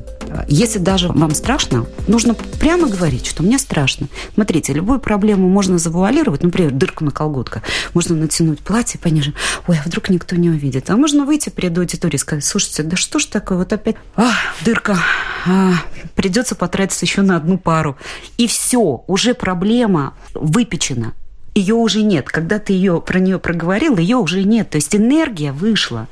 Если 0.48 0.80
даже 0.80 1.08
вам 1.10 1.34
страшно, 1.34 1.86
нужно 2.08 2.34
прямо 2.34 2.88
говорить, 2.88 3.26
что 3.26 3.44
мне 3.44 3.60
страшно. 3.60 4.08
Смотрите, 4.34 4.74
любую 4.74 5.00
проблему 5.00 5.48
можно 5.48 5.78
завуалировать, 5.78 6.44
например, 6.44 6.72
дырку 6.72 7.04
на 7.04 7.12
колготках. 7.12 7.64
Можно 7.94 8.16
натянуть 8.16 8.60
платье 8.60 9.00
пониже. 9.00 9.34
Ой, 9.68 9.78
а 9.78 9.88
вдруг 9.88 10.10
никто 10.10 10.36
не 10.36 10.50
увидит. 10.50 10.90
А 10.90 10.98
можно 10.98 11.26
выйти 11.26 11.50
перед 11.50 11.78
аудиторией 11.78 12.18
и 12.18 12.20
сказать, 12.20 12.46
слушайте, 12.46 12.84
да 12.84 12.98
что 12.98 13.20
ж 13.20 13.26
такое, 13.26 13.58
вот 13.58 13.72
опять, 13.72 13.96
а, 14.16 14.32
дырка, 14.64 14.98
а, 15.46 15.74
придется 16.16 16.56
потратиться 16.56 17.06
еще 17.06 17.22
на 17.22 17.38
одну 17.38 17.58
пару. 17.58 17.98
И 18.38 18.48
все, 18.48 19.04
уже 19.08 19.34
проблема 19.34 20.14
выпечена 20.34 21.14
ее 21.56 21.76
уже 21.76 22.04
нет. 22.04 22.28
Когда 22.28 22.60
ты 22.60 22.74
ее 22.74 23.02
про 23.02 23.20
нее 23.20 23.40
проговорил, 23.40 23.98
ее 23.98 24.18
уже 24.18 24.44
нет. 24.44 24.70
То 24.70 24.76
есть 24.76 24.94
энергия 24.94 25.54
вышла. 25.54 26.08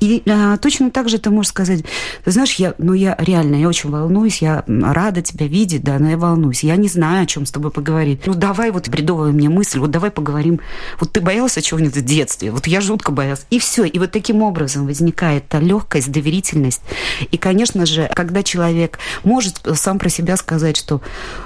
И 0.00 0.22
а, 0.28 0.56
точно 0.58 0.90
так 0.90 1.08
же 1.08 1.18
ты 1.18 1.30
можешь 1.30 1.50
сказать, 1.50 1.84
ты 2.24 2.30
знаешь, 2.30 2.54
я, 2.54 2.74
ну 2.78 2.92
я 2.92 3.16
реально, 3.18 3.56
я 3.56 3.68
очень 3.68 3.90
волнуюсь, 3.90 4.42
я 4.42 4.64
рада 4.66 5.22
тебя 5.22 5.46
видеть, 5.46 5.82
да, 5.82 5.98
но 5.98 6.10
я 6.10 6.18
волнуюсь, 6.18 6.64
я 6.64 6.76
не 6.76 6.88
знаю, 6.88 7.24
о 7.24 7.26
чем 7.26 7.46
с 7.46 7.50
тобой 7.50 7.70
поговорить. 7.70 8.26
Ну 8.26 8.34
давай 8.34 8.70
вот 8.70 8.88
бредовая 8.88 9.32
мне 9.32 9.48
мысль, 9.48 9.78
вот 9.78 9.90
давай 9.90 10.10
поговорим. 10.10 10.60
Вот 11.00 11.12
ты 11.12 11.20
боялся 11.20 11.62
чего-нибудь 11.62 11.96
в 11.96 12.04
детстве, 12.04 12.50
вот 12.50 12.66
я 12.66 12.80
жутко 12.80 13.12
боялась. 13.12 13.46
И 13.50 13.58
все, 13.58 13.84
и 13.84 13.98
вот 13.98 14.12
таким 14.12 14.42
образом 14.42 14.86
возникает 14.86 15.48
та 15.48 15.60
легкость, 15.60 16.12
доверительность. 16.12 16.82
И, 17.30 17.36
конечно 17.36 17.86
же, 17.86 18.10
когда 18.14 18.42
человек 18.42 18.98
может 19.24 19.60
сам 19.74 19.98
про 19.98 20.08
себя 20.08 20.36
сказать, 20.36 20.76
что, 20.76 21.00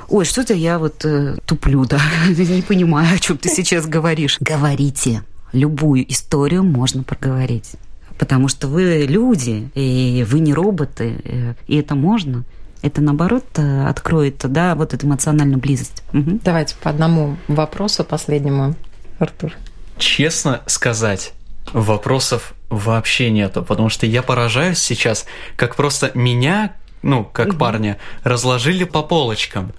ой, 0.09 0.24
что-то 0.24 0.55
я 0.55 0.78
вот 0.78 1.05
э, 1.05 1.36
туплю, 1.46 1.84
да, 1.84 2.01
не 2.28 2.62
понимаю, 2.62 3.14
о 3.14 3.18
чем 3.18 3.38
ты 3.38 3.48
сейчас 3.48 3.86
говоришь. 3.86 4.38
Говорите. 4.40 5.22
Любую 5.53 6.11
историю 6.11 6.62
можно 6.62 7.03
проговорить 7.03 7.72
потому 8.21 8.49
что 8.49 8.68
вы 8.68 9.07
люди, 9.09 9.71
и 9.75 10.27
вы 10.29 10.41
не 10.41 10.53
роботы, 10.53 11.57
и 11.66 11.77
это 11.79 11.95
можно. 11.95 12.45
Это, 12.83 13.01
наоборот, 13.01 13.47
откроет, 13.59 14.37
да, 14.45 14.75
вот 14.75 14.93
эту 14.93 15.07
эмоциональную 15.07 15.59
близость. 15.59 16.03
Угу. 16.12 16.41
Давайте 16.45 16.77
по 16.83 16.91
одному 16.91 17.39
вопросу 17.49 18.05
последнему, 18.05 18.77
Артур. 19.18 19.55
Честно 19.97 20.61
сказать, 20.66 21.33
вопросов 21.73 22.53
вообще 22.68 23.31
нету, 23.31 23.64
потому 23.64 23.89
что 23.89 24.05
я 24.05 24.23
поражаюсь 24.23 24.79
сейчас, 24.79 25.25
как 25.57 25.75
просто 25.75 26.11
меня, 26.12 26.75
ну, 27.01 27.25
как 27.25 27.49
угу. 27.49 27.57
парня, 27.57 27.97
разложили 28.23 28.85
по 28.85 29.03
полочкам. 29.03 29.73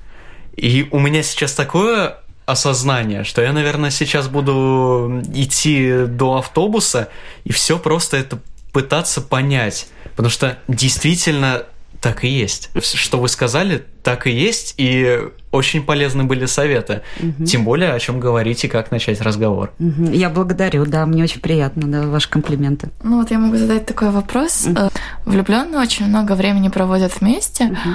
И 0.55 0.87
у 0.91 0.97
меня 0.97 1.21
сейчас 1.21 1.53
такое 1.53 2.17
осознание, 2.51 3.23
что 3.23 3.41
я, 3.41 3.53
наверное, 3.53 3.89
сейчас 3.89 4.27
буду 4.27 5.21
идти 5.33 6.05
до 6.05 6.37
автобуса 6.37 7.09
и 7.43 7.51
все 7.51 7.79
просто 7.79 8.17
это 8.17 8.39
пытаться 8.71 9.21
понять. 9.21 9.87
Потому 10.15 10.29
что 10.29 10.57
действительно 10.67 11.65
так 12.01 12.23
и 12.23 12.27
есть. 12.27 12.69
Что 12.81 13.19
вы 13.19 13.27
сказали, 13.27 13.85
так 14.03 14.27
и 14.27 14.31
есть, 14.31 14.73
и 14.77 15.19
очень 15.51 15.83
полезны 15.83 16.23
были 16.23 16.45
советы. 16.45 17.01
Угу. 17.19 17.45
Тем 17.45 17.65
более, 17.65 17.93
о 17.93 17.99
чем 17.99 18.19
говорить 18.19 18.63
и 18.63 18.67
как 18.67 18.91
начать 18.91 19.21
разговор. 19.21 19.73
Угу. 19.79 20.11
Я 20.11 20.29
благодарю, 20.29 20.85
да, 20.85 21.05
мне 21.05 21.23
очень 21.23 21.41
приятно, 21.41 21.87
да, 21.87 22.07
ваши 22.07 22.29
комплименты. 22.29 22.89
Ну 23.03 23.19
вот 23.19 23.31
я 23.31 23.39
могу 23.39 23.57
задать 23.57 23.85
такой 23.85 24.11
вопрос. 24.11 24.67
Угу. 24.67 24.89
Влюбленные 25.25 25.79
очень 25.79 26.07
много 26.07 26.33
времени 26.33 26.69
проводят 26.69 27.19
вместе. 27.19 27.65
Угу. 27.65 27.89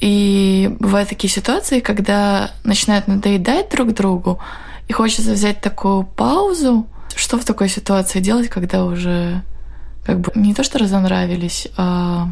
И 0.00 0.74
бывают 0.80 1.08
такие 1.10 1.30
ситуации, 1.30 1.80
когда 1.80 2.50
начинают 2.64 3.06
надоедать 3.06 3.70
друг 3.70 3.94
другу, 3.94 4.40
и 4.88 4.92
хочется 4.92 5.32
взять 5.32 5.60
такую 5.60 6.04
паузу. 6.04 6.86
Что 7.14 7.38
в 7.38 7.44
такой 7.44 7.68
ситуации 7.68 8.20
делать, 8.20 8.48
когда 8.48 8.84
уже 8.84 9.42
как 10.04 10.18
бы 10.20 10.32
не 10.34 10.54
то 10.54 10.64
что 10.64 10.78
разонравились, 10.78 11.68
а 11.76 12.30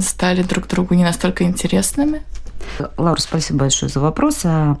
стали 0.00 0.42
друг 0.42 0.68
другу 0.68 0.94
не 0.94 1.02
настолько 1.02 1.44
интересными? 1.44 2.22
Лаура, 2.96 3.20
спасибо 3.20 3.60
большое 3.60 3.90
за 3.90 4.00
вопрос. 4.00 4.40
А 4.44 4.78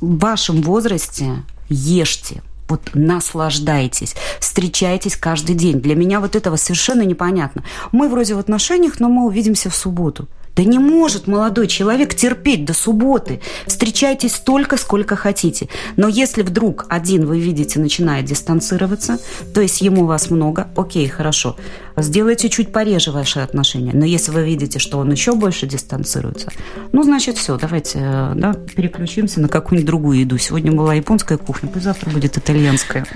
в 0.00 0.18
вашем 0.18 0.62
возрасте 0.62 1.42
ешьте, 1.68 2.42
вот 2.68 2.90
наслаждайтесь, 2.94 4.14
встречайтесь 4.40 5.16
каждый 5.16 5.54
день. 5.54 5.80
Для 5.80 5.94
меня 5.94 6.20
вот 6.20 6.36
этого 6.36 6.56
совершенно 6.56 7.02
непонятно. 7.02 7.64
Мы 7.92 8.08
вроде 8.08 8.34
в 8.34 8.38
отношениях, 8.38 9.00
но 9.00 9.08
мы 9.08 9.26
увидимся 9.26 9.68
в 9.70 9.74
субботу. 9.74 10.28
Да 10.54 10.64
не 10.64 10.78
может 10.78 11.26
молодой 11.26 11.66
человек 11.66 12.14
терпеть 12.14 12.64
до 12.64 12.74
субботы. 12.74 13.40
Встречайтесь 13.66 14.34
столько, 14.34 14.76
сколько 14.76 15.16
хотите. 15.16 15.68
Но 15.96 16.08
если 16.08 16.42
вдруг 16.42 16.86
один 16.88 17.24
вы 17.24 17.40
видите 17.40 17.80
начинает 17.80 18.26
дистанцироваться, 18.26 19.18
то 19.54 19.62
есть 19.62 19.80
ему 19.80 20.04
вас 20.04 20.30
много, 20.30 20.68
окей, 20.76 21.08
хорошо. 21.08 21.56
Сделайте 21.96 22.48
чуть 22.48 22.72
пореже 22.72 23.12
ваши 23.12 23.40
отношения. 23.40 23.92
Но 23.94 24.04
если 24.04 24.30
вы 24.30 24.44
видите, 24.44 24.78
что 24.78 24.98
он 24.98 25.10
еще 25.10 25.34
больше 25.34 25.66
дистанцируется, 25.66 26.50
ну, 26.92 27.02
значит, 27.02 27.38
все, 27.38 27.56
давайте 27.56 27.98
э, 28.02 28.32
да, 28.34 28.52
переключимся 28.52 29.40
на 29.40 29.48
какую-нибудь 29.48 29.86
другую 29.86 30.20
еду. 30.20 30.38
Сегодня 30.38 30.72
была 30.72 30.94
японская 30.94 31.38
кухня, 31.38 31.70
завтра 31.76 32.10
будет 32.10 32.36
итальянская. 32.36 33.06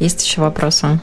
Есть 0.00 0.24
еще 0.24 0.42
вопросы? 0.42 1.00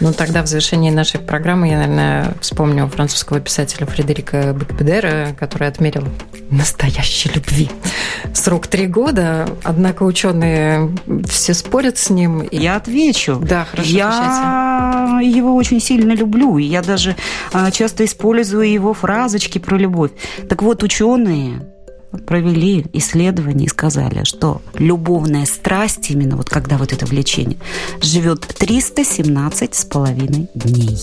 Ну, 0.00 0.12
тогда 0.12 0.42
в 0.42 0.46
завершении 0.46 0.90
нашей 0.90 1.20
программы 1.20 1.68
я, 1.68 1.76
наверное, 1.76 2.34
вспомню 2.40 2.88
французского 2.88 3.38
писателя 3.40 3.86
Фредерика 3.86 4.52
Бекбедера, 4.52 5.36
который 5.38 5.68
отмерил 5.68 6.08
настоящей 6.50 7.30
любви 7.34 7.70
срок 8.34 8.66
три 8.66 8.86
года, 8.86 9.48
однако 9.62 10.02
ученые 10.04 10.90
все 11.28 11.54
спорят 11.54 11.98
с 11.98 12.10
ним. 12.10 12.46
Я 12.50 12.76
отвечу. 12.76 13.40
Да, 13.42 13.64
хорошо. 13.64 13.90
Я 13.90 15.10
отвечайте. 15.10 15.38
его 15.38 15.54
очень 15.54 15.80
сильно 15.80 16.12
люблю, 16.12 16.58
и 16.58 16.64
я 16.64 16.82
даже 16.82 17.16
а, 17.52 17.70
часто 17.70 18.04
использую 18.04 18.70
его 18.70 18.94
фразочки 18.94 19.58
про 19.58 19.76
любовь. 19.76 20.12
Так 20.48 20.62
вот, 20.62 20.82
ученые 20.82 21.60
провели 22.26 22.86
исследование 22.92 23.66
и 23.66 23.70
сказали, 23.70 24.24
что 24.24 24.62
любовная 24.74 25.46
страсть, 25.46 26.10
именно 26.10 26.36
вот 26.36 26.48
когда 26.48 26.76
вот 26.76 26.92
это 26.92 27.06
влечение, 27.06 27.58
живет 28.00 28.40
317 28.40 29.74
с 29.74 29.84
половиной 29.84 30.48
дней, 30.54 30.98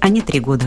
а 0.00 0.08
не 0.08 0.20
три 0.20 0.40
года. 0.40 0.66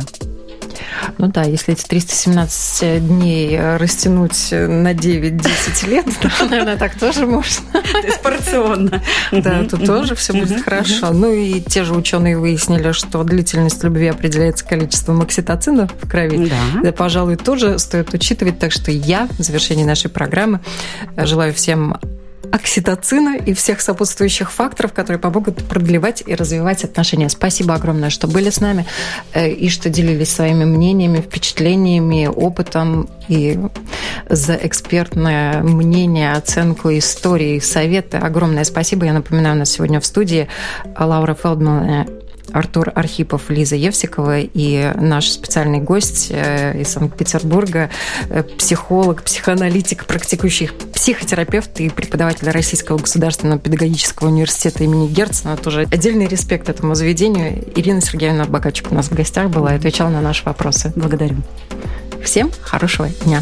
Ну 1.18 1.28
да, 1.28 1.44
если 1.44 1.74
эти 1.74 1.86
317 1.86 3.08
дней 3.08 3.60
растянуть 3.78 4.52
на 4.52 4.94
9-10 4.94 5.88
лет, 5.90 6.06
наверное, 6.42 6.78
так 6.78 6.98
тоже 6.98 7.26
можно. 7.26 7.66
То 7.72 8.08
есть 8.08 8.22
порционно. 8.22 9.02
Да, 9.32 9.64
тут 9.64 9.86
тоже 9.86 10.16
все 10.16 10.34
будет 10.34 10.64
хорошо. 10.64 11.12
Ну 11.12 11.32
и 11.34 11.62
те 11.62 11.84
же 11.84 11.94
ученые 11.94 12.38
выяснили, 12.38 12.92
что 12.92 13.24
длительность 13.24 13.84
любви 13.84 14.08
определяется 14.08 14.66
количеством 14.66 15.22
окситоцина 15.22 15.88
в 15.88 16.10
крови. 16.10 16.52
Да. 16.84 16.92
Пожалуй, 16.92 17.36
тоже 17.36 17.80
стоит 17.80 18.14
учитывать. 18.14 18.60
Так 18.60 18.72
что 18.72 18.92
я 18.92 19.28
в 19.38 19.44
завершении 19.44 19.84
нашей 19.84 20.10
программы 20.10 20.62
желаю 21.18 21.54
всем 21.54 21.98
окситоцина 22.52 23.38
и 23.38 23.54
всех 23.54 23.82
сопутствующих 23.82 24.52
факторов, 24.52 24.94
которые 24.94 25.20
помогут 25.20 25.64
продлевать 25.66 26.24
и 26.26 26.36
развивать 26.36 26.84
отношения. 26.84 27.30
Спасибо 27.30 27.74
огромное, 27.74 28.10
что 28.10 28.28
были 28.28 28.50
с 28.50 28.60
нами 28.60 28.86
э, 29.34 29.50
и 29.50 29.70
что 29.70 29.90
делились 29.90 30.34
своими 30.34 30.66
мнениями, 30.66 31.22
впечатлениями, 31.22 32.28
опытом 32.28 33.10
и 33.28 33.60
за 34.30 34.56
экспертное 34.56 35.62
мнение, 35.62 36.34
оценку 36.34 36.90
истории, 36.90 37.60
советы. 37.60 38.18
Огромное 38.18 38.64
спасибо. 38.64 39.06
Я 39.06 39.14
напоминаю, 39.14 39.56
у 39.56 39.60
нас 39.60 39.72
сегодня 39.72 40.00
в 40.00 40.06
студии 40.06 40.48
Лаура 40.98 41.36
Фелдман 41.36 42.08
Артур 42.52 42.92
Архипов, 42.96 43.50
Лиза 43.50 43.76
Евсикова 43.76 44.40
и 44.40 44.92
наш 44.96 45.30
специальный 45.30 45.80
гость 45.80 46.28
э, 46.32 46.82
из 46.82 46.90
Санкт-Петербурга, 46.90 47.90
э, 48.30 48.44
психолог, 48.44 49.24
психоаналитик, 49.24 50.06
практикующий 50.06 50.70
психотерапевт 50.94 51.80
и 51.80 51.90
преподаватель 51.90 52.50
Российского 52.50 52.98
государственного 52.98 53.60
педагогического 53.60 54.28
университета 54.28 54.84
имени 54.84 55.08
Герцена. 55.08 55.58
Тоже 55.58 55.88
отдельный 55.92 56.28
респект 56.28 56.70
этому 56.70 56.96
заведению. 56.96 57.64
Ирина 57.76 58.02
Сергеевна 58.02 58.46
Богачук 58.46 58.92
у 58.92 58.96
нас 58.96 59.08
в 59.08 59.14
гостях 59.14 59.50
была 59.50 59.74
и 59.74 59.78
отвечала 59.78 60.10
на 60.10 60.22
наши 60.22 60.44
вопросы. 60.46 60.92
Благодарю. 60.96 61.38
Всем 62.24 62.52
хорошего 62.62 63.10
дня. 63.26 63.42